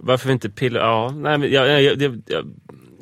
Varför 0.00 0.26
vi 0.26 0.32
inte 0.32 0.48
pillar? 0.50 0.80
Ja, 0.80 1.10
nej, 1.16 1.38
men 1.38 1.52
jag, 1.52 1.68
jag, 1.68 1.82
jag, 1.82 2.22
jag, 2.26 2.44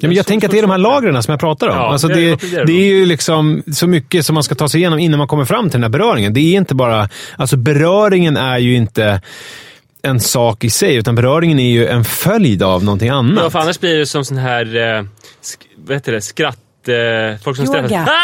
Ja, 0.01 0.09
men 0.09 0.17
jag 0.17 0.27
tänker 0.27 0.47
att 0.49 0.53
det 0.53 0.59
är 0.59 0.63
de 0.63 0.71
här 0.71 0.79
lagren 0.79 1.23
som 1.23 1.33
jag 1.33 1.41
pratar 1.41 1.69
om. 1.69 1.77
Ja, 1.77 1.93
alltså 1.93 2.09
det- 2.09 2.37
det, 2.67 2.73
är 2.73 2.87
ju 2.87 3.07
liksom 3.07 3.63
så 3.73 3.87
mycket 3.87 4.27
som 4.27 4.35
man 4.35 4.43
ska 4.43 4.55
ta 4.55 4.69
sig 4.69 4.81
igenom 4.81 4.99
innan 4.99 5.19
man 5.19 5.29
kommer 5.29 5.45
fram 5.45 5.65
till 5.71 5.73
den 5.81 5.83
här 5.83 5.89
beröringen. 5.99 6.33
Det 6.35 6.41
är 6.41 6.57
inte 6.57 6.75
bara... 6.75 7.09
Alltså 7.37 7.57
beröringen 7.57 8.37
är 8.37 8.59
ju 8.59 8.75
inte 8.77 9.21
en 10.03 10.21
sak 10.21 10.65
i 10.65 10.71
sig, 10.71 10.97
utan 10.97 11.15
beröringen 11.15 11.59
är 11.59 11.71
ju 11.71 11.87
en 11.87 12.05
följd 12.05 12.63
av 12.63 12.85
någonting 12.85 13.09
Ja, 13.09 13.15
annat. 13.15 13.53
för 13.53 13.59
annars 13.59 13.81
blir 13.81 13.99
det 13.99 14.07
som 14.07 14.25
sån 14.25 14.37
här, 14.37 14.77
eh, 14.99 15.05
sk, 15.41 15.61
vad 15.77 15.97
heter 15.97 16.13
det, 16.13 16.21
skratt... 16.21 16.59
Eh, 16.89 17.37
folk 17.45 17.57
som 17.57 17.67
Yoga. 17.67 17.89
träffas. 17.89 18.15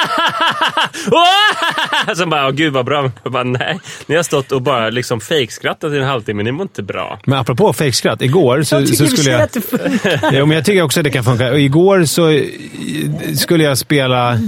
som 2.19 2.31
bara, 2.31 2.47
åh 2.47 2.53
gud 2.53 2.73
vad 2.73 2.85
bra. 2.85 3.11
Jag 3.23 3.33
bara, 3.33 3.45
nej, 3.45 3.81
ni 4.07 4.17
har 4.17 4.23
stått 4.23 4.53
och 4.53 4.63
bara 4.63 4.91
liksom 4.91 5.21
fejkskrattat 5.21 5.93
i 5.93 5.97
en 5.97 6.05
halvtimme, 6.05 6.43
ni 6.43 6.53
mår 6.53 6.63
inte 6.63 6.83
bra. 6.83 7.19
Men 7.27 7.39
apropå 7.39 7.73
fejkskratt, 7.73 8.23
igår 8.23 8.63
så, 8.63 8.75
Jag 8.75 8.89
så 8.89 9.07
skulle 9.07 9.31
jag... 9.31 9.41
att 9.43 9.53
det 9.53 9.61
funkar. 9.61 10.31
Jo, 10.33 10.47
men 10.47 10.55
jag 10.57 10.65
tycker 10.65 10.83
också 10.83 11.01
att 11.01 11.05
det 11.05 11.11
kan 11.11 11.25
funka. 11.25 11.51
Och 11.51 11.61
igår 11.61 12.05
så 12.05 12.29
eh, 12.29 12.45
skulle 13.37 13.65
jag 13.65 13.79
spela... 13.79 14.39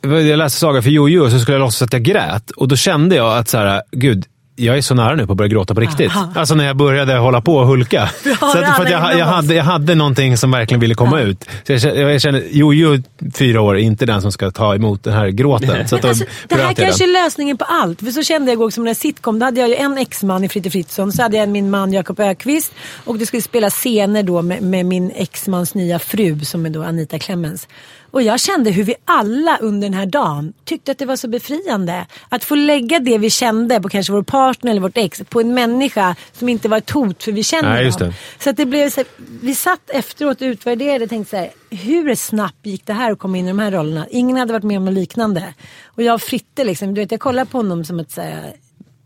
Jag 0.00 0.38
läste 0.38 0.58
Saga 0.58 0.82
för 0.82 0.90
Jojo 0.90 1.24
och 1.24 1.30
så 1.30 1.38
skulle 1.38 1.54
jag 1.54 1.60
låtsas 1.60 1.82
att 1.82 1.92
jag 1.92 2.02
grät. 2.02 2.50
Och 2.50 2.68
då 2.68 2.76
kände 2.76 3.16
jag 3.16 3.38
att 3.38 3.48
så 3.48 3.58
här, 3.58 3.82
gud, 3.92 4.24
jag 4.56 4.76
är 4.76 4.82
så 4.82 4.94
nära 4.94 5.14
nu 5.14 5.26
på 5.26 5.32
att 5.32 5.36
börja 5.38 5.48
gråta 5.48 5.74
på 5.74 5.80
riktigt. 5.80 6.12
Alltså 6.34 6.54
när 6.54 6.66
jag 6.66 6.76
började 6.76 7.16
hålla 7.16 7.40
på 7.40 7.56
och 7.56 7.66
hulka. 7.66 8.10
Så 8.22 8.58
att, 8.58 8.76
för 8.76 8.82
att 8.84 8.90
jag, 8.90 9.18
jag, 9.18 9.26
hade, 9.26 9.54
jag 9.54 9.64
hade 9.64 9.94
någonting 9.94 10.36
som 10.36 10.50
verkligen 10.50 10.80
ville 10.80 10.94
komma 10.94 11.20
ut. 11.20 11.44
Så 11.66 11.72
jag 11.72 11.96
jag 11.96 12.20
känner 12.20 12.42
Jojo, 12.50 13.02
fyra 13.34 13.60
år, 13.60 13.76
är 13.76 13.80
inte 13.80 14.06
den 14.06 14.22
som 14.22 14.32
ska 14.32 14.50
ta 14.50 14.74
emot 14.74 15.04
den 15.04 15.12
här 15.12 15.28
gråten. 15.28 15.88
Så 15.88 15.96
att 15.96 16.04
Alltså, 16.04 16.24
det 16.48 16.54
här 16.54 16.74
kanske 16.74 17.06
den. 17.06 17.16
är 17.16 17.24
lösningen 17.24 17.56
på 17.56 17.64
allt. 17.64 18.00
För 18.00 18.10
så 18.10 18.22
kände 18.22 18.50
jag 18.50 18.56
igår 18.56 18.70
som 18.70 18.84
när 18.84 18.90
jag 18.90 18.96
sitcom. 18.96 19.38
Då 19.38 19.44
hade 19.44 19.60
jag 19.60 19.68
ju 19.68 19.74
en 19.74 19.98
exman 19.98 20.44
i 20.44 20.48
Fritte 20.48 20.70
Fritzson. 20.70 21.12
Så 21.12 21.22
hade 21.22 21.36
jag 21.36 21.48
min 21.48 21.70
man 21.70 21.92
Jakob 21.92 22.20
Ökvist 22.20 22.72
Och 23.04 23.18
det 23.18 23.26
skulle 23.26 23.42
spela 23.42 23.70
scener 23.70 24.22
då 24.22 24.42
med, 24.42 24.62
med 24.62 24.86
min 24.86 25.10
exmans 25.14 25.74
nya 25.74 25.98
fru 25.98 26.40
som 26.40 26.66
är 26.66 26.70
då 26.70 26.82
Anita 26.82 27.18
Clemens. 27.18 27.68
Och 28.14 28.22
jag 28.22 28.40
kände 28.40 28.70
hur 28.70 28.84
vi 28.84 28.94
alla 29.04 29.58
under 29.60 29.88
den 29.88 29.98
här 29.98 30.06
dagen 30.06 30.52
tyckte 30.64 30.92
att 30.92 30.98
det 30.98 31.06
var 31.06 31.16
så 31.16 31.28
befriande. 31.28 32.06
Att 32.28 32.44
få 32.44 32.54
lägga 32.54 32.98
det 32.98 33.18
vi 33.18 33.30
kände 33.30 33.80
på 33.80 33.88
kanske 33.88 34.12
vår 34.12 34.22
partner 34.22 34.70
eller 34.70 34.80
vårt 34.80 34.96
ex 34.96 35.22
på 35.28 35.40
en 35.40 35.54
människa 35.54 36.16
som 36.32 36.48
inte 36.48 36.68
var 36.68 36.78
ett 36.78 36.90
hot 36.90 37.22
för 37.22 37.32
vi 37.32 37.42
känner 37.42 37.82
Nej, 37.82 37.92
dem. 37.98 38.12
Så 38.38 38.50
att 38.50 38.56
det 38.56 38.66
blev 38.66 38.90
så 38.90 39.00
här, 39.00 39.06
vi 39.42 39.54
satt 39.54 39.90
efteråt 39.90 40.40
och 40.40 40.46
utvärderade 40.46 41.04
och 41.04 41.10
tänkte 41.10 41.30
så 41.30 41.36
här, 41.36 41.50
hur 41.70 42.14
snabbt 42.14 42.66
gick 42.66 42.86
det 42.86 42.92
här 42.92 43.12
att 43.12 43.18
komma 43.18 43.38
in 43.38 43.44
i 43.44 43.48
de 43.48 43.58
här 43.58 43.70
rollerna? 43.70 44.06
Ingen 44.10 44.36
hade 44.36 44.52
varit 44.52 44.64
med 44.64 44.76
om 44.76 44.84
något 44.84 44.94
liknande. 44.94 45.54
Och 45.84 46.02
jag 46.02 46.14
och 46.14 46.22
Fritte, 46.22 46.64
liksom, 46.64 46.94
du 46.94 47.00
vet, 47.00 47.10
jag 47.10 47.20
kollade 47.20 47.50
på 47.50 47.58
honom 47.58 47.84
som 47.84 48.00
att, 48.00 48.10
så 48.10 48.20
här, 48.20 48.52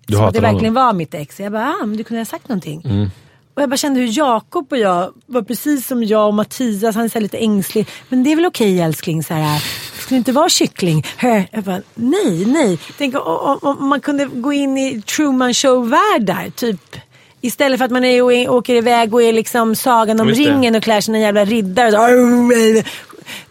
Du 0.06 0.16
som 0.16 0.24
att 0.24 0.34
det 0.34 0.40
verkligen 0.40 0.76
honom. 0.76 0.86
var 0.86 0.92
mitt 0.92 1.14
ex. 1.14 1.40
Jag 1.40 1.52
bara, 1.52 1.76
ah, 1.82 1.86
men 1.86 1.96
du 1.96 2.04
kunde 2.04 2.20
ha 2.20 2.26
sagt 2.26 2.48
någonting. 2.48 2.82
Mm. 2.84 3.10
Och 3.58 3.62
jag 3.62 3.70
bara 3.70 3.76
kände 3.76 4.00
hur 4.00 4.18
Jakob 4.18 4.66
och 4.70 4.78
jag 4.78 5.12
var 5.26 5.42
precis 5.42 5.86
som 5.86 6.04
jag 6.04 6.26
och 6.28 6.34
Mattias, 6.34 6.94
han 6.94 7.04
är 7.04 7.08
så 7.08 7.20
lite 7.20 7.38
ängslig. 7.38 7.86
Men 8.08 8.24
det 8.24 8.32
är 8.32 8.36
väl 8.36 8.46
okej 8.46 8.80
älskling, 8.80 9.22
så 9.22 9.34
här, 9.34 9.58
ska 10.00 10.08
du 10.08 10.16
inte 10.16 10.32
vara 10.32 10.48
kyckling? 10.48 11.06
Jag 11.50 11.64
bara, 11.64 11.80
nej, 11.94 12.44
nej. 12.46 12.78
Tänk 12.98 13.14
om, 13.14 13.58
om, 13.62 13.88
man 13.88 14.00
kunde 14.00 14.24
gå 14.24 14.52
in 14.52 14.78
i 14.78 15.02
Truman 15.02 15.54
Show-världar, 15.54 16.50
typ. 16.50 16.96
Istället 17.40 17.78
för 17.78 17.84
att 17.84 17.90
man 17.90 18.04
är, 18.04 18.50
åker 18.50 18.74
iväg 18.74 19.14
och 19.14 19.22
är 19.22 19.32
liksom 19.32 19.74
Sagan 19.74 20.20
om 20.20 20.28
ringen 20.28 20.74
och 20.74 20.82
klär 20.82 21.00
sig 21.00 21.14
en 21.14 21.20
jävla 21.20 21.44
riddare. 21.44 21.90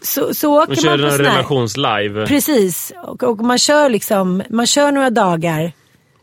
Så, 0.02 0.20
så, 0.26 0.34
så 0.34 0.62
åker 0.62 0.72
Och 0.72 0.78
kör 0.78 0.90
man 0.90 1.00
på 1.00 1.06
en 1.06 1.12
sån 1.12 1.26
här. 1.26 1.32
relationslive. 1.32 2.26
Precis. 2.26 2.92
Och, 3.02 3.22
och 3.22 3.38
man 3.38 3.58
kör 3.58 3.88
liksom, 3.88 4.42
man 4.50 4.66
kör 4.66 4.92
några 4.92 5.10
dagar. 5.10 5.72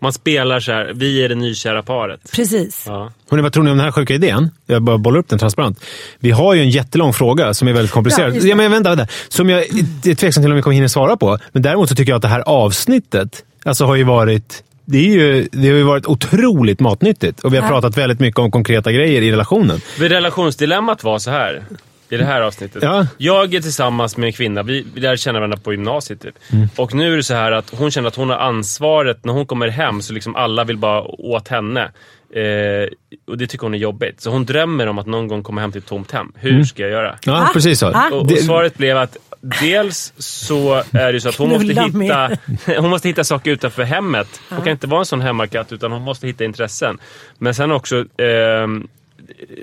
Man 0.06 0.14
spelar 0.14 0.60
så 0.60 0.72
här, 0.72 0.92
vi 0.96 1.24
är 1.26 1.30
det 1.30 1.36
nykära 1.36 1.84
paret. 1.84 2.20
Precis. 2.36 2.84
Ja. 2.88 3.12
Hörrni, 3.30 3.44
vad 3.44 3.54
tror 3.54 3.64
ni 3.64 3.72
om 3.72 3.78
den 3.78 3.86
här 3.86 3.92
sjuka 3.92 4.14
idén? 4.14 4.50
Jag 4.66 4.82
bara 4.82 4.98
bollar 4.98 5.20
upp 5.20 5.30
den 5.30 5.40
transparent. 5.40 5.80
Vi 6.20 6.32
har 6.32 6.54
ju 6.54 6.62
en 6.62 6.70
jättelång 6.70 7.14
fråga 7.14 7.54
som 7.54 7.68
är 7.68 7.74
väldigt 7.74 7.92
komplicerad. 7.92 8.36
Ja, 8.36 8.42
Ja, 8.42 8.56
men 8.56 8.72
vänta, 8.72 8.90
vänta. 8.96 9.14
Som 9.30 9.50
jag 9.50 9.62
är 9.62 10.16
tveksam 10.16 10.44
till 10.44 10.52
om 10.52 10.56
vi 10.56 10.62
kommer 10.62 10.76
hinna 10.76 10.90
svara 10.90 11.18
på. 11.18 11.38
Men 11.52 11.62
däremot 11.62 11.90
så 11.90 11.96
tycker 11.96 12.12
jag 12.12 12.16
att 12.16 12.22
det 12.22 12.28
här 12.28 12.40
avsnittet 12.46 13.44
alltså, 13.66 13.86
har 13.86 13.96
ju 13.96 14.04
varit 14.04 14.64
det, 14.86 14.98
är 14.98 15.02
ju, 15.12 15.48
det 15.52 15.70
har 15.70 15.76
ju 15.76 15.84
varit 15.84 16.06
otroligt 16.06 16.80
matnyttigt 16.80 17.40
och 17.40 17.54
vi 17.54 17.58
har 17.58 17.64
Ja. 17.64 17.70
pratat 17.70 17.98
väldigt 17.98 18.20
mycket 18.20 18.40
om 18.40 18.52
konkreta 18.52 18.92
grejer 18.92 19.22
i 19.22 19.32
relationen. 19.32 19.80
För 19.80 20.10
relationsdilemmat 20.10 21.04
var 21.04 21.20
så 21.20 21.32
här. 21.32 21.64
I 22.10 22.18
det 22.18 22.26
här 22.26 22.42
avsnittet. 22.42 22.84
Ja. 22.84 23.08
Jag 23.18 23.54
är 23.54 23.62
tillsammans 23.62 24.18
med 24.18 24.28
en 24.28 24.34
kvinna, 24.34 24.64
vi, 24.64 24.86
vi 24.94 25.02
lärde 25.02 25.18
känna 25.18 25.40
varandra 25.40 25.58
på 25.58 25.72
gymnasiet. 25.72 26.22
Typ. 26.22 26.36
Mm. 26.54 26.68
Och 26.76 26.94
nu 26.94 27.14
är 27.14 27.18
det 27.18 27.24
så 27.24 27.34
här 27.34 27.52
att 27.52 27.70
hon 27.70 27.92
känner 27.92 28.08
att 28.08 28.16
hon 28.16 28.30
har 28.30 28.38
ansvaret 28.38 29.26
när 29.26 29.34
hon 29.34 29.46
kommer 29.46 29.68
hem, 29.68 30.02
så 30.02 30.14
liksom 30.14 30.36
alla 30.36 30.64
vill 30.64 30.78
bara 30.78 31.02
åt 31.04 31.48
henne. 31.48 31.92
Eh, 32.36 32.90
och 33.28 33.38
det 33.38 33.48
tycker 33.48 33.64
hon 33.66 33.74
är 33.74 33.78
jobbigt. 33.78 34.22
Så 34.22 34.30
hon 34.30 34.46
drömmer 34.46 34.88
om 34.88 34.98
att 34.98 35.06
någon 35.06 35.28
gång 35.28 35.44
komma 35.44 35.62
hem 35.62 35.72
till 35.72 35.80
ett 35.82 35.88
tomt 35.88 36.12
hem. 36.12 36.32
Hur 36.36 36.52
Mm. 36.52 36.66
ska 36.66 36.82
jag 36.82 36.92
göra? 36.92 37.16
Ja, 37.26 37.44
Ah. 37.50 37.54
precis 37.54 37.80
så. 37.80 37.88
Ah. 37.88 38.08
Och, 38.12 38.20
och 38.20 38.28
Det- 38.28 38.38
svaret 38.44 38.78
blev 38.78 38.98
att 38.98 39.18
dels 39.62 40.14
så 40.18 40.84
är 40.92 41.14
det 41.14 41.22
så 41.22 41.30
att 41.30 41.36
hon 41.36 41.50
måste, 41.50 41.66
hitta, 41.66 42.30
hon 42.82 42.90
måste 42.90 43.08
hitta 43.08 43.24
saker 43.24 43.52
utanför 43.52 43.84
hemmet. 43.84 44.42
Hon 44.50 44.58
kan 44.62 44.68
inte 44.72 44.88
vara 44.88 45.00
en 45.00 45.06
sån 45.06 45.22
hemmakatt 45.22 45.72
utan 45.72 45.92
hon 45.92 46.02
måste 46.02 46.28
hitta 46.28 46.44
intressen. 46.46 46.98
Men 47.38 47.54
sen 47.56 47.72
också 47.72 48.06
ehm, 48.22 48.88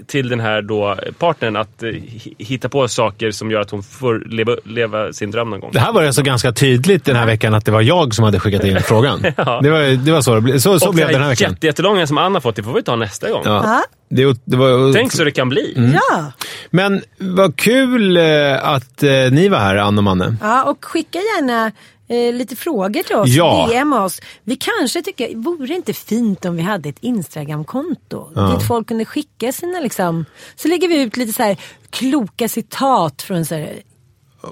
till 0.07 0.29
den 0.29 0.41
här 0.41 0.63
då 0.63 0.97
partnern 1.19 1.57
att 1.57 1.83
eh, 1.83 1.89
hi- 1.89 2.35
hitta 2.39 2.69
på 2.69 2.89
saker 2.89 3.31
som 3.31 3.51
gör 3.51 3.61
att 3.61 3.71
hon 3.71 3.83
får 3.83 4.23
leva, 4.27 4.57
leva 4.65 5.13
sin 5.13 5.31
dröm 5.31 5.51
någon 5.51 5.61
gång. 5.61 5.71
Det 5.73 5.81
här 5.81 5.93
var 5.93 6.03
alltså 6.03 6.23
ganska 6.23 6.53
tydligt 6.53 7.05
den 7.05 7.17
här 7.17 7.27
veckan 7.27 7.55
att 7.55 7.65
det 7.65 7.73
var 7.73 7.81
jag 7.81 8.15
som 8.15 8.25
hade 8.25 8.41
skickat 8.41 8.65
in 8.65 8.81
frågan. 8.85 9.25
Ja. 9.37 9.61
Det 9.63 9.71
var, 9.71 10.05
det 10.05 10.13
var 10.13 10.21
så 10.21 10.35
det 10.35 10.41
blev. 10.41 10.59
Så, 10.59 10.79
så 10.81 10.89
och 10.89 10.95
blev 10.95 11.07
det 11.07 11.13
den 11.13 11.23
här 11.23 11.29
veckan. 11.29 11.51
jätte, 11.53 11.67
jättelånga 11.67 12.07
som 12.07 12.19
Anna 12.19 12.41
fått, 12.41 12.57
det 12.57 12.63
får 12.63 12.73
vi 12.73 12.83
ta 12.83 12.97
nästa 12.97 13.31
gång. 13.31 13.43
Ja. 13.45 13.83
Det, 14.09 14.37
det 14.45 14.57
var, 14.57 14.93
Tänk 14.93 15.13
så 15.13 15.25
det 15.25 15.31
kan 15.31 15.49
bli. 15.49 15.75
Mm. 15.77 15.93
Ja. 15.93 16.33
Men 16.71 17.03
vad 17.19 17.57
kul 17.57 18.17
eh, 18.17 18.69
att 18.69 19.03
eh, 19.03 19.11
ni 19.11 19.49
var 19.49 19.59
här, 19.59 19.77
Ann 19.77 19.99
och 19.99 20.05
Manne. 20.05 20.37
ja, 20.43 20.63
och 20.65 20.85
skicka 20.85 21.19
gärna 21.19 21.73
eh, 22.09 22.35
lite 22.35 22.57
frågor 22.57 23.03
till 23.03 23.17
oss. 23.17 23.29
Ja. 23.29 23.69
DM 23.71 23.93
oss. 23.93 24.21
Vi 24.45 24.57
kanske 24.57 25.03
tycker, 25.03 25.37
vore 25.37 25.67
det 25.67 25.75
inte 25.75 25.93
fint 25.93 26.45
om 26.45 26.57
vi 26.57 26.63
hade 26.63 26.89
ett 26.89 26.99
Instagramkonto? 27.01 28.29
Dit 28.55 28.67
folk 28.69 28.89
kunde 28.89 29.05
skicka 29.05 29.53
sina 29.53 29.81
liksom. 29.81 30.25
Så 30.57 30.69
lägger 30.69 30.89
vi 30.89 31.03
ut 31.03 31.17
lite 31.17 31.33
så 31.33 31.43
här 31.43 31.57
kloka 31.91 32.49
citat 32.49 33.23
från 33.23 33.45
så 33.45 33.55
här, 33.55 33.83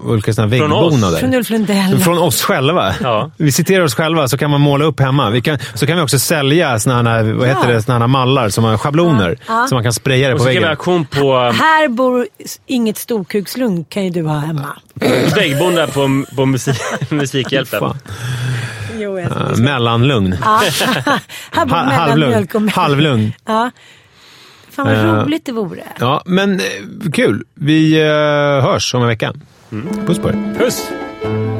Olika 0.05 0.31
oss. 0.31 0.39
väggbonader. 0.39 1.19
från 1.19 1.35
Ulf 1.35 1.51
Lundell. 1.51 1.99
Från 1.99 2.19
oss 2.19 2.43
själva. 2.43 2.95
Ja. 3.03 3.31
Vi 3.37 3.53
citerar 3.53 3.85
oss 3.85 3.95
själva 3.95 4.29
så 4.29 4.39
kan 4.39 4.51
man 4.51 4.61
måla 4.61 4.85
upp 4.85 5.01
hemma. 5.01 5.31
Vi 5.31 5.41
kan, 5.41 5.59
så 5.75 5.87
kan 5.87 5.97
vi 5.97 6.03
också 6.03 6.19
sälja 6.19 6.79
såna 6.79 7.11
här, 7.11 7.23
vad 7.33 7.49
heter 7.49 7.69
Ja. 7.69 7.75
det, 7.75 7.83
såna 7.83 7.99
här 7.99 8.07
mallar, 8.07 8.49
som 8.49 8.65
har 8.65 8.77
schabloner. 8.79 9.39
Ja. 9.49 9.67
Så 9.69 9.75
man 9.75 9.85
kan 9.85 9.93
spraya 9.93 10.29
det 10.29 10.35
Och 10.35 10.39
på 10.39 10.45
så 10.45 10.51
ska 10.51 10.51
vi 10.51 10.57
ha 10.57 10.61
väggen. 10.61 10.71
auktion 10.71 11.05
på 11.07 11.39
Här 11.39 11.89
bor 11.89 12.27
inget 12.67 12.97
storkukslugn 12.97 13.85
kan 13.85 14.05
ju 14.05 14.11
du 14.11 14.23
ha 14.23 14.39
hemma. 14.39 14.77
väggbonda 15.35 15.87
på, 15.87 16.25
på 16.37 16.47
musik, 16.47 16.77
Musikhjälpen. 17.11 17.95
Jo, 18.99 19.19
Uh, 19.19 19.57
mellanlugn. 19.57 20.37
Ja. 20.45 20.61
Här 21.51 21.67
bor 21.67 21.77
halvlugn. 21.77 22.33
och. 22.69 23.33
Ja. 23.47 23.71
Fan 24.71 24.87
vad 24.87 24.95
Eh, 24.95 25.05
roligt 25.25 25.47
det 25.47 25.53
vore. 25.53 25.83
Ja, 25.99 26.23
men 26.27 26.61
eh, 26.61 27.11
kul. 27.13 27.45
Vi 27.55 28.03
hörs 28.63 28.95
om 28.95 29.03
en 29.03 29.09
vecka. 29.09 29.33
Puss 30.07 30.19
på 30.19 30.29
er. 30.29 30.55
Puss! 30.59 31.60